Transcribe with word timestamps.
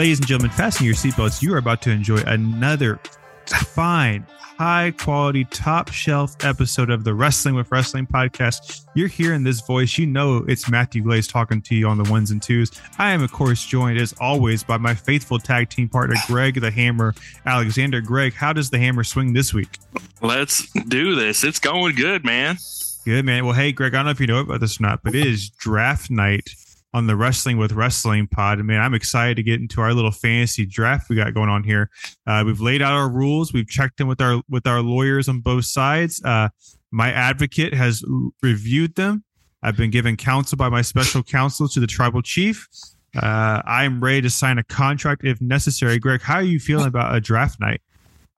Ladies 0.00 0.18
and 0.18 0.26
gentlemen, 0.26 0.50
fasten 0.56 0.86
your 0.86 0.94
seatbelts. 0.94 1.42
You 1.42 1.52
are 1.52 1.58
about 1.58 1.82
to 1.82 1.90
enjoy 1.90 2.22
another 2.26 2.98
fine, 3.46 4.24
high 4.40 4.94
quality, 4.96 5.44
top 5.44 5.92
shelf 5.92 6.42
episode 6.42 6.88
of 6.88 7.04
the 7.04 7.12
Wrestling 7.12 7.54
with 7.54 7.70
Wrestling 7.70 8.06
podcast. 8.06 8.86
You're 8.94 9.08
hearing 9.08 9.44
this 9.44 9.60
voice. 9.60 9.98
You 9.98 10.06
know 10.06 10.38
it's 10.48 10.70
Matthew 10.70 11.02
Glaze 11.02 11.28
talking 11.28 11.60
to 11.60 11.74
you 11.74 11.86
on 11.86 12.02
the 12.02 12.10
ones 12.10 12.30
and 12.30 12.40
twos. 12.40 12.70
I 12.96 13.10
am, 13.10 13.22
of 13.22 13.30
course, 13.30 13.66
joined 13.66 13.98
as 13.98 14.14
always 14.18 14.64
by 14.64 14.78
my 14.78 14.94
faithful 14.94 15.38
tag 15.38 15.68
team 15.68 15.86
partner, 15.86 16.16
Greg 16.26 16.58
the 16.58 16.70
Hammer 16.70 17.14
Alexander. 17.44 18.00
Greg, 18.00 18.32
how 18.32 18.54
does 18.54 18.70
the 18.70 18.78
hammer 18.78 19.04
swing 19.04 19.34
this 19.34 19.52
week? 19.52 19.76
Let's 20.22 20.66
do 20.88 21.14
this. 21.14 21.44
It's 21.44 21.58
going 21.58 21.94
good, 21.94 22.24
man. 22.24 22.56
Good, 23.04 23.26
man. 23.26 23.44
Well, 23.44 23.54
hey, 23.54 23.72
Greg, 23.72 23.92
I 23.92 23.98
don't 23.98 24.06
know 24.06 24.12
if 24.12 24.20
you 24.20 24.28
know 24.28 24.38
about 24.38 24.60
this 24.60 24.80
or 24.80 24.82
not, 24.82 25.02
but 25.02 25.14
it 25.14 25.26
is 25.26 25.50
draft 25.50 26.10
night 26.10 26.48
on 26.92 27.06
the 27.06 27.16
Wrestling 27.16 27.56
with 27.56 27.72
Wrestling 27.72 28.26
pod. 28.26 28.58
And 28.58 28.66
man, 28.66 28.80
I'm 28.80 28.94
excited 28.94 29.36
to 29.36 29.42
get 29.42 29.60
into 29.60 29.80
our 29.80 29.94
little 29.94 30.10
fantasy 30.10 30.66
draft 30.66 31.08
we 31.08 31.16
got 31.16 31.34
going 31.34 31.48
on 31.48 31.62
here. 31.64 31.90
Uh, 32.26 32.42
we've 32.44 32.60
laid 32.60 32.82
out 32.82 32.92
our 32.92 33.08
rules. 33.08 33.52
We've 33.52 33.68
checked 33.68 34.00
in 34.00 34.06
with 34.06 34.20
our 34.20 34.42
with 34.48 34.66
our 34.66 34.80
lawyers 34.80 35.28
on 35.28 35.40
both 35.40 35.64
sides. 35.64 36.22
Uh, 36.24 36.48
my 36.90 37.12
advocate 37.12 37.74
has 37.74 38.04
reviewed 38.42 38.96
them. 38.96 39.24
I've 39.62 39.76
been 39.76 39.90
given 39.90 40.16
counsel 40.16 40.56
by 40.56 40.68
my 40.68 40.82
special 40.82 41.22
counsel 41.22 41.68
to 41.68 41.80
the 41.80 41.86
tribal 41.86 42.22
chief. 42.22 42.66
Uh, 43.16 43.60
I'm 43.64 44.02
ready 44.02 44.22
to 44.22 44.30
sign 44.30 44.58
a 44.58 44.64
contract 44.64 45.24
if 45.24 45.40
necessary. 45.40 45.98
Greg, 45.98 46.22
how 46.22 46.36
are 46.36 46.42
you 46.42 46.58
feeling 46.58 46.86
about 46.86 47.14
a 47.14 47.20
draft 47.20 47.60
night? 47.60 47.82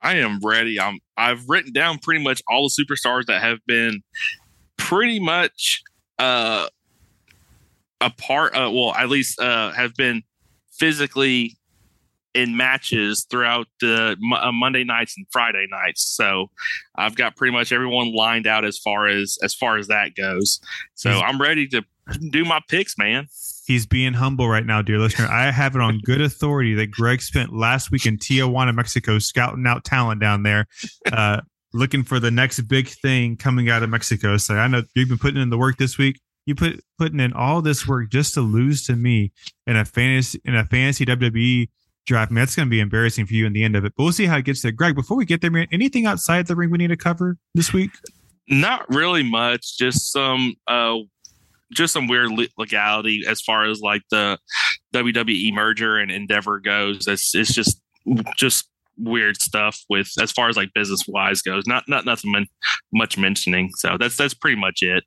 I 0.00 0.16
am 0.16 0.40
ready. 0.42 0.80
I'm. 0.80 0.98
I've 1.16 1.48
written 1.48 1.72
down 1.72 1.98
pretty 1.98 2.24
much 2.24 2.42
all 2.48 2.68
the 2.68 2.84
superstars 2.84 3.26
that 3.26 3.40
have 3.40 3.58
been 3.66 4.02
pretty 4.76 5.20
much 5.20 5.82
uh, 6.18 6.66
a 8.02 8.10
part. 8.10 8.54
Uh, 8.54 8.70
well, 8.72 8.94
at 8.94 9.08
least 9.08 9.40
uh, 9.40 9.72
have 9.72 9.94
been 9.94 10.22
physically 10.70 11.56
in 12.34 12.56
matches 12.56 13.26
throughout 13.30 13.66
the 13.80 14.16
uh, 14.40 14.52
Monday 14.52 14.84
nights 14.84 15.14
and 15.16 15.26
Friday 15.30 15.66
nights. 15.70 16.02
So 16.02 16.50
I've 16.96 17.14
got 17.14 17.36
pretty 17.36 17.52
much 17.52 17.72
everyone 17.72 18.14
lined 18.14 18.46
out 18.46 18.64
as 18.64 18.78
far 18.78 19.06
as 19.06 19.38
as 19.42 19.54
far 19.54 19.76
as 19.76 19.88
that 19.88 20.14
goes. 20.14 20.60
So 20.94 21.10
I'm 21.10 21.40
ready 21.40 21.66
to 21.68 21.82
do 22.30 22.44
my 22.44 22.60
picks, 22.68 22.96
man. 22.98 23.26
He's 23.66 23.86
being 23.86 24.14
humble 24.14 24.48
right 24.48 24.66
now, 24.66 24.82
dear 24.82 24.98
listener. 24.98 25.28
I 25.28 25.50
have 25.50 25.76
it 25.76 25.80
on 25.80 25.98
good 25.98 26.20
authority 26.20 26.74
that 26.74 26.90
Greg 26.90 27.22
spent 27.22 27.52
last 27.52 27.90
week 27.90 28.06
in 28.06 28.18
Tijuana, 28.18 28.74
Mexico, 28.74 29.18
scouting 29.18 29.66
out 29.66 29.84
talent 29.84 30.20
down 30.20 30.42
there, 30.42 30.66
uh, 31.12 31.40
looking 31.72 32.02
for 32.02 32.18
the 32.18 32.30
next 32.30 32.60
big 32.62 32.88
thing 32.88 33.36
coming 33.36 33.70
out 33.70 33.82
of 33.82 33.90
Mexico. 33.90 34.36
So 34.36 34.56
I 34.56 34.66
know 34.66 34.82
you've 34.94 35.08
been 35.08 35.18
putting 35.18 35.40
in 35.40 35.50
the 35.50 35.58
work 35.58 35.76
this 35.76 35.96
week. 35.96 36.20
You 36.46 36.54
put 36.54 36.84
putting 36.98 37.20
in 37.20 37.32
all 37.32 37.62
this 37.62 37.86
work 37.86 38.10
just 38.10 38.34
to 38.34 38.40
lose 38.40 38.84
to 38.86 38.96
me 38.96 39.32
in 39.66 39.76
a 39.76 39.84
fantasy 39.84 40.40
in 40.44 40.56
a 40.56 40.64
fantasy 40.64 41.04
WWE 41.06 41.68
draft. 42.06 42.30
Man, 42.32 42.42
that's 42.42 42.56
going 42.56 42.66
to 42.66 42.70
be 42.70 42.80
embarrassing 42.80 43.26
for 43.26 43.34
you 43.34 43.46
in 43.46 43.52
the 43.52 43.64
end 43.64 43.76
of 43.76 43.84
it. 43.84 43.92
But 43.96 44.02
we'll 44.02 44.12
see 44.12 44.26
how 44.26 44.36
it 44.38 44.44
gets 44.44 44.62
there. 44.62 44.72
Greg, 44.72 44.94
before 44.94 45.16
we 45.16 45.24
get 45.24 45.40
there, 45.40 45.50
man, 45.50 45.68
anything 45.72 46.06
outside 46.06 46.46
the 46.46 46.56
ring 46.56 46.70
we 46.70 46.78
need 46.78 46.88
to 46.88 46.96
cover 46.96 47.38
this 47.54 47.72
week? 47.72 47.90
Not 48.48 48.88
really 48.88 49.22
much. 49.22 49.78
Just 49.78 50.12
some 50.12 50.54
uh, 50.66 50.96
just 51.72 51.92
some 51.92 52.06
weird 52.06 52.30
legality 52.58 53.22
as 53.26 53.40
far 53.40 53.68
as 53.68 53.80
like 53.80 54.02
the 54.10 54.38
WWE 54.94 55.52
merger 55.54 55.96
and 55.96 56.10
Endeavor 56.10 56.60
goes. 56.60 57.06
It's 57.06 57.34
it's 57.34 57.54
just 57.54 57.80
just 58.36 58.68
weird 58.98 59.40
stuff 59.40 59.80
with 59.88 60.08
as 60.20 60.30
far 60.32 60.48
as 60.48 60.56
like 60.56 60.74
business 60.74 61.04
wise 61.08 61.42
goes. 61.42 61.66
Not 61.66 61.84
not 61.88 62.04
nothing 62.04 62.46
much 62.92 63.16
mentioning. 63.16 63.70
So 63.76 63.96
that's 63.98 64.16
that's 64.16 64.34
pretty 64.34 64.60
much 64.60 64.82
it. 64.82 65.04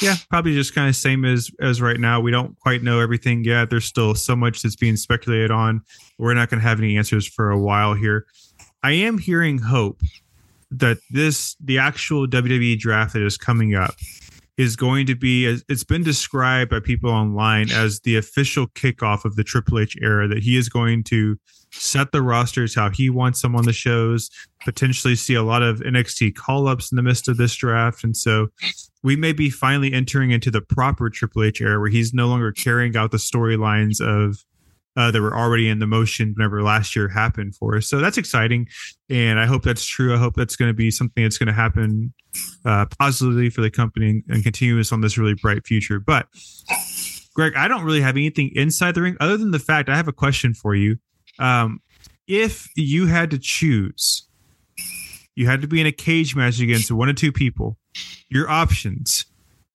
Yeah, 0.00 0.14
probably 0.28 0.54
just 0.54 0.74
kind 0.74 0.88
of 0.88 0.94
same 0.94 1.24
as 1.24 1.50
as 1.60 1.82
right 1.82 1.98
now. 1.98 2.20
We 2.20 2.30
don't 2.30 2.58
quite 2.60 2.82
know 2.82 3.00
everything 3.00 3.44
yet. 3.44 3.70
There's 3.70 3.84
still 3.84 4.14
so 4.14 4.36
much 4.36 4.62
that's 4.62 4.76
being 4.76 4.96
speculated 4.96 5.50
on. 5.50 5.82
We're 6.18 6.34
not 6.34 6.48
going 6.48 6.60
to 6.60 6.68
have 6.68 6.78
any 6.78 6.96
answers 6.96 7.26
for 7.26 7.50
a 7.50 7.58
while 7.58 7.94
here. 7.94 8.26
I 8.82 8.92
am 8.92 9.18
hearing 9.18 9.58
hope 9.58 10.00
that 10.70 10.98
this 11.10 11.56
the 11.60 11.78
actual 11.78 12.26
WWE 12.26 12.78
draft 12.78 13.14
that 13.14 13.22
is 13.22 13.36
coming 13.36 13.74
up 13.74 13.94
is 14.56 14.76
going 14.76 15.06
to 15.06 15.14
be 15.14 15.46
it's 15.68 15.84
been 15.84 16.02
described 16.02 16.70
by 16.70 16.80
people 16.80 17.10
online 17.10 17.70
as 17.72 18.00
the 18.00 18.16
official 18.16 18.66
kickoff 18.68 19.24
of 19.24 19.36
the 19.36 19.44
Triple 19.44 19.78
H 19.78 19.96
era 20.00 20.28
that 20.28 20.42
he 20.42 20.56
is 20.56 20.68
going 20.68 21.02
to 21.04 21.38
set 21.72 22.12
the 22.12 22.22
rosters 22.22 22.74
how 22.74 22.90
he 22.90 23.08
wants 23.10 23.42
them 23.42 23.54
on 23.54 23.64
the 23.64 23.72
shows 23.72 24.30
potentially 24.64 25.14
see 25.14 25.34
a 25.34 25.42
lot 25.42 25.62
of 25.62 25.80
NXT 25.80 26.34
call-ups 26.34 26.90
in 26.90 26.96
the 26.96 27.02
midst 27.02 27.28
of 27.28 27.36
this 27.36 27.54
draft 27.54 28.04
and 28.04 28.16
so 28.16 28.48
we 29.02 29.16
may 29.16 29.32
be 29.32 29.50
finally 29.50 29.92
entering 29.92 30.30
into 30.30 30.50
the 30.50 30.60
proper 30.60 31.08
Triple 31.08 31.44
H 31.44 31.60
era 31.60 31.78
where 31.80 31.88
he's 31.88 32.12
no 32.12 32.28
longer 32.28 32.52
carrying 32.52 32.96
out 32.96 33.10
the 33.10 33.16
storylines 33.16 34.00
of 34.00 34.44
uh, 34.96 35.10
that 35.10 35.20
were 35.20 35.36
already 35.36 35.68
in 35.68 35.78
the 35.78 35.86
motion 35.86 36.34
whenever 36.36 36.62
last 36.62 36.96
year 36.96 37.08
happened 37.08 37.54
for 37.54 37.76
us. 37.76 37.86
So 37.86 37.98
that's 37.98 38.18
exciting, 38.18 38.68
and 39.08 39.38
I 39.38 39.46
hope 39.46 39.62
that's 39.62 39.86
true. 39.86 40.14
I 40.14 40.18
hope 40.18 40.34
that's 40.34 40.56
going 40.56 40.68
to 40.68 40.74
be 40.74 40.90
something 40.90 41.22
that's 41.22 41.38
going 41.38 41.46
to 41.46 41.52
happen 41.52 42.12
uh, 42.64 42.86
positively 42.98 43.50
for 43.50 43.60
the 43.60 43.70
company 43.70 44.22
and 44.28 44.42
continue 44.42 44.78
us 44.80 44.92
on 44.92 45.00
this 45.00 45.16
really 45.16 45.34
bright 45.34 45.66
future. 45.66 46.00
But 46.00 46.26
Greg, 47.34 47.54
I 47.56 47.68
don't 47.68 47.84
really 47.84 48.00
have 48.00 48.16
anything 48.16 48.50
inside 48.54 48.94
the 48.94 49.02
ring 49.02 49.16
other 49.20 49.36
than 49.36 49.52
the 49.52 49.58
fact 49.58 49.88
I 49.88 49.96
have 49.96 50.08
a 50.08 50.12
question 50.12 50.54
for 50.54 50.74
you. 50.74 50.98
Um, 51.40 51.80
if 52.28 52.68
you 52.76 53.06
had 53.06 53.30
to 53.30 53.38
choose, 53.38 54.28
you 55.34 55.46
had 55.46 55.62
to 55.62 55.66
be 55.66 55.80
in 55.80 55.86
a 55.86 55.92
cage 55.92 56.36
match 56.36 56.60
against 56.60 56.92
one 56.92 57.08
or 57.08 57.12
two 57.12 57.32
people. 57.32 57.76
Your 58.28 58.48
options 58.48 59.24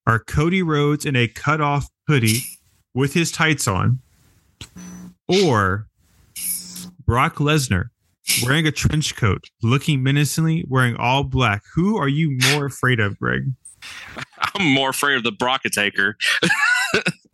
are 0.08 0.20
Cody 0.20 0.64
Rhodes 0.64 1.06
in 1.06 1.16
a 1.16 1.28
cut 1.28 1.60
off 1.60 1.90
hoodie 2.08 2.44
with 2.94 3.14
his 3.14 3.32
tights 3.32 3.68
on 3.68 4.00
or 5.28 5.88
Brock 7.06 7.36
Lesnar 7.36 7.90
wearing 8.44 8.66
a 8.68 8.72
trench 8.72 9.16
coat, 9.16 9.46
looking 9.62 10.04
menacingly, 10.04 10.66
wearing 10.68 10.96
all 10.96 11.24
black. 11.24 11.64
Who 11.76 11.98
are 11.98 12.08
you 12.08 12.38
more 12.52 12.66
afraid 12.66 13.00
of, 13.00 13.20
Greg? 13.20 13.44
I'm 14.56 14.66
more 14.66 14.90
afraid 14.90 15.18
of 15.18 15.24
the 15.24 15.32
Brockataker. 15.32 16.14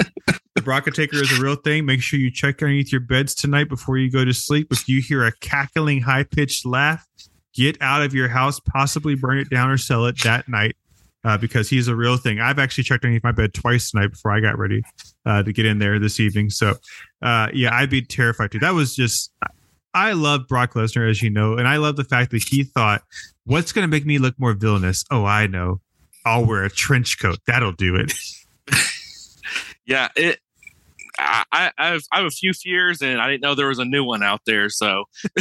the 0.61 0.69
Brockataker 0.69 1.21
is 1.21 1.37
a 1.37 1.41
real 1.41 1.55
thing. 1.55 1.85
Make 1.85 2.01
sure 2.01 2.19
you 2.19 2.29
check 2.29 2.61
underneath 2.61 2.91
your 2.91 3.01
beds 3.01 3.33
tonight 3.33 3.69
before 3.69 3.97
you 3.97 4.11
go 4.11 4.23
to 4.23 4.33
sleep. 4.33 4.67
If 4.71 4.87
you 4.87 5.01
hear 5.01 5.25
a 5.25 5.31
cackling, 5.39 6.01
high 6.01 6.23
pitched 6.23 6.65
laugh, 6.65 7.07
get 7.53 7.81
out 7.81 8.01
of 8.03 8.13
your 8.13 8.27
house, 8.27 8.59
possibly 8.59 9.15
burn 9.15 9.39
it 9.39 9.49
down 9.49 9.69
or 9.69 9.77
sell 9.77 10.05
it 10.05 10.21
that 10.23 10.47
night 10.47 10.75
uh, 11.23 11.37
because 11.37 11.69
he's 11.69 11.87
a 11.87 11.95
real 11.95 12.17
thing. 12.17 12.39
I've 12.39 12.59
actually 12.59 12.83
checked 12.83 13.03
underneath 13.03 13.23
my 13.23 13.31
bed 13.31 13.53
twice 13.53 13.91
tonight 13.91 14.11
before 14.11 14.31
I 14.31 14.39
got 14.39 14.57
ready 14.57 14.83
uh, 15.25 15.43
to 15.43 15.51
get 15.51 15.65
in 15.65 15.79
there 15.79 15.99
this 15.99 16.19
evening. 16.19 16.49
So, 16.49 16.75
uh, 17.21 17.47
yeah, 17.53 17.73
I'd 17.73 17.89
be 17.89 18.01
terrified 18.01 18.51
too. 18.51 18.59
That 18.59 18.73
was 18.73 18.95
just, 18.95 19.31
I 19.93 20.13
love 20.13 20.47
Brock 20.47 20.73
Lesnar, 20.73 21.09
as 21.09 21.21
you 21.21 21.29
know, 21.29 21.57
and 21.57 21.67
I 21.67 21.77
love 21.77 21.95
the 21.95 22.03
fact 22.03 22.31
that 22.31 22.43
he 22.43 22.63
thought, 22.63 23.03
what's 23.45 23.71
going 23.71 23.83
to 23.83 23.89
make 23.89 24.05
me 24.05 24.19
look 24.19 24.39
more 24.39 24.53
villainous? 24.53 25.03
Oh, 25.11 25.25
I 25.25 25.47
know. 25.47 25.81
I'll 26.23 26.45
wear 26.45 26.63
a 26.63 26.69
trench 26.69 27.19
coat. 27.19 27.39
That'll 27.47 27.71
do 27.71 27.95
it. 27.95 28.13
yeah, 29.85 30.09
it. 30.15 30.39
I, 31.19 31.71
I 31.77 31.87
have 31.87 32.01
I 32.11 32.17
have 32.17 32.25
a 32.25 32.31
few 32.31 32.53
fears, 32.53 33.01
and 33.01 33.19
I 33.19 33.27
didn't 33.27 33.41
know 33.41 33.55
there 33.55 33.67
was 33.67 33.79
a 33.79 33.85
new 33.85 34.03
one 34.03 34.23
out 34.23 34.41
there. 34.45 34.69
So 34.69 35.05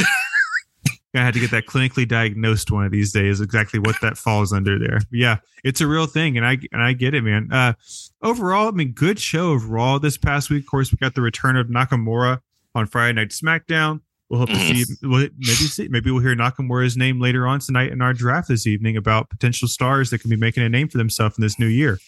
I 1.13 1.19
had 1.19 1.33
to 1.33 1.39
get 1.39 1.51
that 1.51 1.65
clinically 1.65 2.07
diagnosed 2.07 2.71
one 2.71 2.85
of 2.85 2.91
these 2.91 3.11
days. 3.11 3.41
Exactly 3.41 3.79
what 3.79 3.95
that 4.01 4.17
falls 4.17 4.53
under 4.53 4.79
there. 4.79 4.99
But 4.99 5.07
yeah, 5.11 5.37
it's 5.63 5.81
a 5.81 5.87
real 5.87 6.05
thing, 6.05 6.37
and 6.37 6.45
I 6.45 6.57
and 6.71 6.81
I 6.81 6.93
get 6.93 7.13
it, 7.13 7.23
man. 7.23 7.49
Uh, 7.51 7.73
overall, 8.21 8.67
I 8.67 8.71
mean, 8.71 8.93
good 8.93 9.19
show 9.19 9.51
of 9.51 9.69
Raw 9.69 9.97
this 9.97 10.17
past 10.17 10.49
week. 10.49 10.63
Of 10.63 10.69
course, 10.69 10.91
we 10.91 10.97
got 10.97 11.15
the 11.15 11.21
return 11.21 11.57
of 11.57 11.67
Nakamura 11.67 12.39
on 12.75 12.85
Friday 12.87 13.13
Night 13.13 13.29
SmackDown. 13.29 14.01
We'll 14.29 14.39
hope 14.39 14.49
to 14.49 14.55
see. 14.55 14.85
We'll, 15.01 15.27
maybe 15.37 15.53
see. 15.53 15.89
Maybe 15.89 16.09
we'll 16.09 16.21
hear 16.21 16.35
Nakamura's 16.35 16.95
name 16.95 17.19
later 17.19 17.45
on 17.45 17.59
tonight 17.59 17.91
in 17.91 18.01
our 18.01 18.13
draft 18.13 18.47
this 18.47 18.65
evening 18.65 18.95
about 18.95 19.29
potential 19.29 19.67
stars 19.67 20.09
that 20.11 20.19
can 20.19 20.29
be 20.29 20.37
making 20.37 20.63
a 20.63 20.69
name 20.69 20.87
for 20.87 20.97
themselves 20.97 21.37
in 21.37 21.41
this 21.41 21.59
new 21.59 21.67
year 21.67 21.99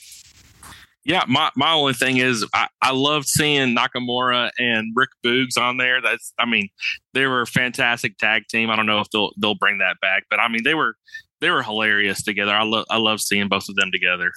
yeah, 1.05 1.25
my, 1.27 1.51
my 1.55 1.73
only 1.73 1.93
thing 1.93 2.17
is 2.17 2.45
I, 2.53 2.67
I 2.81 2.91
loved 2.91 3.27
seeing 3.27 3.75
Nakamura 3.75 4.51
and 4.57 4.93
Rick 4.95 5.09
Boogs 5.23 5.57
on 5.57 5.77
there. 5.77 6.01
That's 6.01 6.33
I 6.39 6.45
mean, 6.45 6.69
they 7.13 7.25
were 7.27 7.41
a 7.41 7.47
fantastic 7.47 8.17
tag 8.17 8.43
team. 8.49 8.69
I 8.69 8.75
don't 8.75 8.85
know 8.85 8.99
if 8.99 9.09
they'll 9.11 9.31
they'll 9.37 9.55
bring 9.55 9.79
that 9.79 9.97
back, 10.01 10.23
but 10.29 10.39
I 10.39 10.47
mean 10.47 10.63
they 10.63 10.75
were 10.75 10.95
they 11.41 11.49
were 11.49 11.61
hilarious 11.61 12.23
together. 12.23 12.53
I 12.53 12.63
love 12.63 12.85
I 12.89 12.97
love 12.97 13.19
seeing 13.19 13.49
both 13.49 13.67
of 13.67 13.75
them 13.75 13.91
together. 13.91 14.31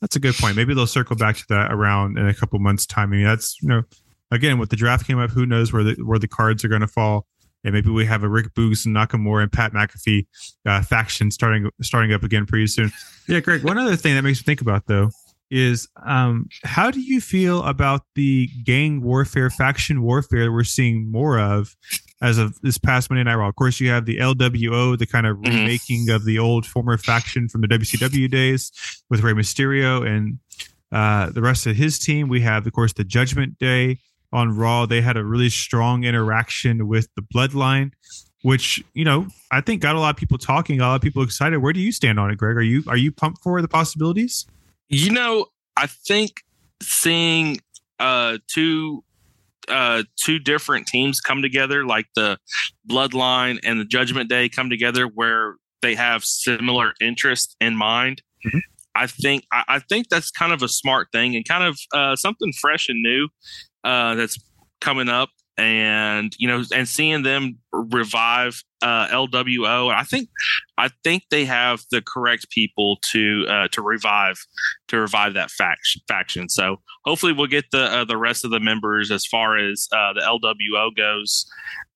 That's 0.00 0.16
a 0.16 0.20
good 0.20 0.34
point. 0.34 0.56
Maybe 0.56 0.74
they'll 0.74 0.86
circle 0.86 1.16
back 1.16 1.36
to 1.36 1.44
that 1.50 1.72
around 1.72 2.18
in 2.18 2.26
a 2.26 2.34
couple 2.34 2.58
months' 2.58 2.86
time. 2.86 3.12
I 3.12 3.16
mean, 3.16 3.24
that's 3.24 3.56
you 3.62 3.68
know, 3.68 3.82
again, 4.30 4.58
with 4.58 4.68
the 4.68 4.76
draft 4.76 5.06
came 5.06 5.18
up, 5.18 5.30
who 5.30 5.46
knows 5.46 5.72
where 5.72 5.84
the 5.84 5.94
where 6.04 6.18
the 6.18 6.28
cards 6.28 6.64
are 6.64 6.68
going 6.68 6.82
to 6.82 6.88
fall. 6.88 7.26
And 7.62 7.74
maybe 7.74 7.90
we 7.90 8.06
have 8.06 8.22
a 8.22 8.28
Rick 8.28 8.54
Boogs 8.54 8.86
and 8.86 8.96
Nakamura 8.96 9.42
and 9.42 9.52
Pat 9.52 9.72
McAfee 9.72 10.26
uh, 10.64 10.80
faction 10.82 11.30
starting 11.30 11.70
starting 11.82 12.12
up 12.12 12.22
again 12.22 12.46
pretty 12.46 12.66
soon. 12.66 12.90
Yeah, 13.26 13.40
Greg. 13.40 13.64
One 13.64 13.78
other 13.78 13.96
thing 13.96 14.14
that 14.14 14.22
makes 14.22 14.40
me 14.40 14.44
think 14.44 14.62
about 14.62 14.86
though 14.86 15.10
is 15.50 15.88
um, 16.06 16.48
how 16.64 16.90
do 16.90 17.00
you 17.00 17.20
feel 17.20 17.62
about 17.64 18.02
the 18.14 18.48
gang 18.64 19.02
warfare, 19.02 19.50
faction 19.50 20.02
warfare 20.02 20.52
we're 20.52 20.64
seeing 20.64 21.10
more 21.10 21.38
of 21.38 21.76
as 22.22 22.38
of 22.38 22.60
this 22.60 22.78
past 22.78 23.10
Monday 23.10 23.24
Night 23.24 23.34
Raw? 23.34 23.48
Of 23.48 23.56
course, 23.56 23.80
you 23.80 23.90
have 23.90 24.06
the 24.06 24.18
LWO, 24.18 24.96
the 24.98 25.06
kind 25.06 25.26
of 25.26 25.38
mm-hmm. 25.38 25.54
remaking 25.54 26.10
of 26.10 26.24
the 26.24 26.38
old 26.38 26.66
former 26.66 26.96
faction 26.96 27.48
from 27.48 27.62
the 27.62 27.68
WCW 27.68 28.30
days 28.30 28.70
with 29.10 29.22
Rey 29.22 29.32
Mysterio 29.32 30.06
and 30.06 30.38
uh, 30.92 31.30
the 31.30 31.42
rest 31.42 31.66
of 31.66 31.76
his 31.76 31.98
team. 31.98 32.28
We 32.28 32.40
have, 32.42 32.66
of 32.66 32.72
course, 32.72 32.92
the 32.92 33.04
Judgment 33.04 33.58
Day 33.58 33.98
on 34.32 34.56
Raw. 34.56 34.86
They 34.86 35.00
had 35.00 35.16
a 35.16 35.24
really 35.24 35.50
strong 35.50 36.04
interaction 36.04 36.86
with 36.86 37.08
the 37.16 37.22
Bloodline, 37.22 37.92
which 38.42 38.82
you 38.94 39.04
know 39.04 39.26
I 39.50 39.60
think 39.60 39.82
got 39.82 39.96
a 39.96 40.00
lot 40.00 40.10
of 40.10 40.16
people 40.16 40.38
talking, 40.38 40.80
a 40.80 40.84
lot 40.84 40.96
of 40.96 41.02
people 41.02 41.22
excited. 41.22 41.58
Where 41.58 41.72
do 41.72 41.80
you 41.80 41.92
stand 41.92 42.20
on 42.20 42.30
it, 42.30 42.38
Greg? 42.38 42.56
Are 42.56 42.62
you 42.62 42.84
are 42.86 42.96
you 42.96 43.10
pumped 43.10 43.42
for 43.42 43.60
the 43.60 43.68
possibilities? 43.68 44.46
You 44.90 45.12
know, 45.12 45.46
I 45.76 45.86
think 45.86 46.42
seeing 46.82 47.58
uh 47.98 48.38
two 48.48 49.04
uh 49.68 50.02
two 50.16 50.38
different 50.38 50.86
teams 50.86 51.20
come 51.20 51.42
together, 51.42 51.86
like 51.86 52.06
the 52.16 52.38
Bloodline 52.88 53.58
and 53.64 53.80
the 53.80 53.84
Judgment 53.84 54.28
Day 54.28 54.48
come 54.48 54.68
together, 54.68 55.06
where 55.06 55.54
they 55.80 55.94
have 55.94 56.24
similar 56.24 56.92
interests 57.00 57.56
in 57.60 57.76
mind. 57.76 58.22
Mm-hmm. 58.46 58.58
I 58.94 59.06
think 59.06 59.44
I, 59.52 59.64
I, 59.68 59.78
think 59.78 60.08
that's 60.08 60.30
kind 60.30 60.52
of 60.52 60.62
a 60.62 60.68
smart 60.68 61.08
thing 61.12 61.36
and 61.36 61.46
kind 61.46 61.64
of 61.64 61.78
uh, 61.94 62.16
something 62.16 62.52
fresh 62.60 62.88
and 62.88 63.00
new 63.00 63.28
uh, 63.84 64.14
that's 64.16 64.36
coming 64.80 65.08
up 65.08 65.30
and 65.60 66.34
you 66.38 66.48
know 66.48 66.62
and 66.74 66.88
seeing 66.88 67.22
them 67.22 67.58
revive 67.72 68.62
uh, 68.82 69.06
LWO 69.08 69.94
I 69.94 70.04
think 70.04 70.30
I 70.78 70.88
think 71.04 71.24
they 71.30 71.44
have 71.44 71.82
the 71.90 72.00
correct 72.00 72.48
people 72.50 72.98
to 73.12 73.44
uh, 73.46 73.68
to 73.68 73.82
revive 73.82 74.38
to 74.88 74.98
revive 74.98 75.34
that 75.34 75.50
faction 75.50 76.00
faction 76.08 76.48
so 76.48 76.80
hopefully 77.04 77.34
we'll 77.34 77.46
get 77.46 77.66
the 77.72 77.82
uh, 77.82 78.04
the 78.04 78.16
rest 78.16 78.44
of 78.44 78.50
the 78.50 78.60
members 78.60 79.10
as 79.10 79.26
far 79.26 79.58
as 79.58 79.86
uh, 79.92 80.14
the 80.14 80.20
LWO 80.20 80.96
goes 80.96 81.46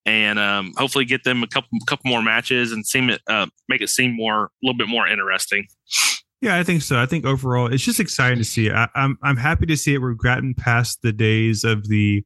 and 0.05 0.39
um, 0.39 0.75
hopefully 0.77 1.07
get 1.07 1.25
them 1.25 1.43
a 1.43 1.47
couple 1.47 1.71
couple 1.87 2.11
more 2.11 2.23
matches 2.23 2.71
and 2.71 2.87
seem 2.87 3.09
it 3.09 3.23
uh, 3.29 3.47
make 3.69 3.81
it 3.81 3.89
seem 3.89 4.15
more 4.15 4.45
a 4.45 4.49
little 4.63 4.77
bit 4.77 4.89
more 4.89 5.09
interesting. 5.09 5.67
Yeah, 6.43 6.59
I 6.59 6.63
think 6.63 6.83
so. 6.83 7.01
I 7.01 7.07
think 7.07 7.25
overall, 7.25 7.73
it's 7.73 7.83
just 7.83 8.01
exciting 8.01 8.37
to 8.37 8.45
see. 8.45 8.71
I, 8.71 8.87
I'm 8.95 9.17
I'm 9.23 9.39
happy 9.39 9.65
to 9.65 9.77
see 9.79 9.95
it. 9.95 9.99
We've 9.99 10.19
gotten 10.19 10.53
past 10.53 11.01
the 11.01 11.11
days 11.11 11.65
of 11.65 11.89
the, 11.89 12.23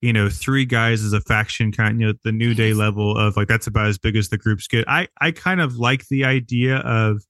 you 0.00 0.12
know, 0.12 0.28
three 0.28 0.64
guys 0.64 1.04
as 1.04 1.12
a 1.12 1.20
faction 1.20 1.72
kind. 1.72 2.00
You 2.00 2.08
know, 2.08 2.12
the 2.24 2.32
new 2.32 2.54
day 2.54 2.72
level 2.72 3.16
of 3.16 3.36
like 3.36 3.48
that's 3.48 3.66
about 3.66 3.86
as 3.86 3.98
big 3.98 4.16
as 4.16 4.28
the 4.28 4.38
groups 4.38 4.66
get. 4.66 4.88
I 4.88 5.08
I 5.20 5.30
kind 5.30 5.60
of 5.60 5.76
like 5.76 6.08
the 6.08 6.24
idea 6.24 6.76
of 6.78 7.22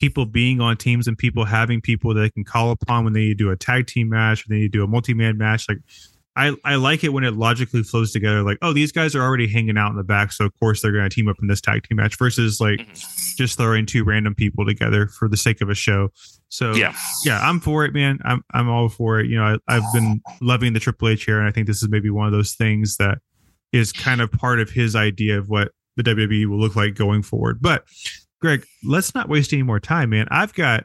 people 0.00 0.26
being 0.26 0.60
on 0.60 0.76
teams 0.76 1.06
and 1.06 1.16
people 1.16 1.44
having 1.44 1.80
people 1.80 2.12
that 2.14 2.20
they 2.20 2.30
can 2.30 2.44
call 2.44 2.72
upon 2.72 3.04
when 3.04 3.12
they 3.12 3.34
do 3.34 3.50
a 3.50 3.56
tag 3.56 3.86
team 3.86 4.08
match 4.08 4.44
or 4.44 4.48
they 4.48 4.68
do 4.68 4.82
a 4.82 4.86
multi 4.86 5.14
man 5.14 5.38
match. 5.38 5.68
Like 5.68 5.78
I, 6.34 6.54
I 6.64 6.76
like 6.76 7.04
it 7.04 7.10
when 7.10 7.24
it 7.24 7.34
logically 7.34 7.82
flows 7.82 8.10
together. 8.10 8.42
Like, 8.42 8.56
oh, 8.62 8.72
these 8.72 8.90
guys 8.90 9.14
are 9.14 9.22
already 9.22 9.46
hanging 9.46 9.76
out 9.76 9.90
in 9.90 9.96
the 9.96 10.04
back, 10.04 10.32
so 10.32 10.46
of 10.46 10.58
course 10.58 10.80
they're 10.80 10.92
going 10.92 11.08
to 11.08 11.14
team 11.14 11.28
up 11.28 11.36
in 11.42 11.48
this 11.48 11.60
tag 11.60 11.86
team 11.86 11.96
match. 11.96 12.16
Versus 12.16 12.60
like 12.60 12.80
mm-hmm. 12.80 13.36
just 13.36 13.58
throwing 13.58 13.84
two 13.84 14.02
random 14.02 14.34
people 14.34 14.64
together 14.64 15.08
for 15.08 15.28
the 15.28 15.36
sake 15.36 15.60
of 15.60 15.68
a 15.68 15.74
show. 15.74 16.08
So 16.48 16.74
yeah, 16.74 16.94
yeah, 17.24 17.40
I'm 17.46 17.60
for 17.60 17.84
it, 17.84 17.92
man. 17.92 18.18
I'm 18.24 18.42
I'm 18.54 18.70
all 18.70 18.88
for 18.88 19.20
it. 19.20 19.26
You 19.26 19.36
know, 19.36 19.58
I, 19.68 19.76
I've 19.76 19.92
been 19.92 20.22
loving 20.40 20.72
the 20.72 20.80
Triple 20.80 21.08
H 21.08 21.24
here, 21.24 21.38
and 21.38 21.46
I 21.46 21.52
think 21.52 21.66
this 21.66 21.82
is 21.82 21.88
maybe 21.90 22.08
one 22.08 22.26
of 22.26 22.32
those 22.32 22.54
things 22.54 22.96
that 22.96 23.18
is 23.72 23.92
kind 23.92 24.20
of 24.20 24.32
part 24.32 24.58
of 24.58 24.70
his 24.70 24.96
idea 24.96 25.38
of 25.38 25.50
what 25.50 25.72
the 25.96 26.02
WWE 26.02 26.46
will 26.46 26.58
look 26.58 26.76
like 26.76 26.94
going 26.94 27.22
forward. 27.22 27.60
But 27.60 27.84
Greg, 28.40 28.64
let's 28.84 29.14
not 29.14 29.28
waste 29.28 29.52
any 29.52 29.62
more 29.62 29.80
time, 29.80 30.10
man. 30.10 30.28
I've 30.30 30.54
got 30.54 30.84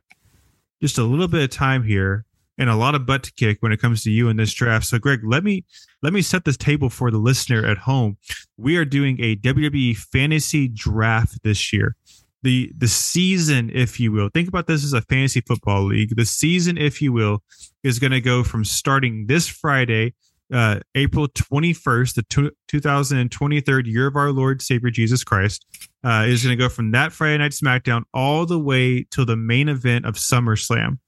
just 0.82 0.98
a 0.98 1.04
little 1.04 1.28
bit 1.28 1.44
of 1.44 1.50
time 1.50 1.84
here 1.84 2.26
and 2.58 2.70
a 2.70 2.76
lot 2.76 2.96
of 2.96 3.06
butt 3.06 3.24
to 3.24 3.34
kick 3.34 3.58
when 3.62 3.72
it 3.72 3.78
comes 3.78 4.04
to 4.04 4.12
you 4.12 4.30
in 4.30 4.38
this 4.38 4.54
draft. 4.54 4.86
So, 4.86 4.98
Greg, 5.00 5.22
let 5.24 5.44
me 5.44 5.66
let 6.02 6.14
me 6.14 6.22
set 6.22 6.46
this 6.46 6.58
table 6.58 6.90
for 6.90 7.12
the 7.12 7.18
listener 7.18 7.66
at 7.66 7.78
home. 7.78 8.18
We 8.58 8.78
are 8.78 8.86
doing 8.86 9.20
a 9.22 9.36
WWE 9.38 9.96
fantasy 9.98 10.68
draft 10.68 11.44
this 11.44 11.72
year. 11.72 11.96
The 12.44 12.72
the 12.78 12.88
season, 12.88 13.72
if 13.74 14.00
you 14.00 14.12
will, 14.12 14.30
think 14.34 14.48
about 14.48 14.68
this 14.68 14.84
as 14.84 14.94
a 14.94 15.02
fantasy 15.02 15.42
football 15.42 15.86
league. 15.86 16.16
The 16.16 16.26
season, 16.26 16.78
if 16.78 17.02
you 17.02 17.12
will, 17.14 17.44
is 17.84 18.00
going 18.00 18.12
to 18.12 18.22
go 18.22 18.44
from 18.44 18.64
starting 18.64 19.26
this 19.28 19.48
Friday, 19.48 20.14
uh, 20.54 20.80
April 20.96 21.28
21st, 21.28 22.16
the 22.16 22.52
2023 22.68 23.84
year 23.86 24.08
of 24.08 24.16
our 24.16 24.32
Lord 24.32 24.62
Savior 24.62 24.92
Jesus 24.92 25.24
Christ, 25.24 25.66
uh, 26.04 26.26
is 26.28 26.44
going 26.44 26.56
to 26.56 26.64
go 26.64 26.70
from 26.70 26.92
that 26.92 27.12
Friday 27.12 27.40
Night 27.40 27.52
SmackDown 27.52 28.04
all 28.14 28.46
the 28.46 28.60
way 28.60 29.06
till 29.10 29.26
the 29.26 29.36
main 29.36 29.68
event 29.68 30.06
of 30.06 30.16
SummerSlam. 30.16 31.00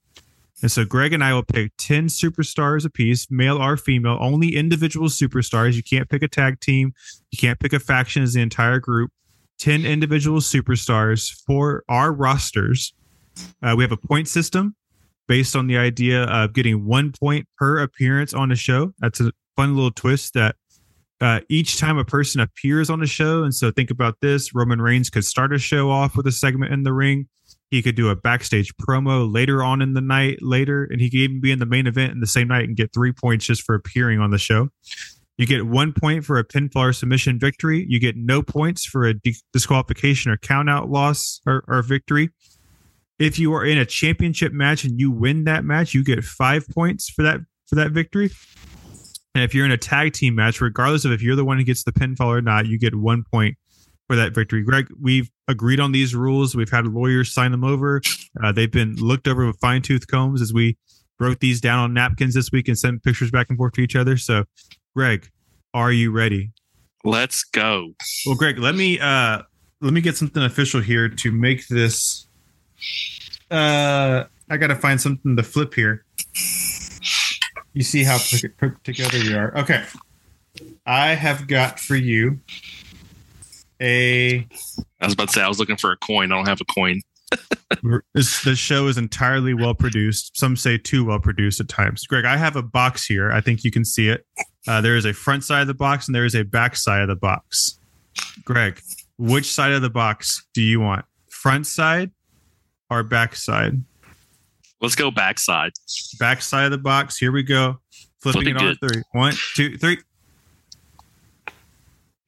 And 0.62 0.70
so 0.70 0.84
Greg 0.84 1.12
and 1.12 1.24
I 1.24 1.32
will 1.32 1.42
pick 1.42 1.72
10 1.78 2.08
superstars 2.08 2.84
apiece, 2.84 3.30
male 3.30 3.56
or 3.56 3.76
female, 3.76 4.18
only 4.20 4.54
individual 4.54 5.08
superstars. 5.08 5.74
You 5.74 5.82
can't 5.82 6.08
pick 6.08 6.22
a 6.22 6.28
tag 6.28 6.60
team. 6.60 6.92
You 7.30 7.38
can't 7.38 7.58
pick 7.58 7.72
a 7.72 7.80
faction 7.80 8.22
as 8.22 8.34
the 8.34 8.42
entire 8.42 8.78
group. 8.78 9.10
10 9.60 9.84
individual 9.84 10.40
superstars 10.40 11.30
for 11.46 11.84
our 11.88 12.12
rosters. 12.12 12.94
Uh, 13.62 13.74
we 13.76 13.84
have 13.84 13.92
a 13.92 13.96
point 13.96 14.28
system 14.28 14.74
based 15.28 15.54
on 15.54 15.66
the 15.66 15.78
idea 15.78 16.24
of 16.24 16.52
getting 16.52 16.86
one 16.86 17.12
point 17.12 17.46
per 17.56 17.78
appearance 17.80 18.34
on 18.34 18.50
a 18.50 18.56
show. 18.56 18.92
That's 18.98 19.20
a 19.20 19.32
fun 19.56 19.74
little 19.74 19.90
twist 19.90 20.34
that 20.34 20.56
uh, 21.20 21.40
each 21.48 21.78
time 21.78 21.98
a 21.98 22.04
person 22.04 22.40
appears 22.40 22.88
on 22.90 23.02
a 23.02 23.06
show. 23.06 23.44
And 23.44 23.54
so 23.54 23.70
think 23.70 23.90
about 23.90 24.16
this 24.20 24.54
Roman 24.54 24.80
Reigns 24.80 25.10
could 25.10 25.24
start 25.24 25.52
a 25.52 25.58
show 25.58 25.90
off 25.90 26.16
with 26.16 26.26
a 26.26 26.32
segment 26.32 26.72
in 26.72 26.82
the 26.82 26.92
ring 26.92 27.28
he 27.70 27.82
could 27.82 27.94
do 27.94 28.08
a 28.08 28.16
backstage 28.16 28.74
promo 28.76 29.32
later 29.32 29.62
on 29.62 29.80
in 29.80 29.94
the 29.94 30.00
night, 30.00 30.38
later, 30.42 30.88
and 30.90 31.00
he 31.00 31.08
could 31.08 31.20
even 31.20 31.40
be 31.40 31.52
in 31.52 31.60
the 31.60 31.66
main 31.66 31.86
event 31.86 32.12
in 32.12 32.20
the 32.20 32.26
same 32.26 32.48
night 32.48 32.64
and 32.64 32.76
get 32.76 32.92
three 32.92 33.12
points 33.12 33.44
just 33.44 33.62
for 33.62 33.74
appearing 33.74 34.18
on 34.18 34.30
the 34.30 34.38
show. 34.38 34.68
You 35.38 35.46
get 35.46 35.66
one 35.66 35.92
point 35.92 36.24
for 36.24 36.38
a 36.38 36.44
pinfall 36.44 36.90
or 36.90 36.92
submission 36.92 37.38
victory. 37.38 37.86
You 37.88 37.98
get 37.98 38.16
no 38.16 38.42
points 38.42 38.84
for 38.84 39.06
a 39.06 39.14
disqualification 39.52 40.30
or 40.30 40.36
countout 40.36 40.90
loss 40.90 41.40
or, 41.46 41.64
or 41.66 41.80
victory. 41.82 42.30
If 43.18 43.38
you 43.38 43.54
are 43.54 43.64
in 43.64 43.78
a 43.78 43.86
championship 43.86 44.52
match 44.52 44.84
and 44.84 45.00
you 45.00 45.10
win 45.10 45.44
that 45.44 45.64
match, 45.64 45.94
you 45.94 46.04
get 46.04 46.24
five 46.24 46.68
points 46.68 47.08
for 47.08 47.22
that 47.22 47.40
for 47.68 47.76
that 47.76 47.92
victory. 47.92 48.30
And 49.34 49.44
if 49.44 49.54
you're 49.54 49.64
in 49.64 49.70
a 49.70 49.78
tag 49.78 50.12
team 50.12 50.34
match, 50.34 50.60
regardless 50.60 51.04
of 51.04 51.12
if 51.12 51.22
you're 51.22 51.36
the 51.36 51.44
one 51.44 51.56
who 51.56 51.64
gets 51.64 51.84
the 51.84 51.92
pinfall 51.92 52.26
or 52.26 52.42
not, 52.42 52.66
you 52.66 52.78
get 52.78 52.96
one 52.96 53.24
point 53.30 53.56
for 54.08 54.16
that 54.16 54.34
victory. 54.34 54.62
Greg, 54.62 54.88
we've 55.00 55.30
agreed 55.50 55.80
on 55.80 55.92
these 55.92 56.14
rules. 56.14 56.54
We've 56.54 56.70
had 56.70 56.86
lawyers 56.86 57.32
sign 57.32 57.50
them 57.50 57.64
over. 57.64 58.00
Uh, 58.42 58.52
they've 58.52 58.70
been 58.70 58.96
looked 58.96 59.28
over 59.28 59.46
with 59.46 59.58
fine 59.60 59.82
tooth 59.82 60.06
combs 60.06 60.40
as 60.40 60.52
we 60.52 60.76
wrote 61.18 61.40
these 61.40 61.60
down 61.60 61.78
on 61.78 61.92
napkins 61.92 62.34
this 62.34 62.50
week 62.50 62.68
and 62.68 62.78
sent 62.78 63.02
pictures 63.02 63.30
back 63.30 63.48
and 63.50 63.58
forth 63.58 63.74
to 63.74 63.82
each 63.82 63.96
other. 63.96 64.16
So, 64.16 64.44
Greg, 64.96 65.28
are 65.74 65.92
you 65.92 66.10
ready? 66.10 66.50
Let's 67.04 67.44
go. 67.44 67.94
Well, 68.26 68.36
Greg, 68.36 68.58
let 68.58 68.74
me 68.74 68.98
uh 69.00 69.42
let 69.80 69.92
me 69.92 70.00
get 70.00 70.16
something 70.16 70.42
official 70.42 70.80
here 70.80 71.08
to 71.08 71.32
make 71.32 71.66
this. 71.68 72.26
Uh, 73.50 74.24
I 74.48 74.56
got 74.56 74.68
to 74.68 74.76
find 74.76 75.00
something 75.00 75.36
to 75.36 75.42
flip 75.42 75.74
here. 75.74 76.04
You 77.72 77.82
see 77.82 78.04
how 78.04 78.18
put 78.58 78.82
together 78.84 79.18
we 79.18 79.34
are. 79.34 79.56
Okay, 79.58 79.84
I 80.84 81.14
have 81.14 81.46
got 81.46 81.80
for 81.80 81.96
you 81.96 82.40
a. 83.80 84.46
I 85.00 85.06
was 85.06 85.14
about 85.14 85.28
to 85.28 85.34
say 85.34 85.42
I 85.42 85.48
was 85.48 85.58
looking 85.58 85.76
for 85.76 85.92
a 85.92 85.96
coin. 85.96 86.32
I 86.32 86.36
don't 86.36 86.48
have 86.48 86.60
a 86.60 86.64
coin. 86.64 87.00
this, 88.14 88.42
the 88.42 88.54
show 88.54 88.88
is 88.88 88.98
entirely 88.98 89.54
well 89.54 89.74
produced. 89.74 90.36
Some 90.36 90.56
say 90.56 90.78
too 90.78 91.04
well 91.04 91.20
produced 91.20 91.60
at 91.60 91.68
times. 91.68 92.06
Greg, 92.06 92.24
I 92.24 92.36
have 92.36 92.56
a 92.56 92.62
box 92.62 93.06
here. 93.06 93.30
I 93.30 93.40
think 93.40 93.64
you 93.64 93.70
can 93.70 93.84
see 93.84 94.08
it. 94.08 94.26
Uh, 94.68 94.80
there 94.80 94.96
is 94.96 95.04
a 95.04 95.12
front 95.12 95.44
side 95.44 95.62
of 95.62 95.66
the 95.68 95.74
box 95.74 96.06
and 96.06 96.14
there 96.14 96.24
is 96.24 96.34
a 96.34 96.42
back 96.42 96.76
side 96.76 97.02
of 97.02 97.08
the 97.08 97.16
box. 97.16 97.78
Greg, 98.44 98.80
which 99.18 99.50
side 99.50 99.72
of 99.72 99.82
the 99.82 99.90
box 99.90 100.46
do 100.54 100.62
you 100.62 100.80
want? 100.80 101.04
Front 101.30 101.66
side 101.66 102.10
or 102.90 103.02
back 103.02 103.36
side? 103.36 103.80
Let's 104.80 104.94
go 104.94 105.10
back 105.10 105.38
side. 105.38 105.72
Back 106.18 106.42
side 106.42 106.64
of 106.64 106.70
the 106.72 106.78
box. 106.78 107.16
Here 107.16 107.32
we 107.32 107.42
go. 107.42 107.80
Flipping, 108.22 108.54
Flipping 108.54 108.56
it 108.56 108.78
on 108.82 108.88
three. 108.88 109.02
One, 109.12 109.34
two, 109.54 109.78
three. 109.78 109.98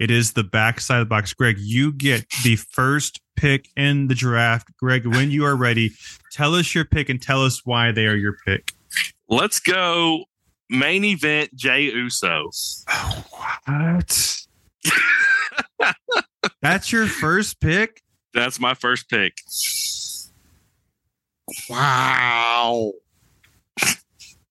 It 0.03 0.11
is 0.11 0.33
the 0.33 0.43
backside 0.43 1.01
of 1.01 1.07
the 1.07 1.11
box. 1.11 1.33
Greg, 1.33 1.59
you 1.61 1.93
get 1.93 2.29
the 2.43 2.57
first 2.57 3.21
pick 3.37 3.69
in 3.77 4.09
the 4.09 4.17
draft. 4.17 4.67
Greg, 4.77 5.07
when 5.07 5.31
you 5.31 5.45
are 5.45 5.55
ready, 5.55 5.93
tell 6.33 6.57
us 6.57 6.75
your 6.75 6.85
pick 6.85 7.09
and 7.09 7.23
tell 7.23 7.45
us 7.45 7.65
why 7.65 7.93
they 7.93 8.07
are 8.07 8.17
your 8.17 8.37
pick. 8.45 8.73
Let's 9.29 9.61
go 9.61 10.25
main 10.69 11.05
event 11.05 11.55
Jey 11.55 11.83
Uso. 11.83 12.51
Oh, 12.89 13.25
what? 13.31 14.39
That's 16.61 16.91
your 16.91 17.07
first 17.07 17.61
pick? 17.61 18.03
That's 18.35 18.59
my 18.59 18.75
first 18.75 19.09
pick. 19.09 19.35
Wow. 21.71 22.91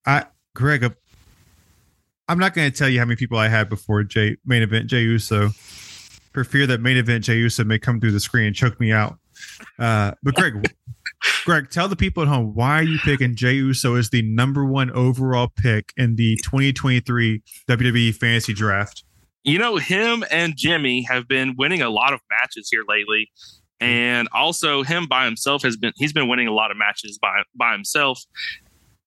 I 0.06 0.24
Greg, 0.54 0.94
I'm 2.32 2.38
not 2.38 2.54
going 2.54 2.70
to 2.70 2.74
tell 2.74 2.88
you 2.88 2.98
how 2.98 3.04
many 3.04 3.16
people 3.16 3.36
I 3.36 3.48
had 3.48 3.68
before 3.68 4.02
Jey 4.04 4.38
main 4.46 4.62
event 4.62 4.86
Jey 4.86 5.02
Uso, 5.02 5.50
for 6.32 6.44
fear 6.44 6.66
that 6.66 6.80
main 6.80 6.96
event 6.96 7.24
Jey 7.24 7.36
Uso 7.36 7.62
may 7.62 7.78
come 7.78 8.00
through 8.00 8.12
the 8.12 8.20
screen 8.20 8.46
and 8.46 8.56
choke 8.56 8.80
me 8.80 8.90
out. 8.90 9.18
Uh, 9.78 10.12
but 10.22 10.34
Greg, 10.34 10.74
Greg, 11.44 11.68
tell 11.68 11.88
the 11.88 11.96
people 11.96 12.22
at 12.22 12.30
home 12.30 12.54
why 12.54 12.78
are 12.78 12.84
you 12.84 12.98
picking 13.00 13.34
Jey 13.34 13.52
Uso 13.52 13.96
as 13.96 14.08
the 14.08 14.22
number 14.22 14.64
one 14.64 14.90
overall 14.92 15.52
pick 15.54 15.92
in 15.98 16.16
the 16.16 16.36
2023 16.36 17.42
WWE 17.68 18.14
Fantasy 18.14 18.54
Draft? 18.54 19.04
You 19.44 19.58
know, 19.58 19.76
him 19.76 20.24
and 20.30 20.56
Jimmy 20.56 21.02
have 21.02 21.28
been 21.28 21.54
winning 21.58 21.82
a 21.82 21.90
lot 21.90 22.14
of 22.14 22.20
matches 22.30 22.70
here 22.70 22.84
lately, 22.88 23.30
and 23.78 24.26
also 24.32 24.82
him 24.82 25.06
by 25.06 25.26
himself 25.26 25.62
has 25.64 25.76
been 25.76 25.92
he's 25.96 26.14
been 26.14 26.28
winning 26.28 26.48
a 26.48 26.54
lot 26.54 26.70
of 26.70 26.78
matches 26.78 27.18
by 27.20 27.42
by 27.54 27.72
himself. 27.72 28.22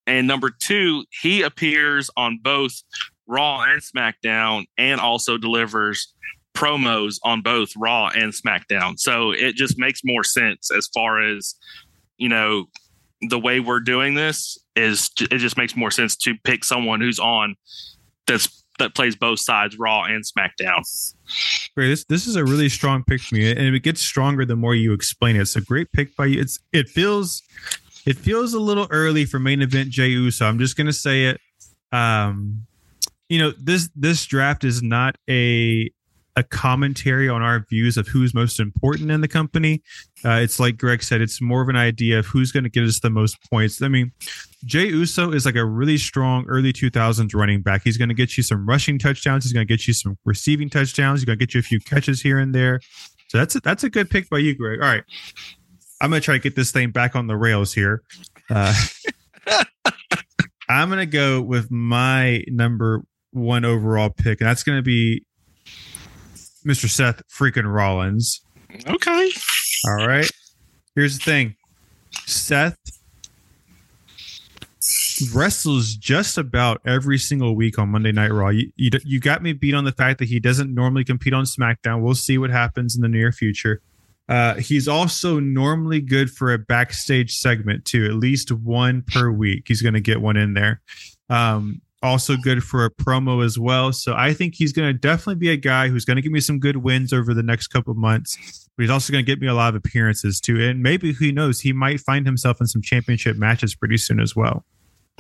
And 0.08 0.28
number 0.28 0.52
two, 0.52 1.06
he 1.24 1.42
appears 1.42 2.12
on 2.16 2.40
both 2.44 2.84
Raw 3.28 3.64
and 3.64 3.82
SmackDown, 3.82 4.66
and 4.78 5.00
also 5.00 5.38
delivers 5.38 6.14
promos 6.56 7.18
on 7.24 7.42
both 7.42 7.70
Raw 7.78 8.08
and 8.08 8.32
SmackDown. 8.34 8.98
So 9.00 9.32
it 9.32 9.56
just 9.56 9.78
makes 9.78 10.02
more 10.04 10.24
sense 10.24 10.72
as 10.72 10.88
far 10.94 11.22
as 11.22 11.56
you 12.18 12.30
know 12.30 12.68
the 13.30 13.40
way 13.40 13.60
we're 13.60 13.80
doing 13.80 14.14
this 14.14 14.58
is 14.76 15.10
it 15.20 15.38
just 15.38 15.58
makes 15.58 15.76
more 15.76 15.92
sense 15.92 16.16
to 16.16 16.36
pick 16.44 16.64
someone 16.64 17.02
who's 17.02 17.20
on 17.20 17.56
that's 18.28 18.64
that 18.78 18.94
plays 18.94 19.16
both 19.16 19.40
sides, 19.40 19.78
Raw 19.78 20.04
and 20.04 20.24
SmackDown. 20.24 20.84
Great. 21.76 21.88
This 21.90 22.06
this 22.06 22.28
is 22.28 22.36
a 22.36 22.44
really 22.44 22.70
strong 22.70 23.04
pick 23.04 23.22
for 23.22 23.36
me, 23.36 23.50
and 23.50 23.76
it 23.76 23.84
gets 23.84 24.02
stronger 24.02 24.46
the 24.46 24.56
more 24.56 24.76
you 24.76 24.94
explain 24.94 25.36
it. 25.36 25.42
It's 25.42 25.56
a 25.56 25.62
great 25.62 25.92
pick 25.92 26.16
by 26.16 26.26
you. 26.28 26.42
It's 26.42 26.60
it 26.74 26.90
feels 26.90 27.42
it 28.06 28.18
feels 28.18 28.54
a 28.54 28.60
little 28.60 28.88
early 28.92 29.26
for 29.26 29.40
main 29.40 29.62
event 29.62 29.90
Jey 29.90 30.10
Uso. 30.10 30.46
I'm 30.46 30.60
just 30.60 30.76
gonna 30.76 30.94
say 30.94 31.26
it. 31.26 31.42
Um, 31.92 32.66
you 33.30 33.40
know 33.40 33.54
this 33.60 33.90
this 33.96 34.26
draft 34.26 34.64
is 34.64 34.82
not 34.82 35.18
a 35.30 35.92
a 36.36 36.44
commentary 36.44 37.30
on 37.30 37.42
our 37.42 37.66
views 37.70 37.96
of 37.98 38.08
who's 38.08 38.34
most 38.34 38.60
important 38.60 39.10
in 39.10 39.22
the 39.22 39.28
company. 39.28 39.82
Uh, 40.24 40.40
it's 40.42 40.60
like 40.60 40.78
Greg 40.78 41.02
said, 41.02 41.22
it's 41.22 41.42
more 41.42 41.62
of 41.62 41.70
an 41.70 41.78
idea 41.78 42.20
of 42.20 42.26
who's 42.26 42.52
going 42.52 42.66
to 42.66 42.70
get 42.70 42.84
us 42.84 43.00
the 43.00 43.10
most 43.10 43.38
points. 43.50 43.82
I 43.82 43.88
mean, 43.88 44.12
Jey 44.66 44.88
Uso 44.88 45.32
is 45.32 45.46
like 45.46 45.56
a 45.56 45.64
really 45.64 45.98
strong 45.98 46.46
early 46.48 46.74
2000s 46.74 47.34
running 47.34 47.62
back. 47.62 47.84
He's 47.84 47.98
going 47.98 48.10
to 48.10 48.16
get 48.16 48.36
you 48.36 48.44
some 48.44 48.68
rushing 48.68 49.00
touchdowns. 49.00 49.46
He's 49.46 49.54
going 49.54 49.66
to 49.66 49.74
get 49.74 49.88
you 49.88 49.94
some 49.94 50.18
receiving 50.26 50.70
touchdowns. 50.70 51.22
He's 51.22 51.26
going 51.26 51.40
to 51.40 51.46
get 51.46 51.54
you 51.54 51.60
a 51.60 51.64
few 51.64 51.80
catches 51.80 52.22
here 52.22 52.40
and 52.40 52.54
there. 52.54 52.82
So 53.30 53.38
that's 53.38 53.56
a, 53.56 53.62
that's 53.62 53.84
a 53.84 53.90
good 53.90 54.10
pick 54.10 54.30
by 54.30 54.40
you, 54.40 54.56
Greg. 54.56 54.82
All 54.82 54.90
right. 54.90 55.04
I'm 56.02 56.10
going 56.10 56.22
to 56.22 56.26
try 56.26 56.36
to 56.36 56.44
get 56.44 56.56
this 56.56 56.72
thing 56.72 56.92
back 56.92 57.16
on 57.16 57.28
the 57.28 57.38
rails 57.38 57.74
here. 57.74 58.04
Uh, 58.50 58.74
I'm 60.68 60.90
going 60.90 61.00
to 61.00 61.06
go 61.06 61.42
with 61.42 61.72
my 61.72 62.44
number 62.48 63.04
one 63.36 63.66
overall 63.66 64.10
pick, 64.10 64.42
and 64.42 64.50
that's 64.50 64.64
going 64.64 64.78
to 64.78 64.84
be 64.84 65.24
Mr. 66.66 66.90
Seth 66.90 67.22
freaking 67.28 67.72
Rollins. 67.72 68.42
Okay. 68.88 69.30
All 69.88 70.08
right. 70.08 70.30
Here's 70.96 71.18
the 71.18 71.24
thing 71.24 71.56
Seth 72.26 72.78
wrestles 75.34 75.96
just 75.96 76.38
about 76.38 76.82
every 76.86 77.18
single 77.18 77.56
week 77.56 77.80
on 77.80 77.90
Monday 77.90 78.12
Night 78.12 78.32
Raw. 78.32 78.50
You, 78.50 78.72
you, 78.76 78.90
you 79.04 79.20
got 79.20 79.42
me 79.42 79.54
beat 79.54 79.74
on 79.74 79.84
the 79.84 79.92
fact 79.92 80.20
that 80.20 80.28
he 80.28 80.40
doesn't 80.40 80.74
normally 80.74 81.04
compete 81.04 81.34
on 81.34 81.46
SmackDown. 81.46 82.02
We'll 82.02 82.16
see 82.16 82.38
what 82.38 82.50
happens 82.50 82.96
in 82.96 83.02
the 83.02 83.08
near 83.08 83.32
future. 83.32 83.82
Uh, 84.28 84.56
he's 84.56 84.88
also 84.88 85.40
normally 85.40 86.02
good 86.02 86.32
for 86.32 86.52
a 86.54 86.58
backstage 86.58 87.38
segment 87.38 87.86
too, 87.86 88.06
at 88.06 88.14
least 88.14 88.52
one 88.52 89.04
per 89.04 89.30
week. 89.30 89.66
He's 89.68 89.82
going 89.82 89.94
to 89.94 90.02
get 90.02 90.22
one 90.22 90.36
in 90.36 90.54
there. 90.54 90.82
Um, 91.30 91.82
also 92.06 92.36
good 92.38 92.64
for 92.64 92.86
a 92.86 92.92
promo 92.92 93.44
as 93.44 93.60
well. 93.60 93.92
So 93.92 94.14
I 94.14 94.34
think 94.34 94.56
he's 94.56 94.72
going 94.72 94.88
to 94.88 94.94
definitely 94.94 95.36
be 95.36 95.50
a 95.50 95.58
guy 95.58 95.90
who's 95.90 96.06
going 96.06 96.16
to 96.16 96.22
give 96.22 96.32
me 96.32 96.40
some 96.40 96.60
good 96.60 96.78
wins 96.78 97.12
over 97.12 97.34
the 97.34 97.44
next 97.44 97.68
couple 97.68 97.92
of 97.92 97.98
months. 97.98 98.70
But 98.78 98.84
he's 98.84 98.90
also 98.90 99.12
going 99.12 99.26
to 99.26 99.30
get 99.30 99.40
me 99.40 99.48
a 99.48 99.54
lot 99.54 99.70
of 99.70 99.76
appearances 99.76 100.40
too. 100.40 100.62
And 100.62 100.82
maybe 100.82 101.14
who 101.14 101.32
knows, 101.32 101.60
he 101.60 101.74
might 101.74 102.00
find 102.00 102.26
himself 102.26 102.62
in 102.62 102.68
some 102.68 102.82
championship 102.82 103.38
matches 103.38 103.76
pretty 103.76 103.98
soon 103.98 104.20
as 104.20 104.36
well. 104.36 104.66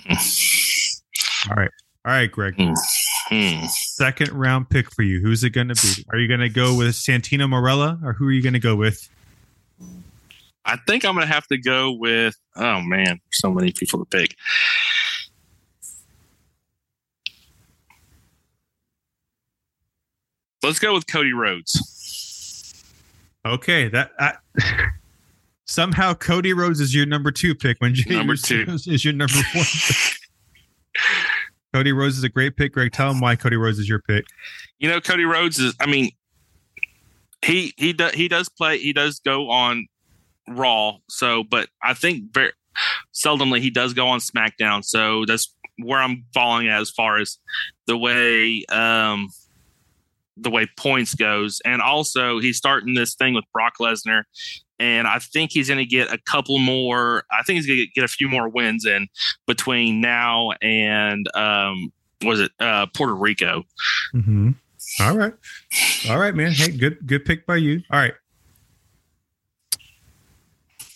All 0.10 1.56
right. 1.56 1.72
All 2.06 2.12
right, 2.12 2.32
Greg. 2.32 2.56
Mm-hmm. 2.56 3.66
Second 3.68 4.32
round 4.32 4.70
pick 4.70 4.92
for 4.94 5.02
you. 5.02 5.22
Who's 5.22 5.44
it 5.44 5.50
going 5.52 5.70
to 5.70 5.76
be? 5.76 6.06
Are 6.12 6.20
you 6.20 6.28
going 6.28 6.42
to 6.42 6.50
go 6.50 6.76
with 6.78 6.90
Santino 6.90 7.48
Marella 7.50 8.04
or 8.04 8.14
who 8.14 8.28
are 8.28 8.32
you 8.32 8.44
going 8.44 8.54
to 8.54 8.60
go 8.60 8.76
with? 8.76 9.10
I 10.66 10.78
think 10.88 11.06
I'm 11.06 11.14
going 11.14 11.28
to 11.28 11.34
have 11.34 11.48
to 11.48 11.58
go 11.58 11.92
with, 11.92 12.36
oh 12.56 12.82
man, 12.82 13.20
so 13.32 13.52
many 13.52 13.72
people 13.72 14.00
to 14.00 14.06
pick. 14.06 14.36
Let's 20.66 20.80
go 20.80 20.96
with 20.96 21.06
Cody 21.06 21.32
Rhodes. 21.32 22.84
Okay, 23.46 23.88
that 23.90 24.12
I, 24.20 24.34
somehow 25.66 26.16
Cody 26.16 26.54
Rhodes 26.54 26.80
is 26.80 26.96
your 26.96 27.06
number 27.06 27.32
two 27.32 27.54
pick 27.54 27.78
when 27.80 27.94
Jey 27.94 28.16
Number 28.16 28.36
two. 28.36 28.66
is 28.68 29.06
your 29.06 29.14
number 29.14 29.36
one. 29.54 29.66
Cody 31.74 31.92
Rhodes 31.92 32.18
is 32.18 32.24
a 32.24 32.30
great 32.30 32.58
pick. 32.58 32.74
Greg, 32.74 32.94
tell 32.94 33.12
him 33.12 33.20
why 33.20 33.36
Cody 33.36 33.58
Rhodes 33.58 33.78
is 33.78 33.88
your 33.88 34.00
pick. 34.00 34.26
You 34.80 34.90
know, 34.90 35.00
Cody 35.00 35.26
Rhodes 35.26 35.60
is. 35.60 35.76
I 35.80 35.86
mean, 35.86 36.10
he 37.44 37.74
he 37.78 37.94
does 37.94 38.14
he 38.14 38.28
does 38.28 38.50
play. 38.50 38.80
He 38.80 38.92
does 38.92 39.20
go 39.20 39.52
on 39.52 39.86
Raw. 40.48 40.98
So, 41.10 41.44
but 41.44 41.70
I 41.84 41.94
think 41.94 42.34
very 42.34 42.54
seldomly 43.14 43.60
he 43.60 43.70
does 43.70 43.94
go 43.94 44.08
on 44.08 44.20
SmackDown. 44.20 44.84
So 44.84 45.26
that's 45.26 45.54
where 45.78 46.00
I'm 46.00 46.26
falling 46.34 46.70
at 46.70 46.82
as 46.82 46.90
far 46.90 47.20
as 47.20 47.38
the 47.86 47.98
way 47.98 48.66
um 48.70 49.30
the 50.38 50.50
way 50.50 50.68
points 50.78 51.16
goes. 51.16 51.62
And 51.66 51.82
also 51.82 52.40
he's 52.40 52.58
starting 52.58 52.94
this 52.94 53.16
thing 53.16 53.34
with 53.34 53.46
Brock 53.54 53.74
Lesnar. 53.80 54.24
And 54.78 55.08
I 55.08 55.20
think 55.20 55.52
he's 55.52 55.70
going 55.70 55.78
to 55.78 55.86
get 55.86 56.12
a 56.12 56.18
couple 56.18 56.60
more. 56.60 57.24
I 57.32 57.44
think 57.44 57.58
he's 57.58 57.68
going 57.68 57.80
to 57.80 57.88
get 57.96 58.04
a 58.04 58.10
few 58.10 58.28
more 58.28 58.50
wins 58.50 58.86
in 58.86 59.08
between 59.48 60.02
now 60.02 60.52
and 60.62 61.34
um, 61.36 61.94
was 62.24 62.40
it 62.40 62.52
uh, 62.60 62.88
Puerto 62.94 63.16
Rico? 63.16 63.64
Mm-hmm. 64.14 64.52
All 65.00 65.18
right, 65.18 65.34
all 66.10 66.18
right, 66.18 66.34
man. 66.34 66.52
Hey, 66.52 66.72
good 66.72 67.06
good 67.06 67.26
pick 67.26 67.46
by 67.46 67.58
you. 67.58 67.82
All 67.92 68.00
right, 68.00 68.14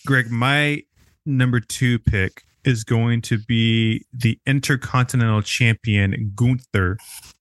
Greg. 0.06 0.30
My 0.30 0.82
number 1.26 1.60
two 1.60 1.98
pick 1.98 2.44
is 2.64 2.84
going 2.84 3.22
to 3.22 3.38
be 3.38 4.04
the 4.12 4.38
Intercontinental 4.46 5.42
Champion 5.42 6.32
Gunther 6.34 6.98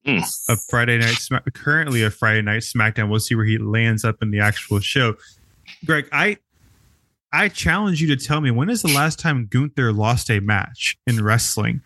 Mm. 0.08 0.24
of 0.48 0.60
Friday 0.70 0.98
Night 0.98 1.16
Smack. 1.16 1.44
Currently, 1.54 2.04
a 2.04 2.10
Friday 2.10 2.42
Night 2.42 2.62
SmackDown. 2.62 3.10
We'll 3.10 3.20
see 3.20 3.36
where 3.36 3.46
he 3.46 3.58
lands 3.58 4.06
up 4.06 4.16
in 4.22 4.32
the 4.32 4.40
actual 4.40 4.80
show. 4.80 5.16
Greg, 5.86 6.08
I 6.12 6.38
I 7.32 7.50
challenge 7.50 8.02
you 8.02 8.08
to 8.08 8.16
tell 8.16 8.42
me 8.42 8.50
when 8.50 8.70
is 8.72 8.82
the 8.82 8.88
last 8.94 9.20
time 9.20 9.46
Gunther 9.48 9.92
lost 9.94 10.32
a 10.32 10.40
match 10.40 10.98
in 11.06 11.24
wrestling? 11.24 11.82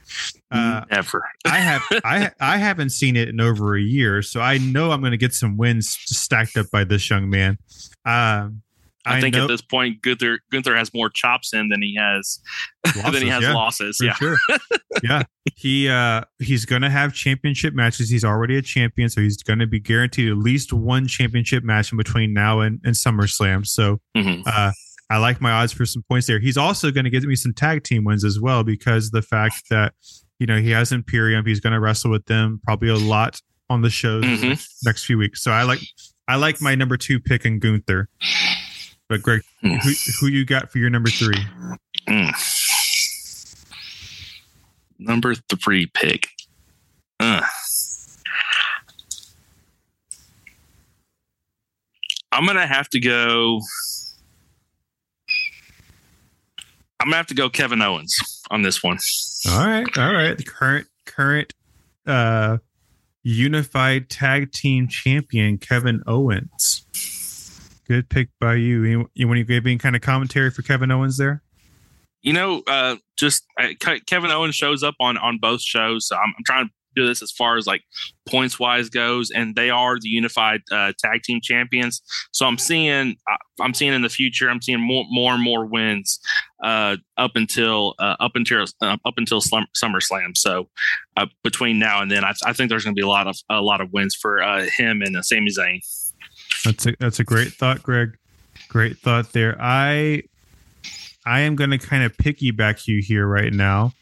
Uh, 0.52 0.86
Ever. 0.92 1.22
I 1.46 1.58
have 1.58 1.82
I 2.06 2.32
I 2.40 2.58
haven't 2.58 2.92
seen 2.92 3.16
it 3.18 3.28
in 3.30 3.42
over 3.42 3.76
a 3.76 3.82
year, 3.82 4.22
so 4.22 4.40
I 4.40 4.58
know 4.60 4.92
I'm 4.92 5.02
going 5.02 5.12
to 5.12 5.18
get 5.18 5.34
some 5.34 5.58
wins 5.58 5.90
stacked 6.06 6.56
up 6.56 6.68
by 6.72 6.84
this 6.86 7.10
young 7.10 7.30
man. 7.30 7.58
Um, 8.06 8.62
I, 9.06 9.22
think 9.22 9.36
know 9.36 9.44
at 9.44 9.48
this 9.48 9.62
point 9.62 10.02
Gunther 10.02 10.40
Gunther 10.52 10.76
has 10.76 10.94
more 10.94 11.10
chops 11.10 11.54
in 11.54 11.70
than 11.70 11.82
he 11.82 11.96
has 12.00 12.40
than 12.84 13.14
he 13.22 13.26
losses, 13.26 13.30
has 13.30 13.44
yeah, 13.44 13.54
losses. 13.54 14.00
Yeah. 14.02 14.14
sure. 14.14 14.38
yeah, 15.04 15.24
he 15.56 15.90
uh 15.90 16.22
he's 16.40 16.66
going 16.66 16.82
to 16.84 16.90
have 16.90 17.14
championship 17.14 17.74
matches. 17.74 18.10
He's 18.10 18.24
already 18.24 18.58
a 18.58 18.62
champion, 18.62 19.10
so 19.10 19.22
he's 19.22 19.42
going 19.44 19.60
to 19.60 19.68
be 19.68 19.80
guaranteed 19.80 20.30
at 20.30 20.38
least 20.38 20.72
one 20.74 21.08
championship 21.08 21.64
match 21.64 21.92
in 21.92 21.98
between 21.98 22.34
now 22.34 22.60
and, 22.62 22.80
and 22.84 22.96
SummerSlam. 22.96 23.66
So 23.68 24.00
Mhm. 24.16 24.44
uh, 24.46 24.72
I 25.10 25.18
like 25.18 25.42
my 25.42 25.52
odds 25.52 25.74
for 25.74 25.86
some 25.86 26.04
points 26.10 26.28
there. 26.28 26.40
He's 26.40 26.58
also 26.58 26.90
going 26.90 27.04
to 27.04 27.10
give 27.10 27.24
me 27.24 27.36
some 27.36 27.54
tag 27.54 27.84
team 27.84 28.04
wins 28.04 28.24
as 28.24 28.40
well 28.40 28.64
because 28.64 29.12
the 29.12 29.22
fact 29.22 29.64
that 29.70 29.94
you 30.40 30.48
know 30.48 30.60
he 30.60 30.72
has 30.72 30.92
Imperium, 30.92 31.46
he's 31.46 31.60
going 31.60 31.74
to 31.74 31.80
wrestle 31.80 32.10
with 32.10 32.26
them 32.26 32.62
probably 32.64 32.90
a 32.90 32.96
lot 32.96 33.42
on 33.70 33.82
the 33.82 33.90
shows 33.90 34.24
Mhm. 34.24 34.66
next 34.86 35.04
few 35.06 35.18
weeks. 35.18 35.44
So 35.44 35.52
I 35.52 35.64
like 35.64 35.80
I 36.28 36.36
like 36.38 36.62
my 36.62 36.74
number 36.74 36.96
two 36.96 37.20
pick 37.20 37.46
in 37.46 37.60
Gunther. 37.60 38.08
But 39.14 39.22
Greg, 39.22 39.44
Mm. 39.64 39.80
who 39.84 39.94
who 40.20 40.26
you 40.34 40.44
got 40.44 40.72
for 40.72 40.80
your 40.80 40.90
number 40.90 41.12
three? 41.12 41.38
Mm. 42.08 42.34
Number 44.98 45.36
three 45.36 45.86
pick. 45.86 46.30
Uh. 47.20 47.42
I'm 52.32 52.48
gonna 52.48 52.66
have 52.66 52.90
to 52.90 53.00
go. 53.00 53.62
I'm 57.00 57.06
gonna 57.10 57.18
have 57.18 57.28
to 57.28 57.36
go 57.36 57.52
Kevin 57.52 57.84
Owens 57.84 58.18
on 58.50 58.64
this 58.64 58.82
one. 58.82 58.98
All 59.48 59.64
right, 59.68 59.86
all 59.96 60.12
right. 60.12 60.36
The 60.36 60.44
current 60.44 60.88
current 61.06 61.54
uh 62.08 62.58
unified 63.22 64.10
tag 64.10 64.52
team 64.52 64.88
champion 64.88 65.60
Kevin 65.60 66.02
Owens. 66.08 66.88
Good 67.88 68.10
pick 68.10 68.30
by 68.40 68.56
you. 68.56 68.84
You, 68.84 69.10
you 69.14 69.28
want 69.28 69.40
to 69.40 69.44
give 69.44 69.66
any 69.66 69.78
kind 69.78 69.96
of 69.96 70.02
commentary 70.02 70.52
for 70.52 70.62
Kevin 70.62 70.92
Owens 70.92 71.18
there? 71.18 71.44
you 72.24 72.32
know, 72.32 72.64
uh, 72.68 72.96
just 73.18 73.46
uh, 73.60 73.68
Kevin 74.08 74.32
Owens 74.32 74.56
shows 74.56 74.82
up 74.82 74.96
on 75.00 75.18
on 75.18 75.38
both 75.38 75.62
shows. 75.62 76.08
So 76.08 76.16
I'm, 76.16 76.34
I'm 76.38 76.44
trying 76.46 76.66
to 76.66 76.72
do 76.96 77.08
this 77.08 77.22
as 77.22 77.32
far 77.32 77.58
as 77.58 77.68
like 77.68 77.82
points 78.28 78.60
wise 78.60 78.90
goes, 78.90 79.30
and 79.30 79.56
they 79.56 79.70
are 79.70 80.00
the 80.00 80.10
unified 80.10 80.62
uh, 80.72 80.94
tag 80.98 81.24
team 81.24 81.42
champions. 81.42 82.02
So 82.32 82.46
I'm 82.46 82.58
seeing, 82.58 83.16
uh, 83.30 83.62
I'm 83.62 83.74
seeing 83.74 83.94
in 83.94 84.04
the 84.04 84.10
future, 84.10 84.50
I'm 84.50 84.62
seeing 84.62 84.80
more 84.80 85.04
more 85.10 85.34
and 85.34 85.44
more 85.44 85.66
wins 85.66 86.20
uh, 86.64 86.98
up 87.18 87.32
until 87.36 87.94
uh, 88.00 88.16
up 88.22 88.36
until 88.36 88.66
uh, 88.82 88.98
up 89.06 89.16
until 89.18 89.42
Slum- 89.42 89.68
SummerSlam. 89.76 90.38
So 90.38 90.70
uh, 91.18 91.26
between 91.44 91.78
now 91.78 92.02
and 92.02 92.10
then, 92.10 92.24
I, 92.24 92.34
I 92.46 92.54
think 92.54 92.70
there's 92.70 92.86
going 92.86 92.96
to 92.96 93.00
be 93.00 93.06
a 93.06 93.10
lot 93.10 93.28
of 93.28 93.38
a 93.50 93.62
lot 93.62 93.82
of 93.82 93.92
wins 93.92 94.16
for 94.16 94.42
uh, 94.42 94.66
him 94.78 95.02
and 95.02 95.18
uh, 95.18 95.22
Sami 95.22 95.52
Zayn. 95.52 95.82
That's 96.66 96.86
a 96.86 96.94
that's 97.00 97.20
a 97.20 97.24
great 97.24 97.54
thought, 97.54 97.84
Greg. 97.84 98.18
Great 98.70 98.98
thought 98.98 99.34
there. 99.34 99.58
I 99.60 100.24
I 101.26 101.42
am 101.42 101.56
going 101.56 101.70
to 101.72 101.78
kind 101.78 102.04
of 102.04 102.16
piggyback 102.18 102.88
you 102.88 103.02
here 103.02 103.26
right 103.28 103.54
now. 103.54 103.94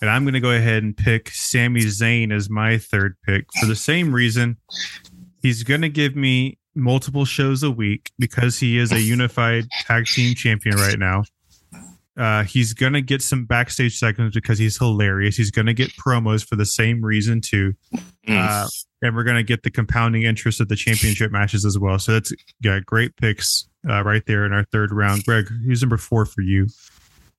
and 0.00 0.08
I'm 0.08 0.24
going 0.24 0.34
to 0.34 0.40
go 0.40 0.50
ahead 0.50 0.82
and 0.82 0.96
pick 0.96 1.28
Sami 1.30 1.80
Zayn 1.82 2.32
as 2.32 2.48
my 2.48 2.78
third 2.78 3.16
pick 3.26 3.44
for 3.60 3.66
the 3.66 3.76
same 3.76 4.14
reason. 4.14 4.56
He's 5.42 5.62
going 5.62 5.82
to 5.82 5.88
give 5.88 6.16
me 6.16 6.58
multiple 6.74 7.24
shows 7.24 7.62
a 7.62 7.70
week 7.70 8.10
because 8.18 8.58
he 8.58 8.78
is 8.78 8.92
a 8.92 9.00
unified 9.00 9.64
tag 9.82 10.06
team 10.06 10.34
champion 10.34 10.76
right 10.76 10.98
now. 10.98 11.24
Uh, 12.20 12.44
he's 12.44 12.74
going 12.74 12.92
to 12.92 13.00
get 13.00 13.22
some 13.22 13.46
backstage 13.46 13.96
segments 13.96 14.34
because 14.34 14.58
he's 14.58 14.76
hilarious. 14.76 15.36
He's 15.36 15.50
going 15.50 15.64
to 15.66 15.72
get 15.72 15.90
promos 15.96 16.46
for 16.46 16.54
the 16.54 16.66
same 16.66 17.02
reason, 17.02 17.40
too. 17.40 17.72
Uh, 18.28 18.68
and 19.00 19.16
we're 19.16 19.24
going 19.24 19.38
to 19.38 19.42
get 19.42 19.62
the 19.62 19.70
compounding 19.70 20.24
interest 20.24 20.60
of 20.60 20.68
the 20.68 20.76
championship 20.76 21.32
matches 21.32 21.64
as 21.64 21.78
well. 21.78 21.98
So 21.98 22.12
that's 22.12 22.32
yeah, 22.62 22.78
great 22.84 23.16
picks 23.16 23.66
uh, 23.88 24.04
right 24.04 24.22
there 24.26 24.44
in 24.44 24.52
our 24.52 24.64
third 24.64 24.92
round. 24.92 25.24
Greg, 25.24 25.48
who's 25.48 25.80
number 25.80 25.96
four 25.96 26.26
for 26.26 26.42
you? 26.42 26.66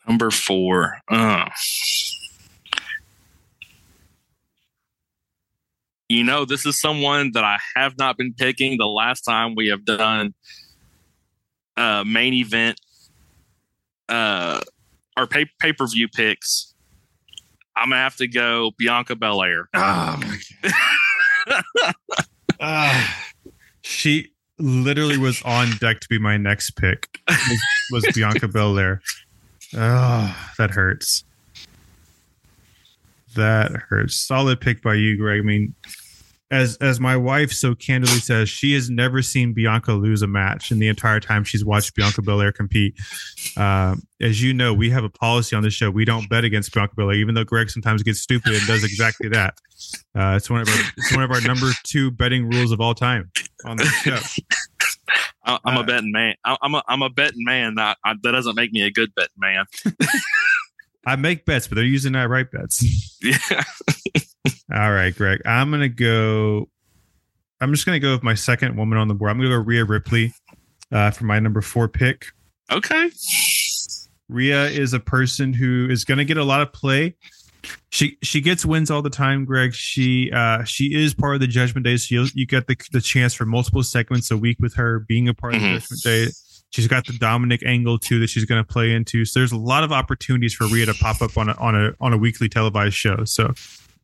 Number 0.07 0.31
four. 0.31 0.97
Uh. 1.07 1.45
You 6.09 6.23
know, 6.23 6.43
this 6.43 6.65
is 6.65 6.81
someone 6.81 7.31
that 7.35 7.43
I 7.43 7.59
have 7.75 7.97
not 8.00 8.17
been 8.17 8.33
picking 8.33 8.77
the 8.79 8.88
last 8.88 9.21
time 9.21 9.53
we 9.55 9.67
have 9.67 9.85
done 9.85 10.33
a 11.77 12.03
main 12.03 12.33
event 12.33 12.81
uh, 14.10 14.62
our 15.17 15.27
pay 15.27 15.46
pay 15.60 15.74
per 15.74 15.88
view 15.88 16.08
picks. 16.08 16.74
I'm 17.75 17.89
gonna 17.89 18.01
have 18.01 18.17
to 18.17 18.27
go 18.27 18.72
Bianca 18.77 19.15
Belair. 19.15 19.70
Oh 19.74 20.20
my 20.22 20.38
god. 21.48 21.93
uh, 22.60 23.08
she 23.81 24.31
literally 24.60 25.17
was 25.17 25.41
on 25.43 25.72
deck 25.79 26.00
to 26.01 26.08
be 26.10 26.20
my 26.20 26.38
next 26.38 26.72
pick. 26.72 27.20
Was, 27.27 27.62
was 27.91 28.08
Bianca 28.13 28.48
Belair. 28.48 29.01
Oh, 29.74 30.36
that 30.58 30.72
hurts. 30.72 31.24
That 33.36 33.72
hurts. 33.72 34.15
Solid 34.15 34.60
pick 34.60 34.81
by 34.81 34.96
you, 34.96 35.17
Greg. 35.17 35.39
I 35.39 35.43
mean, 35.43 35.74
as 36.51 36.77
as 36.77 37.00
my 37.00 37.15
wife 37.15 37.51
so 37.51 37.74
candidly 37.74 38.20
says, 38.20 38.50
she 38.50 38.74
has 38.74 38.89
never 38.89 39.22
seen 39.22 39.53
Bianca 39.53 39.93
lose 39.93 40.22
a 40.22 40.27
match 40.27 40.72
in 40.72 40.79
the 40.79 40.89
entire 40.89 41.20
time 41.20 41.43
she's 41.43 41.63
watched 41.65 41.96
Bianca 41.96 42.22
Belair 42.22 42.51
compete. 42.51 42.93
Uh, 43.58 43.96
as 44.20 44.43
you 44.43 44.53
know, 44.53 44.74
we 44.74 44.89
have 44.89 45.03
a 45.03 45.10
policy 45.10 45.55
on 45.55 45.63
the 45.63 45.70
show: 45.70 45.89
we 45.89 46.05
don't 46.05 46.29
bet 46.29 46.43
against 46.43 46.74
Bianca 46.74 46.93
Belair, 46.96 47.15
even 47.15 47.36
though 47.36 47.46
Greg 47.46 47.70
sometimes 47.70 48.03
gets 48.03 48.22
stupid 48.22 48.53
and 48.53 48.67
does 48.67 48.84
exactly 48.84 49.29
that. 49.29 49.55
Uh, 50.13 50.36
it's 50.36 50.50
one 50.50 50.62
of 50.62 50.67
our 50.67 50.81
it's 50.98 51.15
one 51.15 51.24
of 51.24 51.31
our 51.31 51.41
number 51.41 51.72
two 51.84 52.12
betting 52.12 52.50
rules 52.50 52.72
of 52.72 52.81
all 52.81 52.93
time 52.93 53.31
on 53.65 53.77
the 53.77 53.86
show. 53.86 54.20
I'm 55.43 55.77
a 55.77 55.79
uh, 55.79 55.84
betting 55.84 56.12
man. 56.12 56.36
I'm 56.43 56.75
a 56.75 56.84
I'm 56.88 57.01
a 57.01 57.10
betting 57.10 57.43
man. 57.43 57.75
That 57.75 57.98
that 58.03 58.31
doesn't 58.31 58.55
make 58.55 58.72
me 58.72 58.84
a 58.84 58.91
good 58.91 59.13
betting 59.15 59.31
man. 59.38 59.65
I 61.05 61.15
make 61.15 61.46
bets, 61.46 61.67
but 61.67 61.75
they're 61.75 61.84
using 61.84 62.13
that 62.13 62.29
right 62.29 62.50
bets. 62.50 62.84
Yeah. 63.24 63.63
All 64.74 64.91
right, 64.91 65.15
Greg. 65.15 65.41
I'm 65.45 65.71
gonna 65.71 65.89
go. 65.89 66.69
I'm 67.60 67.71
just 67.71 67.86
gonna 67.86 68.00
go 68.00 68.13
with 68.13 68.24
my 68.24 68.33
second 68.33 68.75
woman 68.75 68.98
on 68.98 69.07
the 69.07 69.13
board. 69.13 69.31
I'm 69.31 69.38
gonna 69.38 69.50
go 69.50 69.57
Rhea 69.57 69.86
Ripley 69.86 70.33
uh, 70.91 71.12
for 71.12 71.25
my 71.25 71.39
number 71.39 71.62
four 71.62 71.88
pick. 71.88 72.27
Okay. 72.71 73.12
Rhea 74.30 74.67
is 74.67 74.93
a 74.93 74.99
person 74.99 75.54
who 75.54 75.88
is 75.89 76.06
gonna 76.06 76.25
get 76.25 76.38
a 76.38 76.43
lot 76.43 76.62
of 76.62 76.73
play. 76.73 77.15
She 77.91 78.17
she 78.23 78.41
gets 78.41 78.65
wins 78.65 78.89
all 78.89 79.01
the 79.01 79.10
time, 79.10 79.45
Greg. 79.45 79.73
She 79.73 80.32
uh 80.32 80.63
she 80.63 80.95
is 80.95 81.13
part 81.13 81.36
of 81.36 81.41
the 81.41 81.47
Judgment 81.47 81.86
Day, 81.86 81.97
so 81.97 82.15
you 82.15 82.27
you 82.34 82.47
get 82.47 82.67
the 82.67 82.75
the 82.91 83.01
chance 83.01 83.34
for 83.34 83.45
multiple 83.45 83.84
segments 83.84 84.32
a 84.32 84.38
week 84.38 84.58
with 84.60 84.73
her 84.75 84.99
being 84.99 85.27
a 85.27 85.34
part 85.34 85.54
mm-hmm. 85.54 85.65
of 85.75 85.88
the 85.88 85.95
mm-hmm. 85.95 85.95
Judgment 85.95 86.04
Day. 86.04 86.34
She's 86.71 86.88
got 86.88 87.06
the 87.06 87.13
Dominic 87.13 87.63
angle 87.65 87.99
too 87.99 88.19
that 88.21 88.30
she's 88.30 88.45
going 88.45 88.63
to 88.63 88.67
play 88.67 88.93
into. 88.93 89.25
So 89.25 89.41
there's 89.41 89.51
a 89.51 89.58
lot 89.58 89.84
of 89.84 89.91
opportunities 89.91 90.54
for 90.54 90.67
Rhea 90.67 90.86
to 90.86 90.93
pop 90.93 91.21
up 91.21 91.38
on 91.38 91.49
a 91.49 91.54
on 91.56 91.75
a 91.75 91.91
on 91.99 92.13
a 92.13 92.17
weekly 92.17 92.47
televised 92.47 92.95
show. 92.95 93.25
So 93.25 93.54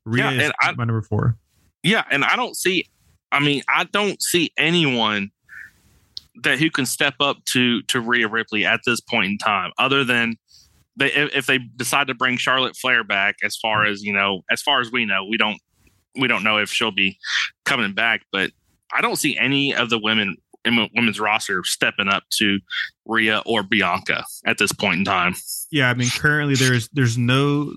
Rhea 0.08 0.32
yeah, 0.32 0.48
is 0.48 0.52
I, 0.62 0.72
my 0.74 0.86
number 0.86 1.02
four. 1.02 1.38
Yeah, 1.84 2.04
and 2.10 2.24
I 2.24 2.36
don't 2.36 2.56
see. 2.56 2.88
I 3.32 3.39
mean, 3.39 3.62
I 3.67 3.84
don't 3.84 4.22
see 4.22 4.52
anyone 4.58 5.32
that 6.43 6.60
who 6.60 6.70
can 6.70 6.86
step 6.86 7.15
up 7.20 7.43
to 7.46 7.82
to 7.84 8.00
Rhea 8.00 8.28
Ripley 8.28 8.65
at 8.65 8.82
this 8.86 9.02
point 9.02 9.32
in 9.32 9.38
time, 9.38 9.72
other 9.78 10.04
than 10.04 10.36
they 10.96 11.12
if 11.12 11.46
they 11.46 11.60
decide 11.60 12.08
to 12.08 12.13
bring 12.13 12.38
Charlotte 12.38 12.76
Flair 12.76 13.04
back. 13.04 13.36
As 13.43 13.58
far 13.58 13.86
as 13.86 14.02
you 14.02 14.13
know, 14.13 14.43
as 14.50 14.62
far 14.62 14.80
as 14.80 14.91
we 14.91 15.06
know, 15.06 15.26
we 15.30 15.38
don't 15.38 15.60
we 16.15 16.28
don't 16.28 16.43
know 16.43 16.58
if 16.58 16.70
she'll 16.70 16.91
be 16.91 17.17
coming 17.65 17.93
back, 17.93 18.22
but 18.32 18.52
I 18.93 19.02
don't 19.02 19.17
see 19.17 19.38
any 19.38 19.76
of 19.76 19.89
the 19.89 20.00
women 20.00 20.38
in 20.63 20.89
women's 20.96 21.20
roster 21.20 21.63
stepping 21.63 22.08
up 22.08 22.24
to 22.38 22.60
Rhea 23.06 23.41
or 23.46 23.63
Bianca 23.63 24.24
at 24.46 24.58
this 24.58 24.72
point 24.72 25.00
in 25.00 25.06
time. 25.06 25.36
Yeah, 25.72 25.89
I 25.89 25.93
mean, 25.93 26.10
currently 26.10 26.56
there's 26.56 26.88
there's 26.93 27.17
no 27.17 27.76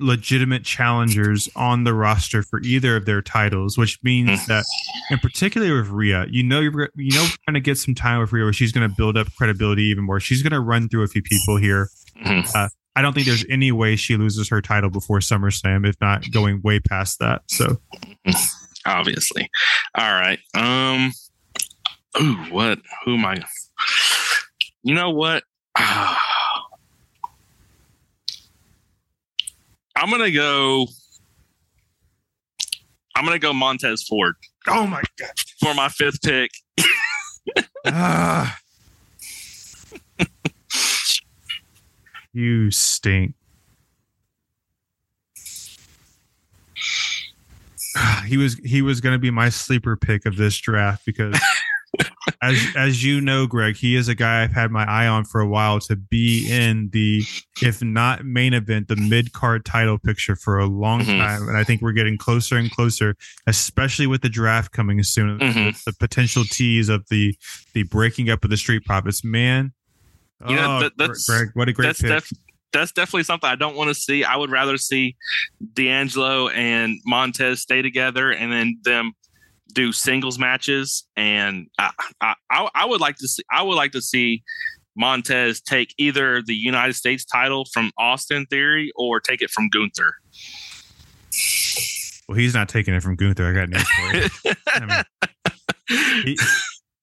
legitimate 0.00 0.64
challengers 0.64 1.48
on 1.56 1.84
the 1.84 1.92
roster 1.94 2.42
for 2.42 2.60
either 2.60 2.96
of 2.96 3.04
their 3.04 3.20
titles, 3.20 3.76
which 3.76 3.98
means 4.02 4.30
mm. 4.30 4.46
that, 4.46 4.64
in 5.10 5.18
particular 5.18 5.74
with 5.76 5.88
Rhea, 5.88 6.26
you 6.30 6.42
know 6.42 6.60
you're 6.60 6.90
you 6.94 7.12
know 7.12 7.26
going 7.46 7.54
to 7.54 7.60
get 7.60 7.78
some 7.78 7.94
time 7.94 8.20
with 8.20 8.32
Rhea 8.32 8.44
where 8.44 8.52
she's 8.52 8.72
going 8.72 8.88
to 8.88 8.94
build 8.94 9.16
up 9.16 9.28
credibility 9.36 9.84
even 9.84 10.04
more. 10.04 10.20
She's 10.20 10.42
going 10.42 10.52
to 10.52 10.60
run 10.60 10.88
through 10.88 11.02
a 11.02 11.08
few 11.08 11.22
people 11.22 11.56
here. 11.56 11.88
Mm-hmm. 12.24 12.48
Uh, 12.54 12.68
I 12.96 13.02
don't 13.02 13.12
think 13.12 13.26
there's 13.26 13.44
any 13.48 13.70
way 13.70 13.94
she 13.96 14.16
loses 14.16 14.48
her 14.48 14.60
title 14.60 14.90
before 14.90 15.20
SummerSlam, 15.20 15.88
if 15.88 15.94
not 16.00 16.30
going 16.32 16.60
way 16.62 16.80
past 16.80 17.20
that. 17.20 17.42
So, 17.46 17.80
obviously, 18.86 19.48
all 19.94 20.12
right. 20.12 20.40
Um, 20.54 21.12
ooh, 22.20 22.34
what? 22.50 22.80
Who 23.04 23.14
am 23.14 23.24
I? 23.24 23.44
You 24.82 24.94
know 24.94 25.10
what? 25.10 25.44
I'm 30.00 30.10
gonna 30.10 30.30
go. 30.30 30.86
I'm 33.16 33.24
gonna 33.24 33.40
go 33.40 33.52
Montez 33.52 34.04
Ford. 34.04 34.36
Oh 34.68 34.86
my 34.86 35.02
god! 35.18 35.30
For 35.60 35.74
my 35.74 35.88
fifth 35.88 36.22
pick. 36.22 36.52
ah. 37.86 38.56
you 42.32 42.70
stink. 42.70 43.34
he 48.26 48.36
was 48.36 48.54
he 48.64 48.82
was 48.82 49.00
going 49.00 49.14
to 49.14 49.18
be 49.18 49.30
my 49.30 49.48
sleeper 49.48 49.96
pick 49.96 50.26
of 50.26 50.36
this 50.36 50.56
draft 50.58 51.04
because 51.04 51.38
as 52.40 52.64
as 52.76 53.04
you 53.04 53.20
know, 53.20 53.46
Greg, 53.46 53.76
he 53.76 53.96
is 53.96 54.08
a 54.08 54.14
guy 54.14 54.42
I've 54.42 54.52
had 54.52 54.70
my 54.70 54.84
eye 54.84 55.06
on 55.06 55.24
for 55.24 55.40
a 55.40 55.48
while 55.48 55.80
to 55.80 55.96
be 55.96 56.48
in 56.50 56.90
the, 56.92 57.22
if 57.60 57.82
not 57.82 58.24
main 58.24 58.54
event, 58.54 58.88
the 58.88 58.96
mid 58.96 59.32
card 59.32 59.64
title 59.64 59.98
picture 59.98 60.36
for 60.36 60.58
a 60.58 60.66
long 60.66 61.00
mm-hmm. 61.00 61.18
time, 61.18 61.48
and 61.48 61.56
I 61.56 61.64
think 61.64 61.82
we're 61.82 61.92
getting 61.92 62.16
closer 62.16 62.56
and 62.56 62.70
closer, 62.70 63.16
especially 63.46 64.06
with 64.06 64.22
the 64.22 64.28
draft 64.28 64.72
coming 64.72 65.02
soon. 65.02 65.38
Mm-hmm. 65.40 65.78
The 65.84 65.92
potential 65.98 66.44
tease 66.44 66.88
of 66.88 67.08
the 67.08 67.34
the 67.74 67.82
breaking 67.84 68.30
up 68.30 68.44
of 68.44 68.50
the 68.50 68.56
Street 68.56 68.84
Profits, 68.84 69.24
man. 69.24 69.72
You 70.48 70.54
know, 70.54 70.76
oh, 70.76 70.80
that, 70.80 70.92
that's 70.96 71.28
Greg, 71.28 71.48
what 71.54 71.68
a 71.68 71.72
great 71.72 71.86
that's 71.86 72.00
pick. 72.00 72.10
Def- 72.10 72.32
that's 72.72 72.92
definitely 72.92 73.24
something 73.24 73.48
I 73.48 73.56
don't 73.56 73.74
want 73.74 73.88
to 73.88 73.94
see. 73.94 74.22
I 74.22 74.36
would 74.36 74.50
rather 74.50 74.76
see 74.76 75.16
D'Angelo 75.72 76.48
and 76.48 77.00
Montez 77.04 77.60
stay 77.60 77.82
together 77.82 78.30
and 78.30 78.52
then 78.52 78.78
them 78.84 79.14
do 79.72 79.92
singles 79.92 80.38
matches, 80.38 81.04
and 81.16 81.68
I, 81.78 81.92
I, 82.20 82.68
I 82.74 82.86
would 82.86 83.00
like 83.00 83.16
to 83.16 83.28
see 83.28 83.42
I 83.50 83.62
would 83.62 83.76
like 83.76 83.92
to 83.92 84.02
see 84.02 84.42
Montez 84.96 85.60
take 85.60 85.94
either 85.96 86.42
the 86.42 86.54
United 86.54 86.94
States 86.94 87.24
title 87.24 87.64
from 87.72 87.90
Austin 87.98 88.46
Theory 88.46 88.92
or 88.96 89.20
take 89.20 89.40
it 89.40 89.50
from 89.50 89.68
Gunther. 89.68 90.14
Well, 92.28 92.36
he's 92.36 92.52
not 92.52 92.68
taking 92.68 92.94
it 92.94 93.02
from 93.02 93.16
Gunther. 93.16 93.46
I 93.46 93.52
got 93.54 93.68
news 93.70 93.88
for 93.88 94.16
you. 94.16 94.54
I 94.68 95.04
mean, 95.88 96.24
he, 96.24 96.38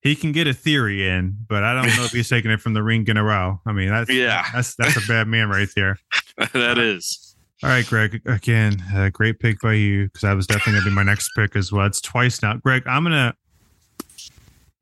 he 0.01 0.15
can 0.15 0.33
get 0.33 0.45
a 0.45 0.53
theory 0.53 1.07
in, 1.07 1.35
but 1.47 1.63
I 1.63 1.73
don't 1.73 1.87
know 1.97 2.03
if 2.03 2.11
he's 2.11 2.29
taking 2.29 2.51
it 2.51 2.61
from 2.61 2.73
the 2.73 2.83
ring 2.83 3.05
general. 3.05 3.59
I 3.65 3.71
mean, 3.71 3.89
that's 3.89 4.11
yeah, 4.11 4.45
that's 4.53 4.75
that's 4.75 5.03
a 5.03 5.07
bad 5.07 5.27
man 5.27 5.49
right 5.49 5.69
there. 5.75 5.97
that 6.53 6.77
is. 6.77 7.24
All 7.63 7.69
right, 7.69 7.85
Greg. 7.85 8.21
Again, 8.25 8.83
a 8.93 9.09
great 9.09 9.39
pick 9.39 9.59
by 9.61 9.73
you 9.73 10.05
because 10.05 10.21
that 10.21 10.33
was 10.33 10.45
definitely 10.45 10.73
gonna 10.73 10.91
be 10.91 10.95
my 10.95 11.03
next 11.03 11.29
pick 11.35 11.55
as 11.55 11.71
well. 11.71 11.85
It's 11.85 12.01
twice 12.01 12.41
now, 12.41 12.55
Greg. 12.55 12.83
I'm 12.85 13.03
gonna. 13.03 13.33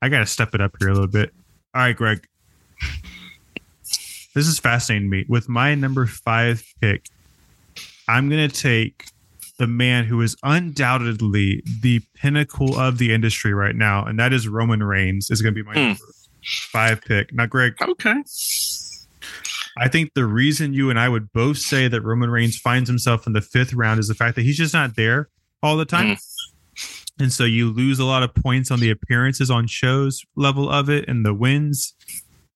I 0.02 0.10
gotta 0.10 0.26
step 0.26 0.54
it 0.54 0.62
up 0.62 0.76
here 0.80 0.90
a 0.90 0.94
little 0.94 1.08
bit. 1.08 1.32
All 1.76 1.82
right, 1.82 1.96
Greg. 1.96 2.28
This 4.36 4.48
is 4.48 4.58
fascinating 4.58 5.10
to 5.10 5.18
me. 5.18 5.26
With 5.30 5.48
my 5.48 5.76
number 5.76 6.08
five 6.08 6.64
pick, 6.82 7.06
I'm 8.08 8.30
gonna 8.30 8.50
take 8.50 9.06
the 9.60 9.68
man 9.68 10.06
who 10.06 10.22
is 10.22 10.36
undoubtedly 10.42 11.62
the 11.82 12.02
pinnacle 12.16 12.78
of 12.78 12.98
the 12.98 13.14
industry 13.14 13.54
right 13.54 13.76
now, 13.76 14.04
and 14.04 14.18
that 14.20 14.34
is 14.34 14.48
Roman 14.48 14.82
Reigns. 14.82 15.30
Is 15.30 15.44
gonna 15.44 15.54
be 15.54 15.62
my 15.62 15.76
mm. 15.76 15.88
number 15.90 16.02
five 16.72 17.02
pick. 17.02 17.32
Now, 17.34 17.46
Greg. 17.46 17.76
Okay. 17.80 18.24
I 19.78 19.88
think 19.88 20.14
the 20.14 20.26
reason 20.26 20.74
you 20.74 20.90
and 20.90 21.00
I 21.00 21.10
would 21.10 21.32
both 21.32 21.58
say 21.58 21.88
that 21.88 22.02
Roman 22.02 22.30
Reigns 22.30 22.58
finds 22.58 22.90
himself 22.90 23.26
in 23.26 23.34
the 23.34 23.42
fifth 23.42 23.74
round 23.74 24.00
is 24.00 24.08
the 24.08 24.14
fact 24.14 24.36
that 24.36 24.44
he's 24.44 24.58
just 24.58 24.74
not 24.74 24.96
there 24.96 25.30
all 25.62 25.78
the 25.78 25.86
time. 25.86 26.16
Mm. 26.16 27.04
And 27.20 27.34
so 27.34 27.44
you 27.44 27.72
lose 27.72 28.00
a 28.00 28.06
lot 28.06 28.24
of 28.24 28.34
points 28.34 28.72
on 28.72 28.80
the 28.80 28.90
appearances 28.90 29.52
on 29.52 29.68
shows 29.68 30.24
level 30.36 30.70
of 30.70 30.90
it 30.90 31.08
and 31.08 31.26
the 31.26 31.34
wins. 31.34 31.94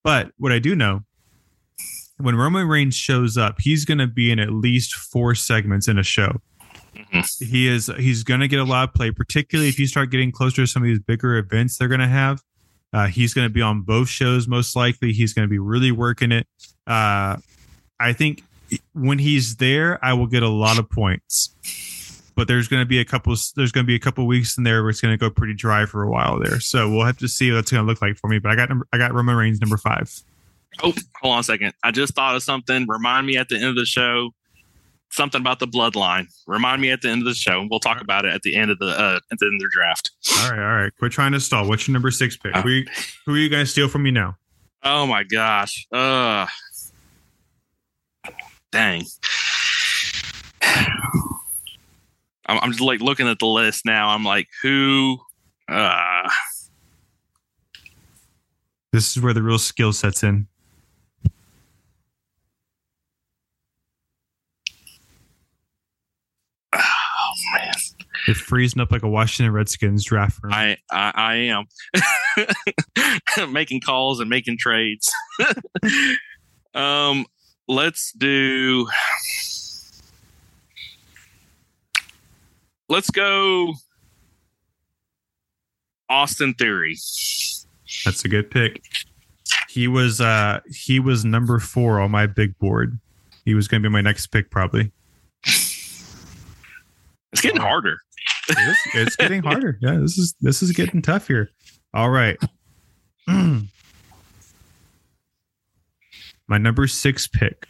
But 0.03 0.32
what 0.38 0.51
I 0.51 0.60
do 0.60 0.75
know 0.75 1.03
when 2.17 2.36
Roman 2.36 2.67
Reigns 2.67 2.95
shows 2.95 3.38
up, 3.38 3.58
he's 3.60 3.86
going 3.86 3.99
to 3.99 4.08
be 4.08 4.32
in 4.32 4.39
at 4.39 4.51
least 4.51 4.93
four 4.93 5.36
segments 5.36 5.88
in 5.88 5.97
a 5.99 6.03
show. 6.03 6.41
Mhm. 6.95 7.47
He 7.47 7.67
is 7.67 7.91
he's 7.97 8.23
going 8.23 8.39
to 8.39 8.47
get 8.47 8.60
a 8.60 8.63
lot 8.63 8.89
of 8.89 8.95
play, 8.95 9.12
particularly 9.12 9.69
if 9.69 9.77
you 9.77 9.86
start 9.86 10.10
getting 10.10 10.32
closer 10.32 10.63
to 10.63 10.67
some 10.67 10.82
of 10.82 10.88
these 10.88 10.99
bigger 10.99 11.38
events 11.38 11.77
they're 11.77 11.88
going 11.88 11.99
to 11.99 12.08
have. 12.08 12.41
Uh, 12.93 13.08
he's 13.08 13.34
going 13.34 13.45
to 13.45 13.54
be 13.54 13.62
on 13.62 13.82
both 13.82 14.10
shows 14.10 14.47
most 14.47 14.76
likely. 14.76 15.13
He's 15.13 15.34
going 15.34 15.47
to 15.47 15.50
be 15.50 15.60
really 15.60 15.91
working 15.91 16.32
it. 16.32 16.47
Uh, 16.86 17.38
I 18.00 18.13
think 18.13 18.43
when 18.93 19.19
he's 19.19 19.58
there, 19.58 20.04
I 20.04 20.13
will 20.13 20.28
get 20.28 20.43
a 20.43 20.50
lot 20.50 20.80
of 20.80 20.89
points. 20.89 21.54
But 22.36 22.47
there's 22.47 22.67
going 22.67 22.82
to 22.82 22.86
be 22.86 23.00
a 23.00 23.06
couple. 23.06 23.36
There's 23.56 23.71
going 23.71 23.84
to 23.84 23.88
be 23.88 23.95
a 23.95 24.00
couple 24.00 24.26
weeks 24.28 24.58
in 24.58 24.63
there 24.63 24.84
where 24.84 24.91
it's 24.91 25.02
going 25.02 25.12
to 25.12 25.17
go 25.17 25.30
pretty 25.30 25.56
dry 25.56 25.86
for 25.88 26.04
a 26.04 26.10
while 26.10 26.39
there. 26.39 26.60
So 26.60 26.89
we'll 26.89 27.06
have 27.06 27.17
to 27.17 27.28
see 27.28 27.50
what 27.50 27.56
that's 27.56 27.71
going 27.71 27.84
to 27.84 27.88
look 27.88 28.02
like 28.02 28.15
for 28.17 28.28
me. 28.28 28.38
But 28.38 28.52
I 28.52 28.56
got 28.56 28.69
number, 28.69 28.88
I 28.93 29.00
got 29.00 29.13
Roman 29.13 29.36
Reigns 29.36 29.60
number 29.60 29.78
five. 29.78 30.13
Oh, 30.84 30.93
hold 31.19 31.34
on 31.34 31.39
a 31.39 31.43
second. 31.43 31.73
I 31.84 31.89
just 31.89 32.13
thought 32.13 32.36
of 32.36 32.43
something. 32.43 32.86
Remind 32.88 33.26
me 33.26 33.38
at 33.38 33.50
the 33.50 33.56
end 33.56 33.65
of 33.65 33.76
the 33.76 33.86
show 33.86 34.30
something 35.10 35.41
about 35.41 35.60
the 35.60 35.67
bloodline. 35.67 36.28
Remind 36.48 36.82
me 36.82 36.91
at 36.91 37.02
the 37.02 37.10
end 37.10 37.22
of 37.22 37.26
the 37.26 37.34
show. 37.34 37.62
And 37.62 37.70
we'll 37.70 37.80
talk 37.80 38.02
about 38.02 38.26
it 38.26 38.34
at 38.34 38.41
the 38.43 38.56
end 38.56 38.72
of 38.72 38.80
the 38.80 38.88
uh, 38.88 39.20
at 39.32 39.39
the 39.39 39.46
end 39.46 39.56
of 39.56 39.62
the 39.62 39.70
draft. 39.72 40.12
All 40.39 40.52
right, 40.52 40.60
all 40.60 40.76
right. 40.84 40.91
Quit 40.98 41.12
trying 41.12 41.32
to 41.34 41.39
stall. 41.39 41.67
What's 41.67 41.88
your 41.88 41.93
number 41.93 42.12
six 42.12 42.38
pick? 42.38 42.56
Who, 42.58 42.70
you, 42.70 42.86
who 43.26 43.34
are 43.34 43.38
you 43.38 43.50
going 43.50 43.65
to 43.65 43.72
steal 43.72 43.88
from 43.88 44.04
me 44.04 44.12
now? 44.12 44.38
Oh 44.84 45.06
my 45.06 45.24
gosh. 45.24 45.88
Uh 45.91 46.48
dang. 48.72 49.04
I'm, 52.50 52.60
I'm 52.62 52.72
just 52.72 52.82
like 52.82 53.02
looking 53.02 53.28
at 53.28 53.39
the 53.39 53.48
list 53.48 53.86
now. 53.86 54.10
I'm 54.10 54.24
like, 54.24 54.48
who 54.62 55.17
uh 55.67 56.30
This 58.93 59.15
is 59.15 59.24
where 59.24 59.34
the 59.34 59.43
real 59.43 59.60
skill 59.60 59.93
sets 59.93 60.24
in. 60.24 60.48
oh 66.74 67.34
man. 67.54 67.74
It's 68.28 68.40
freezing 68.40 68.82
up 68.82 68.92
like 68.92 69.04
a 69.04 69.10
Washington 69.10 69.54
Redskins 69.54 70.04
draft 70.04 70.40
room. 70.44 70.54
I 70.54 70.78
I, 70.92 71.12
I 71.16 71.36
am 73.38 73.52
making 73.54 73.82
calls 73.82 74.20
and 74.20 74.30
making 74.30 74.58
trades. 74.58 75.12
um, 76.76 77.26
let's 77.68 78.12
do. 78.12 78.88
Let's 82.90 83.10
go. 83.10 83.74
Austin 86.10 86.54
Theory. 86.54 86.98
That's 88.06 88.24
a 88.26 88.30
good 88.30 88.52
pick. 88.52 88.82
He 89.70 89.88
was 89.88 90.20
uh 90.20 90.60
he 90.70 91.00
was 91.00 91.24
number 91.24 91.60
four 91.60 92.00
on 92.00 92.12
my 92.12 92.28
big 92.28 92.58
board. 92.60 93.00
He 93.46 93.54
was 93.54 93.68
going 93.68 93.82
to 93.82 93.90
be 93.90 93.92
my 93.92 94.02
next 94.02 94.28
pick 94.28 94.50
probably. 94.50 94.92
It's 95.46 97.42
getting 97.42 97.62
harder. 97.62 98.00
It 98.50 98.58
is, 98.58 98.78
it's 98.94 99.16
getting 99.16 99.44
harder. 99.44 99.78
Yeah, 99.82 99.98
this 99.98 100.18
is 100.18 100.36
this 100.42 100.64
is 100.64 100.72
getting 100.72 101.02
tough 101.02 101.28
here. 101.28 101.50
All 101.94 102.10
right. 102.10 102.38
my 103.28 103.68
number 106.58 106.88
six 106.88 107.28
pick. 107.28 107.68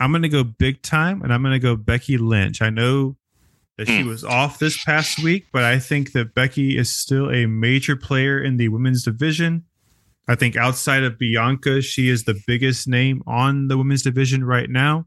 I'm 0.00 0.12
going 0.12 0.22
to 0.22 0.28
go 0.28 0.42
big 0.44 0.82
time, 0.82 1.22
and 1.22 1.32
I'm 1.32 1.42
going 1.42 1.52
to 1.52 1.58
go 1.58 1.76
Becky 1.76 2.16
Lynch. 2.16 2.62
I 2.62 2.70
know 2.70 3.16
that 3.76 3.86
she 3.86 4.02
Hmm. 4.02 4.08
was 4.08 4.24
off 4.24 4.58
this 4.58 4.82
past 4.82 5.18
week, 5.18 5.46
but 5.52 5.62
I 5.62 5.78
think 5.78 6.12
that 6.12 6.34
Becky 6.34 6.76
is 6.78 6.94
still 6.94 7.30
a 7.30 7.46
major 7.46 7.96
player 7.96 8.42
in 8.42 8.56
the 8.56 8.68
women's 8.68 9.04
division. 9.04 9.64
I 10.28 10.34
think 10.36 10.56
outside 10.56 11.02
of 11.02 11.18
Bianca, 11.18 11.82
she 11.82 12.08
is 12.08 12.24
the 12.24 12.40
biggest 12.46 12.86
name 12.86 13.22
on 13.26 13.68
the 13.68 13.76
women's 13.76 14.02
division 14.02 14.44
right 14.44 14.70
now. 14.70 15.06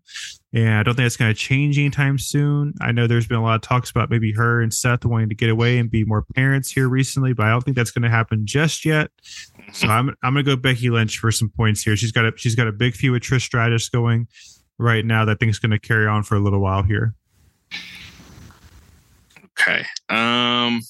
And 0.54 0.73
I 0.76 0.84
don't 0.84 0.95
think 0.95 1.06
it's 1.06 1.17
going 1.17 1.34
to 1.34 1.39
change 1.39 1.80
anytime 1.80 2.17
soon. 2.17 2.73
I 2.82 2.91
know 2.91 3.08
there's 3.08 3.28
been 3.28 3.38
a 3.38 3.43
lot 3.43 3.56
of 3.56 3.62
talks 3.62 3.89
about 3.89 4.10
maybe 4.10 4.34
her 4.34 4.62
and 4.62 4.73
Seth 4.73 5.06
wanting 5.06 5.30
to 5.30 5.36
get 5.36 5.49
away 5.49 5.80
and 5.80 5.89
be 5.89 6.04
more 6.04 6.26
parents 6.36 6.71
here 6.71 6.89
recently, 6.89 7.34
but 7.34 7.45
I 7.45 7.52
don't 7.52 7.63
think 7.63 7.78
that's 7.78 7.91
going 7.91 8.04
to 8.04 8.10
happen 8.10 8.45
just 8.45 8.86
yet. 8.86 9.10
So 9.71 9.88
I'm 9.88 10.10
I'm 10.23 10.34
going 10.34 10.45
to 10.45 10.56
go 10.56 10.56
Becky 10.56 10.89
Lynch 10.89 11.17
for 11.17 11.32
some 11.32 11.49
points 11.49 11.82
here. 11.82 11.95
She's 11.95 12.12
got 12.12 12.26
a 12.26 12.34
she's 12.36 12.56
got 12.56 12.67
a 12.67 12.71
big 12.71 12.93
feud 12.93 13.13
with 13.13 13.23
Trish 13.23 13.41
Stratus 13.41 13.89
going 13.89 14.28
right 14.78 15.06
now 15.06 15.26
that 15.26 15.39
thing's 15.39 15.60
going 15.60 15.71
to 15.71 15.80
carry 15.80 16.06
on 16.06 16.23
for 16.23 16.36
a 16.36 16.39
little 16.39 16.60
while 16.60 16.84
here. 16.84 17.15
Okay. 19.60 19.86
Um. 20.10 20.82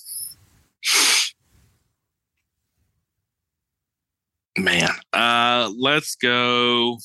Man, 4.57 4.89
uh, 5.13 5.71
let's 5.75 6.15
go. 6.15 6.97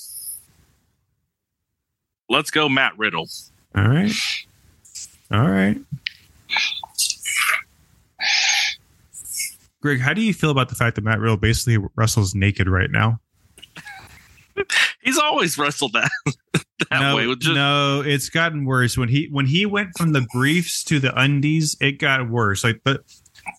Let's 2.29 2.51
go, 2.51 2.69
Matt 2.69 2.99
Riddle. 2.99 3.29
All 3.75 3.85
right. 3.89 4.13
All 5.31 5.49
right. 5.49 5.79
Greg, 9.81 10.01
how 10.01 10.13
do 10.13 10.21
you 10.21 10.35
feel 10.35 10.51
about 10.51 10.69
the 10.69 10.75
fact 10.75 10.97
that 10.97 11.05
Matt 11.05 11.21
Riddle 11.21 11.37
basically 11.37 11.87
wrestles 11.95 12.35
naked 12.35 12.69
right 12.69 12.91
now? 12.91 13.21
He's 15.03 15.19
always 15.19 15.57
wrestled 15.57 15.93
that 15.95 16.11
that 16.53 16.65
no, 17.01 17.17
way. 17.17 17.35
just- 17.37 17.55
no, 17.55 18.03
it's 18.05 18.29
gotten 18.29 18.65
worse. 18.65 18.99
When 18.99 19.09
he 19.09 19.29
when 19.31 19.47
he 19.47 19.65
went 19.65 19.97
from 19.97 20.13
the 20.13 20.27
briefs 20.35 20.83
to 20.85 20.99
the 20.99 21.19
undies, 21.19 21.77
it 21.81 21.93
got 21.93 22.29
worse. 22.29 22.65
Like 22.65 22.83
the 22.85 23.03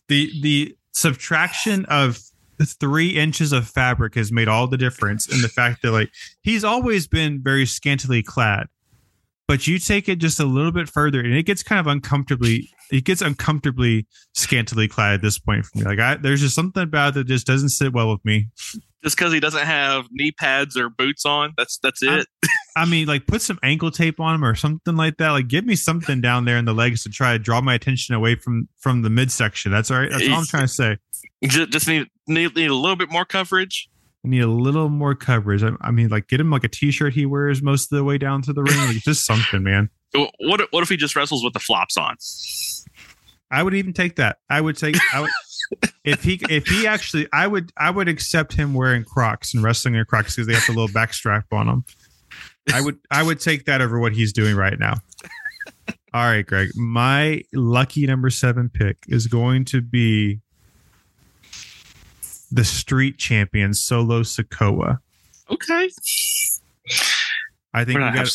the 0.09 0.31
the 0.41 0.75
subtraction 0.91 1.85
of 1.85 2.19
three 2.65 3.09
inches 3.09 3.51
of 3.51 3.67
fabric 3.67 4.15
has 4.15 4.31
made 4.31 4.47
all 4.47 4.67
the 4.67 4.77
difference 4.77 5.27
in 5.27 5.41
the 5.41 5.47
fact 5.47 5.81
that 5.81 5.91
like 5.91 6.11
he's 6.41 6.63
always 6.63 7.07
been 7.07 7.41
very 7.41 7.65
scantily 7.65 8.23
clad. 8.23 8.67
But 9.47 9.65
you 9.65 9.79
take 9.79 10.07
it 10.07 10.17
just 10.17 10.39
a 10.39 10.45
little 10.45 10.71
bit 10.71 10.87
further 10.87 11.19
and 11.19 11.33
it 11.33 11.43
gets 11.43 11.63
kind 11.63 11.79
of 11.79 11.87
uncomfortably 11.87 12.69
it 12.91 13.03
gets 13.03 13.21
uncomfortably 13.21 14.07
scantily 14.33 14.87
clad 14.87 15.15
at 15.15 15.21
this 15.21 15.39
point 15.39 15.65
for 15.65 15.79
me. 15.79 15.85
Like 15.85 15.99
I 15.99 16.15
there's 16.15 16.41
just 16.41 16.55
something 16.55 16.83
about 16.83 17.09
it 17.09 17.13
that 17.15 17.27
just 17.27 17.47
doesn't 17.47 17.69
sit 17.69 17.93
well 17.93 18.11
with 18.11 18.23
me. 18.25 18.47
just 19.03 19.17
because 19.17 19.31
he 19.31 19.39
doesn't 19.39 19.65
have 19.65 20.05
knee 20.11 20.31
pads 20.31 20.75
or 20.75 20.89
boots 20.89 21.25
on. 21.25 21.53
That's 21.57 21.77
that's 21.79 22.03
it. 22.03 22.27
I 22.75 22.85
mean, 22.85 23.07
like 23.07 23.27
put 23.27 23.41
some 23.41 23.59
ankle 23.63 23.91
tape 23.91 24.19
on 24.19 24.35
him 24.35 24.45
or 24.45 24.55
something 24.55 24.95
like 24.95 25.17
that. 25.17 25.31
Like 25.31 25.47
give 25.47 25.65
me 25.65 25.75
something 25.75 26.21
down 26.21 26.45
there 26.45 26.57
in 26.57 26.65
the 26.65 26.73
legs 26.73 27.03
to 27.03 27.09
try 27.09 27.33
to 27.33 27.39
draw 27.39 27.61
my 27.61 27.73
attention 27.73 28.15
away 28.15 28.35
from 28.35 28.67
from 28.77 29.01
the 29.01 29.09
midsection. 29.09 29.71
That's 29.71 29.91
all 29.91 29.99
right. 29.99 30.09
That's 30.11 30.27
all 30.27 30.35
I'm 30.35 30.45
trying 30.45 30.63
to 30.63 30.67
say. 30.67 30.97
Just, 31.43 31.71
just 31.71 31.87
need, 31.87 32.07
need 32.27 32.55
need 32.55 32.69
a 32.69 32.75
little 32.75 32.95
bit 32.95 33.11
more 33.11 33.25
coverage. 33.25 33.89
I 34.25 34.27
need 34.27 34.41
a 34.41 34.47
little 34.47 34.89
more 34.89 35.15
coverage. 35.15 35.63
I, 35.63 35.71
I 35.81 35.91
mean, 35.91 36.09
like 36.09 36.27
get 36.27 36.39
him 36.39 36.51
like 36.51 36.63
a 36.63 36.67
t-shirt 36.67 37.13
he 37.13 37.25
wears 37.25 37.61
most 37.61 37.91
of 37.91 37.97
the 37.97 38.03
way 38.03 38.17
down 38.17 38.41
to 38.43 38.53
the 38.53 38.61
ring. 38.63 38.77
Like 38.77 38.97
just 38.97 39.25
something, 39.25 39.63
man. 39.63 39.89
What 40.39 40.59
if- 40.61 40.67
what 40.71 40.81
if 40.81 40.89
he 40.89 40.97
just 40.97 41.15
wrestles 41.15 41.43
with 41.43 41.53
the 41.53 41.59
flops 41.59 41.95
on? 41.95 42.15
I 43.51 43.61
would 43.61 43.75
even 43.75 43.93
take 43.93 44.15
that. 44.15 44.37
I 44.49 44.59
would 44.59 44.75
take. 44.75 44.95
I 45.13 45.21
would. 45.21 45.29
If 46.03 46.23
he 46.23 46.39
if 46.49 46.65
he 46.65 46.87
actually, 46.87 47.27
I 47.31 47.45
would 47.45 47.71
I 47.77 47.91
would 47.91 48.07
accept 48.09 48.53
him 48.53 48.73
wearing 48.73 49.03
Crocs 49.03 49.53
and 49.53 49.63
wrestling 49.63 49.93
in 49.93 50.03
Crocs 50.05 50.35
because 50.35 50.47
they 50.47 50.55
have 50.55 50.65
the 50.65 50.71
little 50.71 50.91
back 50.91 51.13
strap 51.13 51.45
on 51.51 51.67
them. 51.67 51.85
I 52.73 52.81
would 52.81 52.97
I 53.11 53.21
would 53.21 53.39
take 53.39 53.65
that 53.65 53.79
over 53.79 53.99
what 53.99 54.13
he's 54.13 54.33
doing 54.33 54.55
right 54.55 54.79
now. 54.79 54.95
All 56.11 56.23
right, 56.23 56.43
Greg. 56.43 56.69
My 56.75 57.43
lucky 57.53 58.07
number 58.07 58.31
seven 58.31 58.69
pick 58.69 58.97
is 59.07 59.27
going 59.27 59.65
to 59.65 59.81
be 59.81 60.39
the 62.51 62.63
street 62.65 63.17
champion 63.17 63.73
Solo 63.73 64.21
Sikoa. 64.23 64.99
Okay, 65.49 65.89
I 67.73 67.85
think 67.85 67.99
we 67.99 68.03
got 68.05 68.15
have- 68.15 68.31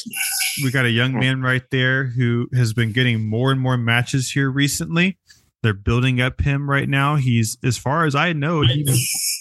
we 0.63 0.71
got 0.71 0.85
a 0.85 0.91
young 0.91 1.19
man 1.19 1.43
right 1.43 1.63
there 1.71 2.05
who 2.07 2.49
has 2.55 2.73
been 2.73 2.93
getting 2.93 3.27
more 3.29 3.51
and 3.51 3.61
more 3.61 3.77
matches 3.77 4.31
here 4.33 4.51
recently. 4.51 5.19
They're 5.63 5.73
building 5.75 6.21
up 6.21 6.41
him 6.43 6.69
right 6.71 6.89
now. 6.89 7.17
He's 7.17 7.57
as 7.65 7.77
far 7.79 8.05
as 8.05 8.15
I 8.15 8.33
know, 8.33 8.61
he 8.63 8.85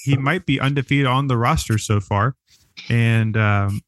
he 0.03 0.17
might 0.17 0.45
be 0.45 0.59
undefeated 0.59 1.05
on 1.05 1.27
the 1.27 1.37
roster 1.37 1.77
so 1.77 1.99
far, 1.99 2.35
and 2.89 3.35
um, 3.37 3.81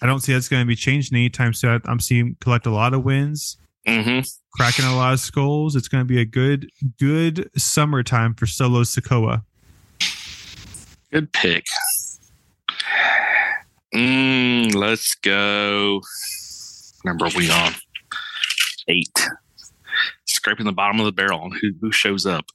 I 0.00 0.06
don't 0.06 0.20
see 0.20 0.32
that's 0.32 0.48
going 0.48 0.62
to 0.62 0.66
be 0.66 0.74
changing 0.76 1.16
anytime 1.16 1.52
soon. 1.54 1.80
I'm 1.84 2.00
seeing 2.00 2.26
him 2.28 2.36
collect 2.40 2.66
a 2.66 2.70
lot 2.70 2.94
of 2.94 3.04
wins, 3.04 3.58
hmm 3.86 4.20
cracking 4.56 4.84
a 4.84 4.94
lot 4.94 5.12
of 5.14 5.20
skulls. 5.20 5.76
It's 5.76 5.88
going 5.88 6.02
to 6.02 6.08
be 6.08 6.20
a 6.20 6.24
good 6.26 6.68
good 6.98 7.50
summertime 7.56 8.34
for 8.34 8.46
Solo 8.46 8.82
Sikoa. 8.82 9.44
Good 11.12 11.32
pick. 11.32 11.66
Mm, 13.94 14.74
let's 14.74 15.14
go. 15.16 16.00
Number 17.04 17.28
we 17.36 17.50
on? 17.50 17.72
Eight. 18.88 19.28
Scraping 20.26 20.66
the 20.66 20.72
bottom 20.72 20.98
of 21.00 21.06
the 21.06 21.12
barrel 21.12 21.40
on 21.40 21.52
who, 21.52 21.72
who 21.80 21.92
shows 21.92 22.24
up. 22.26 22.46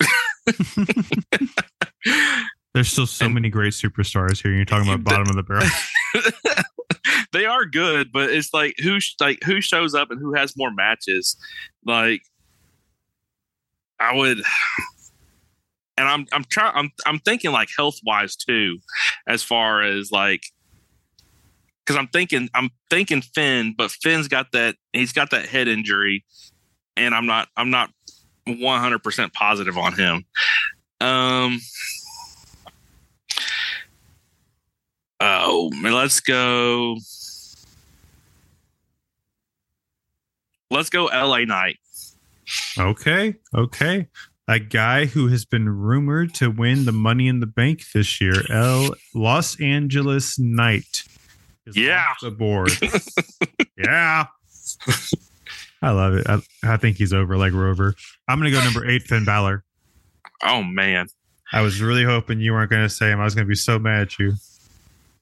There's 2.74 2.90
still 2.90 3.08
so 3.08 3.26
And- 3.26 3.34
many 3.36 3.50
great 3.50 3.74
superstars 3.74 4.42
here. 4.42 4.52
You're 4.54 4.66
talking 4.66 4.92
about 4.92 5.04
bottom 5.16 5.30
of 5.30 5.36
the 5.36 5.44
barrel. 5.44 5.68
they 7.34 7.46
are 7.46 7.66
good, 7.66 8.12
but 8.12 8.30
it's 8.32 8.54
like 8.54 8.76
who 8.82 8.98
like 9.20 9.40
who 9.44 9.62
shows 9.62 9.94
up 9.94 10.12
and 10.12 10.20
who 10.20 10.34
has 10.34 10.56
more 10.58 10.72
matches. 10.72 11.38
Like 11.86 12.22
I 14.00 14.16
would 14.16 14.40
and 15.98 16.08
I'm 16.08 16.28
I'm 16.32 16.44
trying 16.46 16.74
I'm 16.76 16.92
I'm 17.06 17.20
thinking 17.20 17.52
like 17.52 17.70
health 17.76 18.00
wise 18.06 18.36
too, 18.36 18.80
as 19.28 19.44
far 19.44 19.82
as 19.82 20.12
like 20.12 20.44
because 21.86 21.98
I'm 21.98 22.08
thinking 22.08 22.50
I'm 22.54 22.70
thinking 22.90 23.22
Finn, 23.22 23.74
but 23.78 23.92
Finn's 23.92 24.28
got 24.28 24.52
that 24.52 24.76
he's 24.94 25.14
got 25.14 25.32
that 25.32 25.48
head 25.48 25.68
injury, 25.68 26.24
and 26.96 27.16
I'm 27.16 27.26
not 27.26 27.48
I'm 27.58 27.70
not 27.70 27.90
100 28.46 29.00
percent 29.04 29.34
positive 29.34 29.78
on 29.78 29.94
him. 29.94 30.26
Um. 31.02 31.60
Oh, 35.20 35.72
let's 35.82 36.20
go. 36.20 36.98
Let's 40.70 40.90
go 40.90 41.06
LA 41.06 41.46
Knight. 41.46 41.78
Okay. 42.78 43.36
Okay. 43.56 44.08
A 44.50 44.60
guy 44.60 45.06
who 45.06 45.28
has 45.28 45.44
been 45.46 45.68
rumored 45.68 46.34
to 46.36 46.50
win 46.50 46.86
the 46.86 46.94
money 46.94 47.28
in 47.28 47.42
the 47.42 47.46
bank 47.46 47.84
this 47.94 48.22
year, 48.22 48.44
L 48.50 48.92
Los 49.14 49.60
Angeles 49.60 50.40
Knight. 50.40 51.04
is 51.66 51.76
Yeah. 51.76 52.04
off 52.10 52.18
the 52.22 52.32
board. 52.32 52.72
yeah. 53.78 54.28
I 55.82 55.92
love 55.92 56.14
it. 56.16 56.28
I, 56.28 56.40
I 56.64 56.78
think 56.78 56.98
he's 56.98 57.14
over 57.14 57.38
like 57.38 57.54
Rover. 57.54 57.94
I'm 58.28 58.40
gonna 58.40 58.52
go 58.52 58.64
number 58.64 58.88
eight, 58.90 59.04
Finn 59.04 59.26
Balor. 59.26 59.64
Oh 60.44 60.64
man, 60.64 61.08
I 61.52 61.62
was 61.62 61.82
really 61.82 62.04
hoping 62.04 62.40
you 62.40 62.54
weren't 62.54 62.72
gonna 62.72 62.90
say 62.90 63.12
him. 63.12 63.20
I 63.20 63.24
was 63.26 63.36
gonna 63.36 63.48
be 63.48 63.56
so 63.56 63.78
mad 63.80 64.02
at 64.04 64.20
you. 64.20 64.34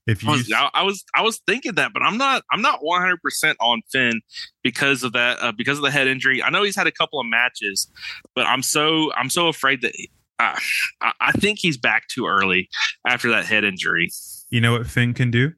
If 0.08 0.24
I 0.24 0.32
you 0.32 0.38
was, 0.38 0.52
I, 0.52 0.70
I 0.74 0.84
was 0.84 1.04
I 1.16 1.22
was 1.22 1.42
thinking 1.48 1.76
that, 1.76 1.92
but 1.94 2.04
I'm 2.04 2.18
not 2.18 2.44
I'm 2.52 2.62
not 2.62 2.84
100 2.84 3.22
percent 3.22 3.58
on 3.60 3.82
Finn 3.92 4.22
because 4.64 5.04
of 5.04 5.14
that 5.14 5.38
uh, 5.42 5.52
because 5.52 5.78
of 5.78 5.84
the 5.84 5.92
head 5.92 6.08
injury. 6.08 6.44
I 6.44 6.50
know 6.50 6.64
he's 6.64 6.76
had 6.76 6.88
a 6.88 6.92
couple 6.92 7.20
of 7.20 7.26
matches, 7.26 7.90
but 8.36 8.46
I'm 8.46 8.62
so 8.62 9.12
I'm 9.14 9.30
so 9.30 9.48
afraid 9.48 9.82
that 9.82 9.94
uh, 10.40 10.58
I, 11.02 11.12
I 11.20 11.32
think 11.34 11.60
he's 11.60 11.78
back 11.78 12.08
too 12.08 12.28
early 12.28 12.70
after 13.08 13.30
that 13.32 13.46
head 13.46 13.64
injury. 13.64 14.10
you 14.50 14.62
know 14.62 14.74
what 14.74 14.88
Finn 14.88 15.14
can 15.14 15.32
do? 15.32 15.54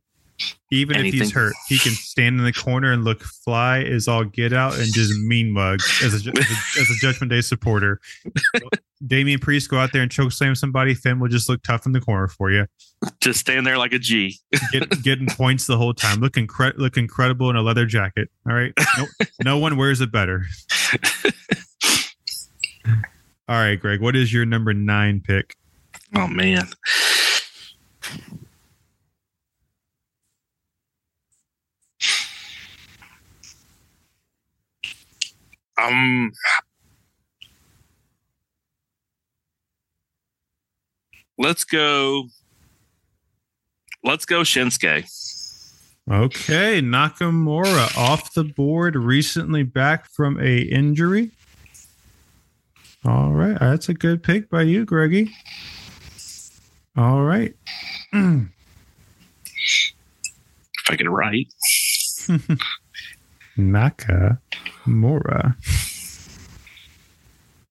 Even 0.70 0.98
if 0.98 1.14
he's 1.14 1.32
hurt, 1.32 1.54
he 1.68 1.80
can 1.80 1.94
stand 1.94 2.38
in 2.38 2.46
the 2.46 2.54
corner 2.54 2.92
and 2.92 3.04
look 3.04 3.24
fly 3.24 3.80
as 3.80 4.08
all 4.08 4.24
get 4.24 4.54
out 4.54 4.76
and 4.78 4.94
just 4.94 5.14
mean 5.22 5.52
mug 5.52 5.80
as 6.04 6.14
a, 6.14 6.18
as 6.18 6.28
a, 6.28 6.82
as 6.82 6.90
a 6.90 6.96
Judgment 7.00 7.32
Day 7.32 7.42
supporter. 7.42 8.00
Damian 9.06 9.40
Priest 9.40 9.70
go 9.70 9.78
out 9.78 9.94
there 9.94 10.02
and 10.02 10.12
choke 10.12 10.32
slam 10.32 10.56
somebody. 10.56 10.94
Finn 10.94 11.20
will 11.20 11.28
just 11.28 11.48
look 11.50 11.62
tough 11.64 11.86
in 11.86 11.92
the 11.92 12.02
corner 12.02 12.28
for 12.28 12.52
you, 12.52 12.66
Just 13.22 13.40
stand 13.40 13.66
there 13.66 13.78
like 13.78 13.94
a 13.94 14.00
G. 14.00 14.40
get, 14.72 14.90
getting 15.04 15.28
points 15.28 15.68
the 15.68 15.78
whole 15.78 15.94
time. 15.94 16.20
Look, 16.20 16.34
incre- 16.34 16.78
look 16.78 16.98
incredible 16.98 17.50
in 17.50 17.56
a 17.56 17.62
leather 17.62 17.86
jacket. 17.86 18.30
All 18.48 18.56
right, 18.56 18.74
no, 18.98 19.06
no 19.44 19.58
one 19.60 19.78
wears 19.78 20.02
it 20.02 20.12
better. 20.12 20.46
All 23.50 23.56
right, 23.56 23.80
Greg, 23.80 24.02
what 24.02 24.16
is 24.16 24.34
your 24.34 24.46
number 24.46 24.74
nine 24.74 25.22
pick? 25.26 25.56
Oh 26.16 26.28
man. 26.28 26.68
Um 35.78 36.32
Let's 41.38 41.64
go 41.64 42.26
Let's 44.04 44.26
go 44.26 44.42
Shinsuke. 44.42 45.06
Okay, 46.10 46.82
Nakamura 46.82 47.98
off 47.98 48.34
the 48.34 48.46
board, 48.46 48.96
recently 48.96 49.64
back 49.64 50.10
from 50.10 50.40
a 50.40 50.60
injury. 50.60 51.32
All 53.04 53.34
right, 53.34 53.60
that's 53.60 53.90
a 53.90 53.94
good 53.94 54.24
pick 54.24 54.50
by 54.50 54.62
you, 54.62 54.86
Greggy. 54.86 55.36
All 56.96 57.24
right. 57.24 57.54
If 60.80 60.92
I 60.92 60.96
get 60.96 61.08
it 61.08 61.10
right. 61.10 61.48
Nakamura. 63.58 65.56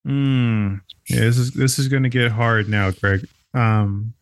Hmm. 0.04 0.76
Yeah, 1.08 1.20
this 1.20 1.38
is 1.38 1.52
this 1.52 1.78
is 1.78 1.88
going 1.88 2.02
to 2.02 2.08
get 2.08 2.32
hard 2.32 2.68
now, 2.68 2.90
Greg. 2.90 3.26
Um. 3.54 4.14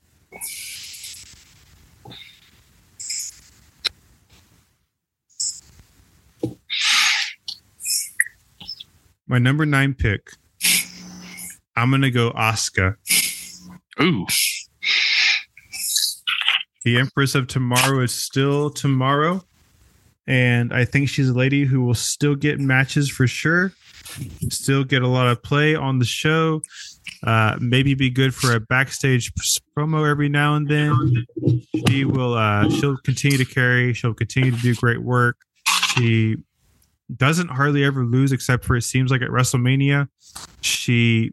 My 9.26 9.38
number 9.38 9.64
nine 9.64 9.94
pick. 9.94 10.30
I'm 11.76 11.90
gonna 11.90 12.10
go 12.10 12.30
Asuka. 12.32 12.96
Ooh. 14.00 14.26
The 16.84 16.98
Empress 16.98 17.34
of 17.34 17.46
Tomorrow 17.46 18.00
is 18.00 18.14
still 18.14 18.70
tomorrow. 18.70 19.42
And 20.26 20.72
I 20.72 20.84
think 20.84 21.08
she's 21.08 21.28
a 21.28 21.34
lady 21.34 21.64
who 21.64 21.82
will 21.82 21.94
still 21.94 22.34
get 22.34 22.58
matches 22.58 23.10
for 23.10 23.26
sure, 23.26 23.72
still 24.48 24.84
get 24.84 25.02
a 25.02 25.08
lot 25.08 25.26
of 25.28 25.42
play 25.42 25.74
on 25.74 25.98
the 25.98 26.04
show. 26.04 26.62
Uh, 27.22 27.56
maybe 27.60 27.94
be 27.94 28.10
good 28.10 28.34
for 28.34 28.54
a 28.54 28.60
backstage 28.60 29.32
promo 29.76 30.08
every 30.08 30.28
now 30.28 30.54
and 30.54 30.68
then. 30.68 31.26
She 31.88 32.04
will. 32.04 32.34
Uh, 32.34 32.68
she'll 32.70 32.96
continue 32.98 33.38
to 33.38 33.44
carry. 33.44 33.92
She'll 33.92 34.14
continue 34.14 34.50
to 34.50 34.58
do 34.58 34.74
great 34.74 35.02
work. 35.02 35.36
She 35.94 36.36
doesn't 37.14 37.48
hardly 37.48 37.84
ever 37.84 38.04
lose, 38.04 38.32
except 38.32 38.64
for 38.64 38.76
it 38.76 38.82
seems 38.82 39.10
like 39.10 39.22
at 39.22 39.28
WrestleMania. 39.28 40.08
She 40.60 41.32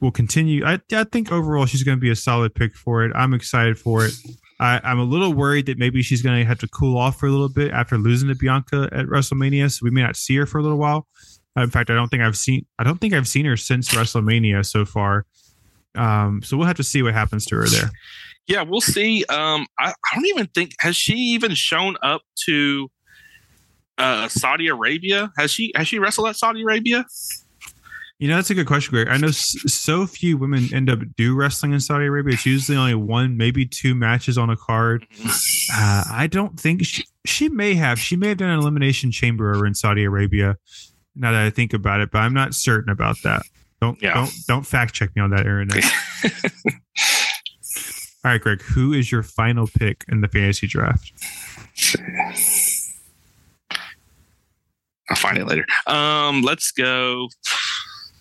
will 0.00 0.10
continue. 0.10 0.64
I, 0.64 0.80
I 0.92 1.04
think 1.04 1.32
overall 1.32 1.66
she's 1.66 1.82
going 1.82 1.96
to 1.96 2.00
be 2.00 2.10
a 2.10 2.16
solid 2.16 2.54
pick 2.54 2.74
for 2.76 3.04
it. 3.04 3.12
I'm 3.14 3.34
excited 3.34 3.78
for 3.78 4.04
it. 4.04 4.12
I, 4.58 4.80
I'm 4.82 4.98
a 4.98 5.04
little 5.04 5.34
worried 5.34 5.66
that 5.66 5.78
maybe 5.78 6.02
she's 6.02 6.22
going 6.22 6.38
to 6.40 6.46
have 6.46 6.58
to 6.60 6.68
cool 6.68 6.96
off 6.98 7.18
for 7.18 7.26
a 7.26 7.30
little 7.30 7.48
bit 7.48 7.72
after 7.72 7.98
losing 7.98 8.28
to 8.28 8.34
Bianca 8.34 8.88
at 8.92 9.06
WrestleMania, 9.06 9.70
so 9.70 9.80
we 9.82 9.90
may 9.90 10.02
not 10.02 10.16
see 10.16 10.36
her 10.36 10.46
for 10.46 10.58
a 10.58 10.62
little 10.62 10.78
while. 10.78 11.06
Uh, 11.56 11.62
in 11.62 11.70
fact, 11.70 11.90
I 11.90 11.94
don't 11.94 12.08
think 12.08 12.22
I've 12.22 12.36
seen 12.36 12.66
I 12.78 12.84
don't 12.84 13.00
think 13.00 13.14
I've 13.14 13.28
seen 13.28 13.46
her 13.46 13.56
since 13.56 13.90
WrestleMania 13.90 14.64
so 14.64 14.84
far. 14.84 15.26
Um, 15.94 16.42
so 16.42 16.56
we'll 16.56 16.66
have 16.66 16.76
to 16.76 16.84
see 16.84 17.02
what 17.02 17.14
happens 17.14 17.46
to 17.46 17.56
her 17.56 17.66
there. 17.66 17.90
Yeah, 18.46 18.62
we'll 18.62 18.80
see. 18.80 19.24
Um, 19.28 19.66
I, 19.78 19.90
I 19.90 20.14
don't 20.14 20.26
even 20.26 20.46
think 20.48 20.72
has 20.80 20.96
she 20.96 21.14
even 21.14 21.54
shown 21.54 21.96
up 22.02 22.22
to 22.46 22.88
uh, 23.98 24.28
Saudi 24.28 24.68
Arabia. 24.68 25.32
Has 25.38 25.50
she 25.50 25.72
has 25.74 25.88
she 25.88 25.98
wrestled 25.98 26.28
at 26.28 26.36
Saudi 26.36 26.62
Arabia? 26.62 27.04
You 28.18 28.28
know, 28.28 28.36
that's 28.36 28.48
a 28.48 28.54
good 28.54 28.66
question, 28.66 28.92
Greg. 28.92 29.08
I 29.08 29.18
know 29.18 29.30
so 29.30 30.06
few 30.06 30.38
women 30.38 30.68
end 30.72 30.88
up 30.88 31.00
do 31.16 31.34
wrestling 31.34 31.72
in 31.72 31.80
Saudi 31.80 32.06
Arabia. 32.06 32.32
It's 32.32 32.46
usually 32.46 32.78
only 32.78 32.94
one, 32.94 33.36
maybe 33.36 33.66
two 33.66 33.94
matches 33.94 34.38
on 34.38 34.48
a 34.48 34.56
card. 34.56 35.06
Uh, 35.74 36.04
I 36.10 36.26
don't 36.26 36.58
think 36.58 36.86
she, 36.86 37.04
she 37.26 37.50
may 37.50 37.74
have. 37.74 37.98
She 38.00 38.16
may 38.16 38.28
have 38.28 38.38
done 38.38 38.48
an 38.48 38.58
elimination 38.58 39.10
chamber 39.10 39.54
over 39.54 39.66
in 39.66 39.74
Saudi 39.74 40.04
Arabia. 40.04 40.56
Now 41.14 41.32
that 41.32 41.44
I 41.44 41.50
think 41.50 41.74
about 41.74 42.00
it, 42.00 42.10
but 42.10 42.20
I'm 42.20 42.32
not 42.32 42.54
certain 42.54 42.90
about 42.90 43.16
that. 43.24 43.42
Don't 43.82 44.00
Yeah. 44.00 44.14
don't 44.14 44.32
don't 44.48 44.66
fact 44.66 44.94
check 44.94 45.14
me 45.14 45.20
on 45.20 45.28
that, 45.30 45.44
Aaron. 45.44 45.68
All 48.24 48.32
right, 48.32 48.40
Greg. 48.40 48.62
Who 48.62 48.94
is 48.94 49.12
your 49.12 49.22
final 49.22 49.66
pick 49.66 50.04
in 50.08 50.22
the 50.22 50.28
fantasy 50.28 50.66
draft? 50.66 51.12
I'll 55.08 55.16
find 55.16 55.38
it 55.38 55.46
later. 55.46 55.64
Um, 55.86 56.42
let's 56.42 56.72
go. 56.72 57.28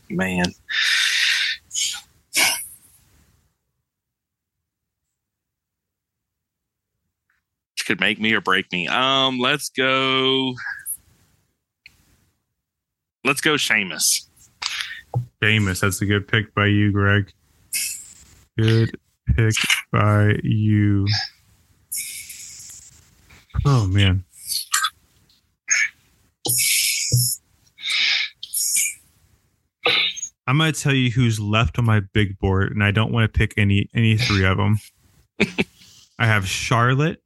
Man. 0.10 0.46
Could 7.86 8.00
make 8.00 8.20
me 8.20 8.34
or 8.34 8.42
break 8.42 8.72
me. 8.72 8.88
Um, 8.88 9.38
let's 9.38 9.70
go. 9.70 10.56
Let's 13.24 13.42
go, 13.42 13.58
Sheamus. 13.58 14.28
Famous. 15.40 15.82
That's 15.82 16.02
a 16.02 16.06
good 16.08 16.28
pick 16.28 16.54
by 16.56 16.66
you, 16.66 16.92
Greg. 16.92 17.32
Good 18.58 18.98
pick 19.36 19.54
by 19.92 20.40
you. 20.44 21.08
Oh 23.66 23.86
man. 23.88 24.24
I'm 30.48 30.58
gonna 30.58 30.72
tell 30.72 30.94
you 30.94 31.12
who's 31.12 31.40
left 31.40 31.80
on 31.80 31.86
my 31.86 32.02
big 32.14 32.38
board, 32.40 32.72
and 32.72 32.84
I 32.84 32.92
don't 32.92 33.12
want 33.12 33.32
to 33.32 33.38
pick 33.38 33.54
any 33.58 33.90
any 33.94 34.18
three 34.18 34.46
of 34.46 34.58
them. 34.58 34.78
I 36.20 36.28
have 36.28 36.48
Charlotte, 36.48 37.22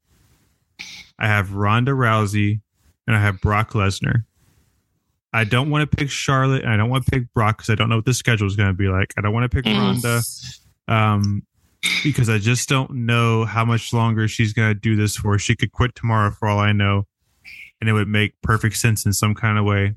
I 1.19 1.27
have 1.27 1.53
Ronda 1.53 1.91
Rousey, 1.91 2.61
and 3.05 3.15
I 3.15 3.19
have 3.19 3.41
Brock 3.41 3.71
Lesnar. 3.71 4.23
I 5.31 5.43
don't 5.43 5.69
want 5.69 5.89
to 5.89 5.97
pick 5.97 6.09
Charlotte, 6.09 6.63
and 6.63 6.71
I 6.71 6.77
don't 6.77 6.89
want 6.89 7.05
to 7.05 7.11
pick 7.11 7.33
Brock 7.33 7.57
because 7.57 7.69
I 7.69 7.75
don't 7.75 7.89
know 7.89 7.97
what 7.97 8.05
the 8.05 8.13
schedule 8.13 8.47
is 8.47 8.55
going 8.55 8.69
to 8.69 8.73
be 8.73 8.87
like. 8.87 9.13
I 9.17 9.21
don't 9.21 9.33
want 9.33 9.49
to 9.49 9.55
pick. 9.55 9.65
Ronda, 9.65 10.21
um, 10.87 11.43
because 12.03 12.29
I 12.29 12.39
just 12.39 12.67
don't 12.67 12.91
know 12.91 13.45
how 13.45 13.63
much 13.63 13.93
longer 13.93 14.27
she's 14.27 14.53
going 14.53 14.69
to 14.69 14.79
do 14.79 14.95
this 14.95 15.17
for. 15.17 15.37
She 15.37 15.55
could 15.55 15.71
quit 15.71 15.93
tomorrow, 15.93 16.31
for 16.31 16.47
all 16.47 16.59
I 16.59 16.71
know, 16.71 17.05
and 17.79 17.89
it 17.89 17.93
would 17.93 18.07
make 18.07 18.33
perfect 18.41 18.77
sense 18.77 19.05
in 19.05 19.13
some 19.13 19.35
kind 19.35 19.59
of 19.59 19.65
way. 19.65 19.93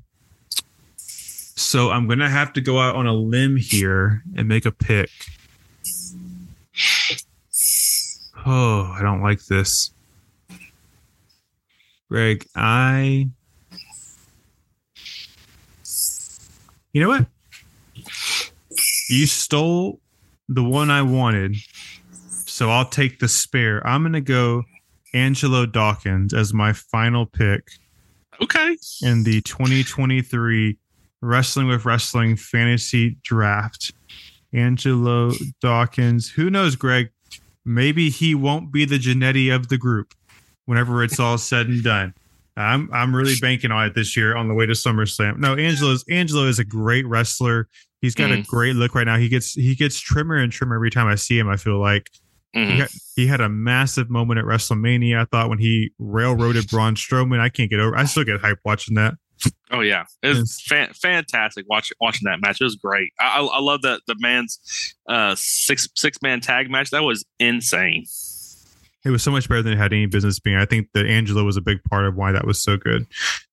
So 1.55 1.91
I'm 1.91 2.07
gonna 2.07 2.29
have 2.29 2.53
to 2.53 2.61
go 2.61 2.79
out 2.79 2.95
on 2.95 3.07
a 3.07 3.13
limb 3.13 3.57
here 3.57 4.23
and 4.35 4.47
make 4.47 4.65
a 4.65 4.71
pick. 4.71 5.09
Oh, 8.45 8.93
I 8.97 9.01
don't 9.01 9.21
like 9.21 9.45
this. 9.45 9.91
Greg, 12.09 12.45
I 12.55 13.29
You 16.93 17.01
know 17.01 17.09
what? 17.09 17.25
You 19.09 19.25
stole 19.25 19.99
the 20.47 20.63
one 20.63 20.91
I 20.91 21.01
wanted. 21.01 21.55
So 22.45 22.69
I'll 22.69 22.87
take 22.87 23.17
the 23.19 23.27
spare. 23.27 23.85
I'm 23.85 24.03
going 24.03 24.13
to 24.13 24.21
go 24.21 24.63
Angelo 25.13 25.65
Dawkins 25.65 26.33
as 26.33 26.53
my 26.53 26.71
final 26.71 27.25
pick 27.25 27.63
Okay. 28.41 28.77
in 29.01 29.23
the 29.23 29.41
2023 29.41 30.77
Wrestling 31.23 31.67
with 31.67 31.85
Wrestling 31.85 32.35
Fantasy 32.35 33.17
Draft. 33.23 33.91
Angelo 34.53 35.31
Dawkins. 35.61 36.29
Who 36.29 36.49
knows, 36.49 36.75
Greg? 36.75 37.09
Maybe 37.65 38.09
he 38.09 38.35
won't 38.35 38.71
be 38.71 38.85
the 38.85 38.99
Genetti 38.99 39.53
of 39.53 39.69
the 39.69 39.77
group 39.77 40.13
whenever 40.65 41.03
it's 41.03 41.19
all 41.19 41.37
said 41.37 41.67
and 41.67 41.83
done. 41.83 42.13
I'm 42.55 42.89
I'm 42.93 43.15
really 43.15 43.33
banking 43.41 43.71
on 43.71 43.87
it 43.87 43.95
this 43.95 44.15
year 44.15 44.35
on 44.35 44.47
the 44.47 44.53
way 44.53 44.65
to 44.67 44.73
SummerSlam. 44.73 45.37
No, 45.37 45.55
Angelo's 45.55 46.05
Angelo 46.09 46.43
is 46.45 46.59
a 46.59 46.63
great 46.65 47.07
wrestler. 47.07 47.67
He's 48.01 48.13
got 48.13 48.31
a 48.31 48.35
Mhm. 48.35 48.45
great 48.47 48.75
look 48.75 48.93
right 48.93 49.05
now. 49.05 49.17
He 49.17 49.27
gets 49.29 49.53
he 49.53 49.73
gets 49.75 49.99
trimmer 49.99 50.35
and 50.35 50.51
trimmer 50.51 50.75
every 50.75 50.91
time 50.91 51.07
I 51.07 51.15
see 51.15 51.39
him. 51.39 51.47
I 51.49 51.55
feel 51.57 51.79
like 51.79 52.11
he, 52.51 52.59
Mhm. 52.59 52.77
had, 52.77 52.89
he 53.15 53.25
had 53.25 53.41
a 53.41 53.49
massive 53.49 54.11
moment 54.11 54.37
at 54.39 54.45
WrestleMania. 54.45 55.17
I 55.21 55.25
thought 55.25 55.49
when 55.49 55.57
he 55.57 55.91
railroaded 55.97 56.67
Braun 56.69 56.93
Strowman, 56.95 57.39
I 57.39 57.49
can't 57.49 57.71
get 57.71 57.79
over. 57.79 57.97
I 57.97 58.03
still 58.05 58.23
get 58.25 58.41
hype 58.41 58.59
watching 58.63 58.93
that. 58.95 59.15
Oh 59.71 59.81
yeah, 59.81 60.05
it 60.21 60.35
was 60.35 60.61
fan- 60.61 60.93
fantastic 60.93 61.65
watching 61.67 61.95
watching 61.99 62.25
that 62.25 62.39
match. 62.41 62.61
It 62.61 62.63
was 62.63 62.75
great. 62.75 63.11
I, 63.19 63.39
I, 63.39 63.43
I 63.43 63.59
love 63.59 63.81
that 63.81 64.01
the 64.07 64.15
man's 64.19 64.59
uh, 65.09 65.35
six 65.37 65.89
six 65.95 66.21
man 66.21 66.41
tag 66.41 66.69
match. 66.69 66.91
That 66.91 67.03
was 67.03 67.25
insane. 67.39 68.05
It 69.05 69.09
was 69.09 69.21
so 69.21 69.31
much 69.31 69.49
better 69.49 69.61
than 69.61 69.73
it 69.73 69.77
had 69.77 69.91
any 69.91 70.05
business 70.05 70.39
being. 70.39 70.55
I 70.55 70.65
think 70.65 70.87
that 70.93 71.05
Angelo 71.05 71.43
was 71.43 71.57
a 71.57 71.61
big 71.61 71.83
part 71.85 72.05
of 72.05 72.15
why 72.15 72.31
that 72.31 72.45
was 72.45 72.61
so 72.61 72.77
good. 72.77 73.05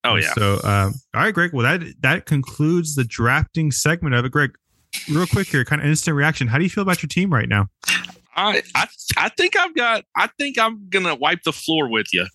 Oh 0.05 0.17
yeah. 0.17 0.33
So, 0.35 0.61
um, 0.63 0.95
all 1.15 1.23
right, 1.23 1.35
Greg. 1.35 1.53
Well, 1.53 1.65
that 1.65 1.95
that 2.03 2.27
concludes 2.27 2.95
the 2.95 3.05
drafting 3.05 3.73
segment 3.73 4.15
of 4.15 4.25
it. 4.25 4.31
Greg, 4.31 4.53
real 5.11 5.27
quick 5.27 5.49
here, 5.49 5.65
kind 5.65 5.83
of 5.83 5.89
instant 5.89 6.17
reaction. 6.17 6.47
How 6.47 6.59
do 6.59 6.65
you 6.65 6.71
feel 6.71 6.83
about 6.83 7.03
your 7.03 7.09
team 7.09 7.33
right 7.33 7.49
now? 7.49 7.69
I, 8.37 8.63
I 8.75 8.87
I 9.17 9.29
think 9.31 9.57
I've 9.57 9.75
got. 9.75 10.05
I 10.17 10.29
think 10.39 10.59
I'm 10.59 10.89
gonna 10.89 11.17
wipe 11.17 11.43
the 11.43 11.53
floor 11.53 11.89
with 11.89 12.07
you. 12.13 12.27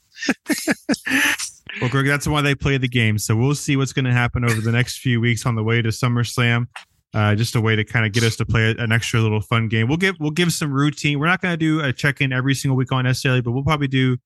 Well, 1.81 1.89
Greg, 1.89 2.07
that's 2.07 2.27
why 2.27 2.41
they 2.41 2.55
play 2.55 2.77
the 2.77 2.87
game. 2.87 3.17
So 3.17 3.35
we'll 3.35 3.55
see 3.55 3.75
what's 3.75 3.93
going 3.93 4.05
to 4.05 4.13
happen 4.13 4.45
over 4.45 4.61
the 4.61 4.71
next 4.71 4.99
few 4.99 5.19
weeks 5.19 5.45
on 5.45 5.55
the 5.55 5.63
way 5.63 5.81
to 5.81 5.89
SummerSlam. 5.89 6.67
Uh, 7.13 7.33
just 7.33 7.55
a 7.55 7.61
way 7.61 7.75
to 7.77 7.83
kind 7.85 8.05
of 8.05 8.11
get 8.11 8.23
us 8.23 8.35
to 8.35 8.45
play 8.45 8.75
an 8.77 8.91
extra 8.91 9.21
little 9.21 9.39
fun 9.39 9.69
game. 9.69 9.87
We'll 9.87 9.97
give 9.97 10.15
we'll 10.19 10.31
give 10.31 10.51
some 10.51 10.71
routine. 10.71 11.17
We're 11.17 11.27
not 11.27 11.41
going 11.41 11.53
to 11.53 11.57
do 11.57 11.79
a 11.81 11.93
check 11.93 12.19
in 12.19 12.33
every 12.33 12.53
single 12.53 12.75
week 12.75 12.91
on 12.91 13.05
necessarily, 13.05 13.39
but 13.39 13.51
we'll 13.51 13.63
probably 13.63 13.87
do 13.87 14.17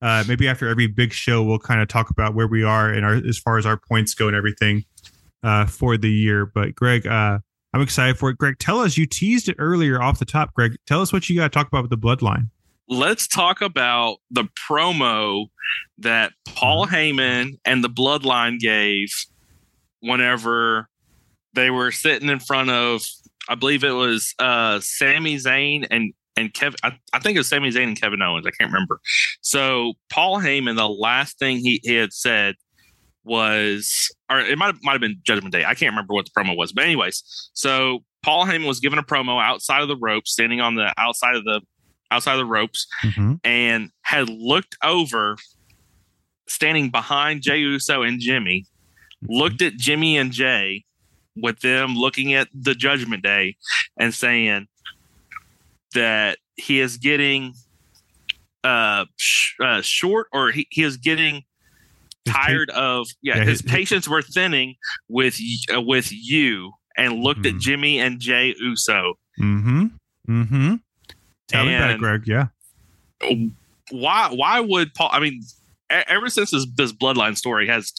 uh, 0.00 0.24
maybe 0.26 0.48
after 0.48 0.66
every 0.66 0.86
big 0.86 1.12
show. 1.12 1.42
We'll 1.42 1.58
kind 1.58 1.82
of 1.82 1.88
talk 1.88 2.08
about 2.08 2.34
where 2.34 2.46
we 2.46 2.62
are 2.64 2.90
and 2.90 3.04
our 3.04 3.14
as 3.14 3.38
far 3.38 3.58
as 3.58 3.66
our 3.66 3.76
points 3.76 4.14
go 4.14 4.28
and 4.28 4.36
everything 4.36 4.84
uh, 5.42 5.66
for 5.66 5.98
the 5.98 6.10
year. 6.10 6.46
But 6.46 6.74
Greg, 6.74 7.06
uh, 7.06 7.38
I'm 7.74 7.82
excited 7.82 8.16
for 8.16 8.30
it. 8.30 8.38
Greg, 8.38 8.58
tell 8.58 8.80
us. 8.80 8.96
You 8.96 9.04
teased 9.04 9.50
it 9.50 9.56
earlier 9.58 10.00
off 10.00 10.18
the 10.18 10.24
top. 10.24 10.54
Greg, 10.54 10.76
tell 10.86 11.02
us 11.02 11.12
what 11.12 11.28
you 11.28 11.36
got 11.36 11.44
to 11.44 11.50
talk 11.50 11.68
about 11.68 11.82
with 11.82 11.90
the 11.90 11.98
Bloodline. 11.98 12.48
Let's 12.88 13.28
talk 13.28 13.60
about 13.60 14.16
the 14.30 14.44
promo 14.68 15.46
that 15.98 16.32
Paul 16.46 16.86
Heyman 16.86 17.58
and 17.64 17.84
the 17.84 17.90
Bloodline 17.90 18.58
gave 18.58 19.08
whenever 20.00 20.88
they 21.54 21.70
were 21.70 21.92
sitting 21.92 22.28
in 22.28 22.40
front 22.40 22.70
of. 22.70 23.02
I 23.48 23.54
believe 23.54 23.84
it 23.84 23.92
was 23.92 24.34
uh, 24.38 24.80
Sami 24.80 25.36
Zayn 25.36 25.86
and 25.90 26.12
and 26.36 26.54
Kevin. 26.54 26.76
I, 26.82 26.92
I 27.12 27.18
think 27.18 27.36
it 27.36 27.40
was 27.40 27.48
Sami 27.48 27.70
Zayn 27.70 27.88
and 27.88 28.00
Kevin 28.00 28.22
Owens. 28.22 28.46
I 28.46 28.50
can't 28.50 28.72
remember. 28.72 29.00
So 29.40 29.94
Paul 30.10 30.40
Heyman, 30.40 30.76
the 30.76 30.88
last 30.88 31.38
thing 31.38 31.56
he, 31.56 31.80
he 31.82 31.94
had 31.94 32.12
said 32.12 32.54
was, 33.24 34.14
or 34.30 34.40
it 34.40 34.56
might 34.56 34.76
might 34.82 34.92
have 34.92 35.00
been 35.00 35.20
Judgment 35.24 35.52
Day. 35.52 35.64
I 35.64 35.74
can't 35.74 35.92
remember 35.92 36.14
what 36.14 36.26
the 36.26 36.30
promo 36.30 36.56
was, 36.56 36.72
but 36.72 36.84
anyways, 36.84 37.22
so 37.52 38.00
Paul 38.22 38.46
Heyman 38.46 38.66
was 38.66 38.80
given 38.80 38.98
a 38.98 39.02
promo 39.02 39.42
outside 39.42 39.82
of 39.82 39.88
the 39.88 39.96
ropes, 39.96 40.32
standing 40.32 40.60
on 40.60 40.74
the 40.74 40.92
outside 40.96 41.34
of 41.34 41.44
the 41.44 41.60
outside 42.10 42.32
of 42.34 42.38
the 42.38 42.44
ropes, 42.46 42.86
and 43.44 43.90
had 44.02 44.28
looked 44.28 44.76
over, 44.82 45.36
standing 46.48 46.90
behind 46.90 47.42
Jey 47.42 47.58
Uso 47.58 48.02
and 48.02 48.20
Jimmy, 48.20 48.66
looked 49.28 49.62
at 49.62 49.74
Jimmy 49.76 50.16
and 50.16 50.32
Jey, 50.32 50.84
with 51.36 51.60
them 51.60 51.94
looking 51.94 52.34
at 52.34 52.48
the 52.54 52.74
Judgment 52.74 53.22
Day 53.22 53.56
and 53.98 54.12
saying 54.14 54.66
that 55.94 56.38
he 56.56 56.80
is 56.80 56.96
getting 56.96 57.54
uh, 58.64 59.04
sh- 59.16 59.54
uh 59.62 59.80
short 59.82 60.26
or 60.32 60.50
he, 60.50 60.66
he 60.70 60.82
is 60.82 60.96
getting 60.96 61.44
tired 62.26 62.70
of 62.70 63.06
yeah, 63.22 63.36
Yeah, 63.36 63.44
his 63.44 63.60
his- 63.60 63.70
patience 63.70 64.08
were 64.08 64.20
thinning 64.22 64.74
with 65.08 65.38
uh, 65.74 65.80
with 65.80 66.08
you 66.10 66.72
and 66.96 67.22
looked 67.22 67.46
at 67.46 67.54
Mhm. 67.54 67.60
Jimmy 67.60 68.00
and 68.00 68.18
Jey 68.20 68.54
Uso 68.58 69.14
Mm-hmm. 69.40 69.86
Mm-hmm. 70.28 70.74
Tell 71.48 71.64
me 71.64 71.74
about 71.74 71.90
it, 71.90 71.98
Greg. 71.98 72.26
Yeah. 72.26 72.48
why 73.90 74.28
why 74.32 74.60
would 74.60 74.94
Paul 74.94 75.08
I 75.12 75.20
mean 75.20 75.42
ever 75.90 76.28
since 76.28 76.50
this 76.50 76.66
this 76.76 76.92
bloodline 76.92 77.36
story 77.36 77.66
has 77.68 77.92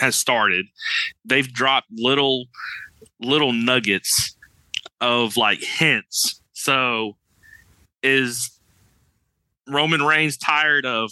has 0.00 0.16
started 0.16 0.66
they've 1.24 1.52
dropped 1.52 1.88
little 1.90 2.46
little 3.20 3.52
nuggets 3.52 4.36
of 5.00 5.36
like 5.36 5.60
hints 5.60 6.40
so 6.52 7.16
is 8.02 8.58
Roman 9.68 10.02
Reigns 10.02 10.36
tired 10.36 10.86
of 10.86 11.10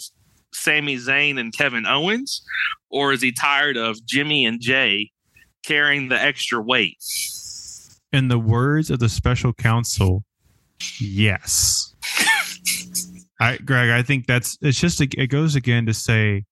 Sami 0.53 0.97
Zayn 0.97 1.39
and 1.39 1.55
Kevin 1.55 1.85
Owens 1.85 2.41
or 2.89 3.13
is 3.13 3.21
he 3.21 3.31
tired 3.31 3.77
of 3.77 4.03
Jimmy 4.05 4.45
and 4.45 4.59
Jey 4.59 5.11
carrying 5.63 6.09
the 6.09 6.19
extra 6.21 6.61
weight 6.61 6.97
In 8.11 8.27
the 8.29 8.39
words 8.39 8.89
of 8.89 8.99
the 8.99 9.09
special 9.09 9.53
counsel, 9.53 10.23
yes. 10.99 11.95
I, 13.39 13.57
Greg, 13.57 13.89
I 13.89 14.03
think 14.03 14.27
that's 14.27 14.57
it's 14.61 14.79
just 14.79 15.01
it 15.01 15.27
goes 15.27 15.55
again 15.55 15.85
to 15.87 15.93
say 15.93 16.45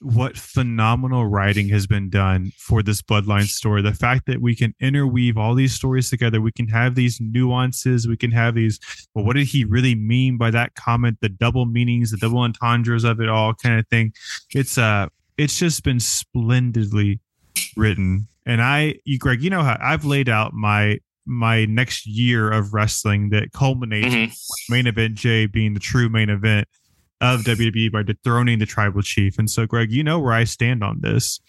what 0.00 0.36
phenomenal 0.36 1.26
writing 1.26 1.68
has 1.68 1.86
been 1.86 2.08
done 2.08 2.52
for 2.56 2.82
this 2.82 3.02
bloodline 3.02 3.46
story. 3.46 3.82
The 3.82 3.92
fact 3.92 4.26
that 4.26 4.40
we 4.40 4.54
can 4.54 4.74
interweave 4.80 5.36
all 5.36 5.54
these 5.54 5.74
stories 5.74 6.08
together, 6.08 6.40
we 6.40 6.52
can 6.52 6.68
have 6.68 6.94
these 6.94 7.20
nuances, 7.20 8.06
we 8.06 8.16
can 8.16 8.30
have 8.30 8.54
these. 8.54 8.78
Well, 9.14 9.24
what 9.24 9.36
did 9.36 9.48
he 9.48 9.64
really 9.64 9.94
mean 9.94 10.38
by 10.38 10.50
that 10.52 10.74
comment? 10.74 11.18
The 11.20 11.28
double 11.28 11.66
meanings, 11.66 12.10
the 12.10 12.16
double 12.16 12.38
entendres 12.38 13.04
of 13.04 13.20
it 13.20 13.28
all, 13.28 13.54
kind 13.54 13.78
of 13.78 13.86
thing. 13.88 14.12
It's 14.54 14.78
uh, 14.78 15.08
it's 15.36 15.58
just 15.58 15.82
been 15.82 16.00
splendidly 16.00 17.20
written. 17.76 18.28
And 18.46 18.62
I, 18.62 18.94
you, 19.04 19.18
Greg, 19.18 19.42
you 19.42 19.50
know 19.50 19.62
how 19.62 19.76
I've 19.80 20.04
laid 20.04 20.28
out 20.28 20.54
my 20.54 21.00
my 21.28 21.66
next 21.66 22.06
year 22.06 22.50
of 22.50 22.72
wrestling 22.72 23.28
that 23.30 23.52
culminates 23.52 24.14
Mhm. 24.14 24.32
main 24.70 24.86
event 24.86 25.14
Jey 25.14 25.46
being 25.46 25.74
the 25.74 25.80
true 25.80 26.08
main 26.08 26.30
event 26.30 26.66
of 27.20 27.44
WWE 27.44 27.88
by 27.90 28.02
dethroning 28.02 28.58
the 28.58 28.66
tribal 28.66 29.02
chief. 29.02 29.38
And 29.38 29.50
so, 29.50 29.66
Greg, 29.66 29.92
you 29.92 30.02
know 30.02 30.18
where 30.18 30.32
I 30.32 30.44
stand 30.44 30.82
on 30.82 31.00
this. 31.00 31.40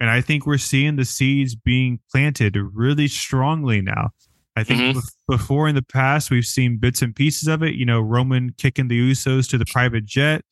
And 0.00 0.08
I 0.08 0.20
think 0.20 0.46
we're 0.46 0.58
seeing 0.58 0.96
the 0.96 1.04
seeds 1.04 1.54
being 1.56 1.98
planted 2.12 2.56
really 2.56 3.08
strongly 3.08 3.80
now. 3.80 4.10
I 4.54 4.64
think 4.64 4.96
Mhm. 4.96 5.02
before 5.28 5.68
in 5.68 5.74
the 5.74 5.82
past, 5.82 6.30
we've 6.30 6.44
seen 6.46 6.76
bits 6.78 7.02
and 7.02 7.14
pieces 7.14 7.48
of 7.48 7.62
it. 7.62 7.74
You 7.74 7.86
know, 7.86 8.00
Roman 8.00 8.54
kicking 8.58 8.88
the 8.88 8.98
Usos 9.10 9.48
to 9.50 9.58
the 9.58 9.66
private 9.66 10.04
jet, 10.06 10.44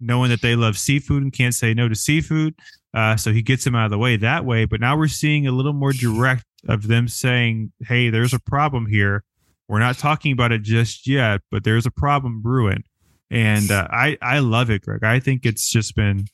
knowing 0.00 0.30
that 0.30 0.40
they 0.42 0.54
love 0.56 0.78
seafood 0.78 1.22
and 1.22 1.32
can't 1.32 1.54
say 1.54 1.74
no 1.74 1.88
to 1.88 1.94
seafood. 1.94 2.54
Uh, 2.94 3.16
so 3.16 3.32
he 3.32 3.42
gets 3.42 3.64
them 3.64 3.74
out 3.74 3.86
of 3.86 3.90
the 3.90 3.98
way 3.98 4.16
that 4.16 4.44
way. 4.44 4.64
But 4.64 4.80
now 4.80 4.96
we're 4.96 5.08
seeing 5.08 5.46
a 5.46 5.52
little 5.52 5.72
more 5.72 5.92
direct 5.92 6.44
of 6.68 6.88
them 6.88 7.08
saying, 7.08 7.72
hey, 7.86 8.10
there's 8.10 8.34
a 8.34 8.38
problem 8.38 8.86
here. 8.86 9.24
We're 9.68 9.78
not 9.78 9.98
talking 9.98 10.32
about 10.32 10.52
it 10.52 10.62
just 10.62 11.06
yet, 11.06 11.40
but 11.50 11.64
there's 11.64 11.86
a 11.86 11.90
problem 11.90 12.42
brewing. 12.42 12.84
And 13.30 13.70
uh, 13.70 13.88
I, 13.90 14.18
I 14.20 14.38
love 14.40 14.70
it, 14.70 14.82
Greg. 14.82 15.02
I 15.02 15.18
think 15.18 15.46
it's 15.46 15.70
just 15.70 15.96
been 15.96 16.26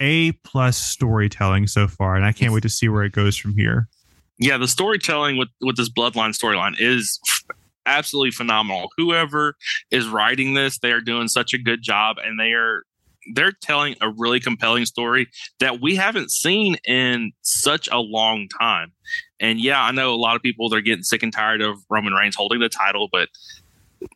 a 0.00 0.32
plus 0.44 0.76
storytelling 0.76 1.66
so 1.66 1.86
far, 1.88 2.16
and 2.16 2.24
I 2.24 2.32
can't 2.32 2.52
wait 2.52 2.62
to 2.62 2.68
see 2.68 2.88
where 2.88 3.04
it 3.04 3.12
goes 3.12 3.36
from 3.36 3.54
here. 3.54 3.88
yeah, 4.38 4.56
the 4.56 4.68
storytelling 4.68 5.36
with 5.36 5.48
with 5.60 5.76
this 5.76 5.90
bloodline 5.90 6.36
storyline 6.36 6.74
is 6.78 7.20
absolutely 7.86 8.30
phenomenal. 8.30 8.90
Whoever 8.96 9.56
is 9.90 10.06
writing 10.08 10.54
this, 10.54 10.78
they 10.78 10.92
are 10.92 11.00
doing 11.00 11.28
such 11.28 11.52
a 11.52 11.58
good 11.58 11.82
job, 11.82 12.16
and 12.22 12.38
they 12.38 12.52
are 12.52 12.84
they're 13.34 13.52
telling 13.52 13.96
a 14.00 14.10
really 14.10 14.40
compelling 14.40 14.86
story 14.86 15.28
that 15.60 15.80
we 15.80 15.96
haven't 15.96 16.30
seen 16.30 16.76
in 16.86 17.32
such 17.42 17.88
a 17.90 17.98
long 17.98 18.48
time. 18.60 18.92
And 19.40 19.60
yeah, 19.60 19.82
I 19.82 19.92
know 19.92 20.14
a 20.14 20.16
lot 20.16 20.36
of 20.36 20.42
people 20.42 20.68
they're 20.68 20.80
getting 20.80 21.02
sick 21.02 21.22
and 21.22 21.32
tired 21.32 21.62
of 21.62 21.78
Roman 21.90 22.12
Reigns 22.12 22.36
holding 22.36 22.60
the 22.60 22.68
title, 22.68 23.08
but 23.10 23.28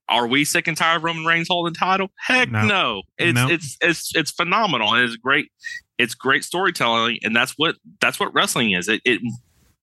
are 0.08 0.26
we 0.26 0.44
sick 0.44 0.68
and 0.68 0.76
tired 0.76 0.96
of 0.96 1.04
Roman 1.04 1.24
Reigns 1.24 1.48
holding 1.48 1.72
the 1.72 1.78
title? 1.78 2.08
Heck 2.18 2.50
No. 2.50 2.66
no. 2.66 3.02
It's 3.18 3.34
No. 3.34 3.48
it's 3.48 3.76
it's 3.80 4.14
it's 4.14 4.30
phenomenal 4.30 4.94
and 4.94 5.04
it's 5.04 5.16
great. 5.16 5.50
It's 5.98 6.14
great 6.14 6.44
storytelling, 6.44 7.18
and 7.22 7.34
that's 7.34 7.52
what 7.56 7.76
that's 8.00 8.18
what 8.18 8.34
wrestling 8.34 8.72
is. 8.72 8.88
It, 8.88 9.00
it 9.04 9.20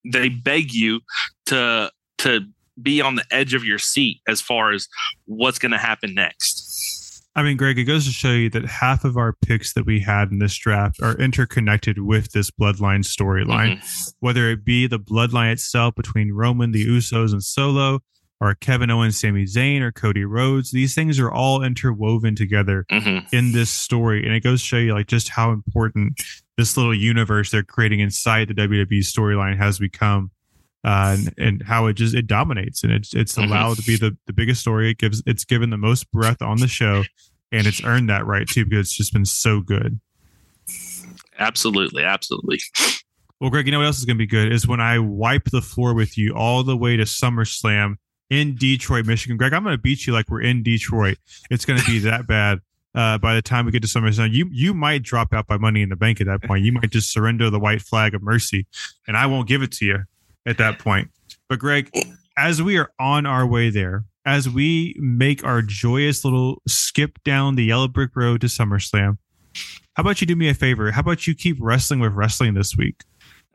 they 0.05 0.29
beg 0.29 0.73
you 0.73 1.01
to 1.47 1.91
to 2.19 2.41
be 2.81 3.01
on 3.01 3.15
the 3.15 3.25
edge 3.31 3.53
of 3.53 3.63
your 3.63 3.77
seat 3.77 4.21
as 4.27 4.41
far 4.41 4.71
as 4.71 4.87
what's 5.25 5.59
going 5.59 5.71
to 5.71 5.77
happen 5.77 6.13
next. 6.13 6.68
I 7.35 7.43
mean, 7.43 7.57
Greg, 7.57 7.77
it 7.77 7.83
goes 7.85 8.05
to 8.05 8.11
show 8.11 8.31
you 8.31 8.49
that 8.49 8.65
half 8.65 9.05
of 9.05 9.15
our 9.15 9.33
picks 9.45 9.73
that 9.73 9.85
we 9.85 9.99
had 10.01 10.31
in 10.31 10.39
this 10.39 10.57
draft 10.57 11.01
are 11.01 11.15
interconnected 11.17 11.99
with 11.99 12.31
this 12.31 12.51
bloodline 12.51 13.03
storyline, 13.05 13.77
Mhm. 13.77 14.13
whether 14.19 14.49
it 14.49 14.65
be 14.65 14.87
the 14.87 14.99
bloodline 14.99 15.51
itself 15.53 15.95
between 15.95 16.31
Roman, 16.33 16.71
the 16.71 16.85
Usos, 16.85 17.31
and 17.31 17.43
Solo, 17.43 17.99
or 18.41 18.55
Kevin 18.55 18.89
Owens, 18.89 19.19
Sami 19.19 19.43
Zayn, 19.45 19.81
or 19.81 19.91
Cody 19.91 20.25
Rhodes. 20.25 20.71
These 20.71 20.95
things 20.95 21.19
are 21.19 21.31
all 21.31 21.61
interwoven 21.63 22.35
together 22.35 22.85
Mhm. 22.91 23.25
in 23.31 23.51
this 23.51 23.69
story, 23.69 24.25
and 24.25 24.33
it 24.33 24.43
goes 24.43 24.61
to 24.61 24.67
show 24.67 24.77
you 24.77 24.93
like 24.93 25.07
just 25.07 25.29
how 25.29 25.51
important 25.51 26.21
this 26.57 26.75
little 26.77 26.95
universe 26.95 27.51
they're 27.51 27.63
creating 27.63 27.99
inside 27.99 28.47
the 28.47 28.53
WWE 28.53 29.01
storyline 29.01 29.57
has 29.57 29.77
become. 29.77 30.31
Uh, 30.83 31.17
and, 31.17 31.33
and 31.37 31.63
how 31.63 31.87
it 31.87 31.93
just 31.93 32.15
it 32.15 32.25
dominates 32.25 32.85
and 32.85 32.93
it's 32.93 33.13
it's 33.13 33.35
Mhm. 33.35 33.47
allowed 33.47 33.75
to 33.75 33.83
be 33.83 33.97
the, 33.97 34.15
the 34.27 34.33
biggest 34.33 34.61
story 34.61 34.89
it 34.91 34.97
gives 34.97 35.21
it's 35.25 35.43
given 35.43 35.71
the 35.71 35.77
most 35.77 36.09
breath 36.11 36.41
on 36.41 36.57
the 36.59 36.69
show 36.69 37.03
and 37.51 37.67
it's 37.67 37.83
earned 37.83 38.09
that 38.09 38.25
right 38.25 38.47
too 38.47 38.63
because 38.63 38.87
it's 38.87 38.95
just 38.95 39.11
been 39.11 39.25
so 39.25 39.59
good. 39.59 39.99
Absolutely, 41.37 42.03
absolutely. 42.03 42.59
Well, 43.39 43.49
Greg, 43.49 43.65
you 43.65 43.71
know 43.71 43.79
what 43.79 43.85
else 43.85 43.99
is 43.99 44.05
going 44.05 44.17
to 44.17 44.21
be 44.21 44.27
good 44.27 44.51
is 44.51 44.67
when 44.67 44.81
I 44.81 44.99
wipe 44.99 45.45
the 45.51 45.61
floor 45.61 45.93
with 45.93 46.17
you 46.17 46.33
all 46.33 46.63
the 46.63 46.75
way 46.75 46.97
to 46.97 47.03
SummerSlam 47.03 47.95
in 48.29 48.55
Detroit, 48.55 49.05
Michigan. 49.05 49.37
Greg, 49.37 49.53
I'm 49.53 49.63
going 49.63 49.75
to 49.75 49.81
beat 49.81 50.05
you 50.05 50.13
like 50.13 50.29
we're 50.29 50.41
in 50.41 50.61
Detroit. 50.63 51.17
It's 51.49 51.65
going 51.65 51.79
to 51.79 51.85
be 51.85 51.99
that 51.99 52.27
bad. 52.27 52.59
Uh, 52.95 53.17
by 53.19 53.35
the 53.35 53.41
time 53.41 53.65
we 53.65 53.71
get 53.71 53.81
to 53.83 53.87
SummerSlam, 53.87 54.31
you 54.33 54.49
you 54.51 54.73
might 54.73 55.03
drop 55.03 55.31
out 55.33 55.45
by 55.47 55.57
Money 55.57 55.81
in 55.83 55.89
the 55.89 55.95
Bank 55.95 56.19
at 56.21 56.27
that 56.27 56.41
point. 56.43 56.65
You 56.65 56.71
might 56.71 56.89
just 56.89 57.13
surrender 57.13 57.49
the 57.49 57.59
white 57.59 57.81
flag 57.81 58.15
of 58.15 58.23
mercy, 58.23 58.65
and 59.07 59.15
I 59.15 59.27
won't 59.27 59.47
give 59.47 59.61
it 59.61 59.71
to 59.73 59.85
you 59.85 59.99
at 60.45 60.57
that 60.57 60.79
point. 60.79 61.09
But 61.47 61.59
Greg, 61.59 61.91
as 62.37 62.61
we 62.61 62.77
are 62.77 62.91
on 62.99 63.25
our 63.25 63.45
way 63.45 63.69
there, 63.69 64.05
as 64.25 64.47
we 64.49 64.95
make 64.99 65.43
our 65.43 65.61
joyous 65.61 66.23
little 66.23 66.61
skip 66.67 67.17
down 67.23 67.55
the 67.55 67.63
yellow 67.65 67.87
brick 67.87 68.15
road 68.15 68.41
to 68.41 68.47
SummerSlam, 68.47 69.17
how 69.95 70.01
about 70.01 70.21
you 70.21 70.27
do 70.27 70.35
me 70.35 70.47
a 70.49 70.53
favor? 70.53 70.91
How 70.91 71.01
about 71.01 71.25
you 71.27 71.33
keep 71.35 71.57
wrestling 71.59 71.99
with 71.99 72.13
wrestling 72.13 72.53
this 72.53 72.77
week? 72.77 73.01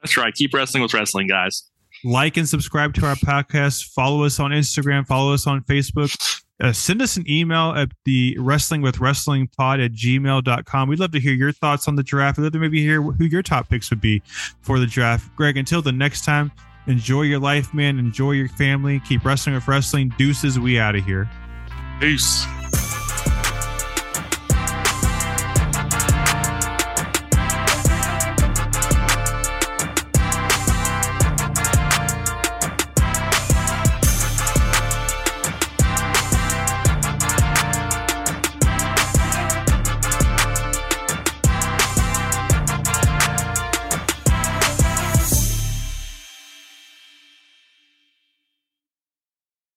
That's 0.03 0.17
right. 0.17 0.35
Keep 0.35 0.53
wrestling 0.53 0.83
with 0.83 0.93
wrestling, 0.93 1.29
guys. 1.29 1.71
like 2.05 2.37
and 2.37 2.49
subscribe 2.49 2.93
to 2.95 3.07
our 3.07 3.15
podcast 3.15 3.85
follow 3.95 4.25
us 4.25 4.41
on 4.41 4.51
instagram 4.51 5.07
follow 5.07 5.33
us 5.33 5.47
on 5.47 5.63
facebook 5.63 6.43
uh, 6.61 6.73
send 6.73 7.01
us 7.01 7.17
an 7.17 7.25
email 7.31 7.71
at 7.77 7.89
the 8.05 8.37
wrestling 8.41 8.83
with 8.83 8.99
wrestling 8.99 9.49
pod 9.57 9.79
at 9.81 9.93
gmail.com 9.93 10.89
we'd 10.89 10.99
love 10.99 11.13
to 11.13 11.21
hear 11.21 11.33
your 11.33 11.53
thoughts 11.53 11.87
on 11.89 11.95
the 11.95 12.03
draft 12.03 12.37
we'd 12.37 12.45
love 12.45 12.53
to 12.53 12.59
maybe 12.59 12.83
hear 12.83 13.01
who 13.01 13.25
your 13.25 13.43
top 13.43 13.69
picks 13.69 13.89
would 13.91 14.01
be 14.01 14.21
for 14.61 14.79
the 14.81 14.87
draft 14.87 15.35
greg 15.37 15.57
until 15.57 15.81
the 15.81 15.93
next 15.93 16.25
time 16.25 16.51
enjoy 16.87 17.23
your 17.23 17.41
life 17.41 17.75
man. 17.75 17.99
Enjoy 17.99 18.33
your 18.33 18.49
family. 18.49 19.01
Keep 19.01 19.25
wrestling 19.25 19.55
with 19.55 19.69
wrestling. 19.69 20.13
Deuces 20.17 20.59
we 20.59 20.79
out 20.79 20.95
of 20.95 21.05
here. 21.05 21.29
Peace. 22.01 22.47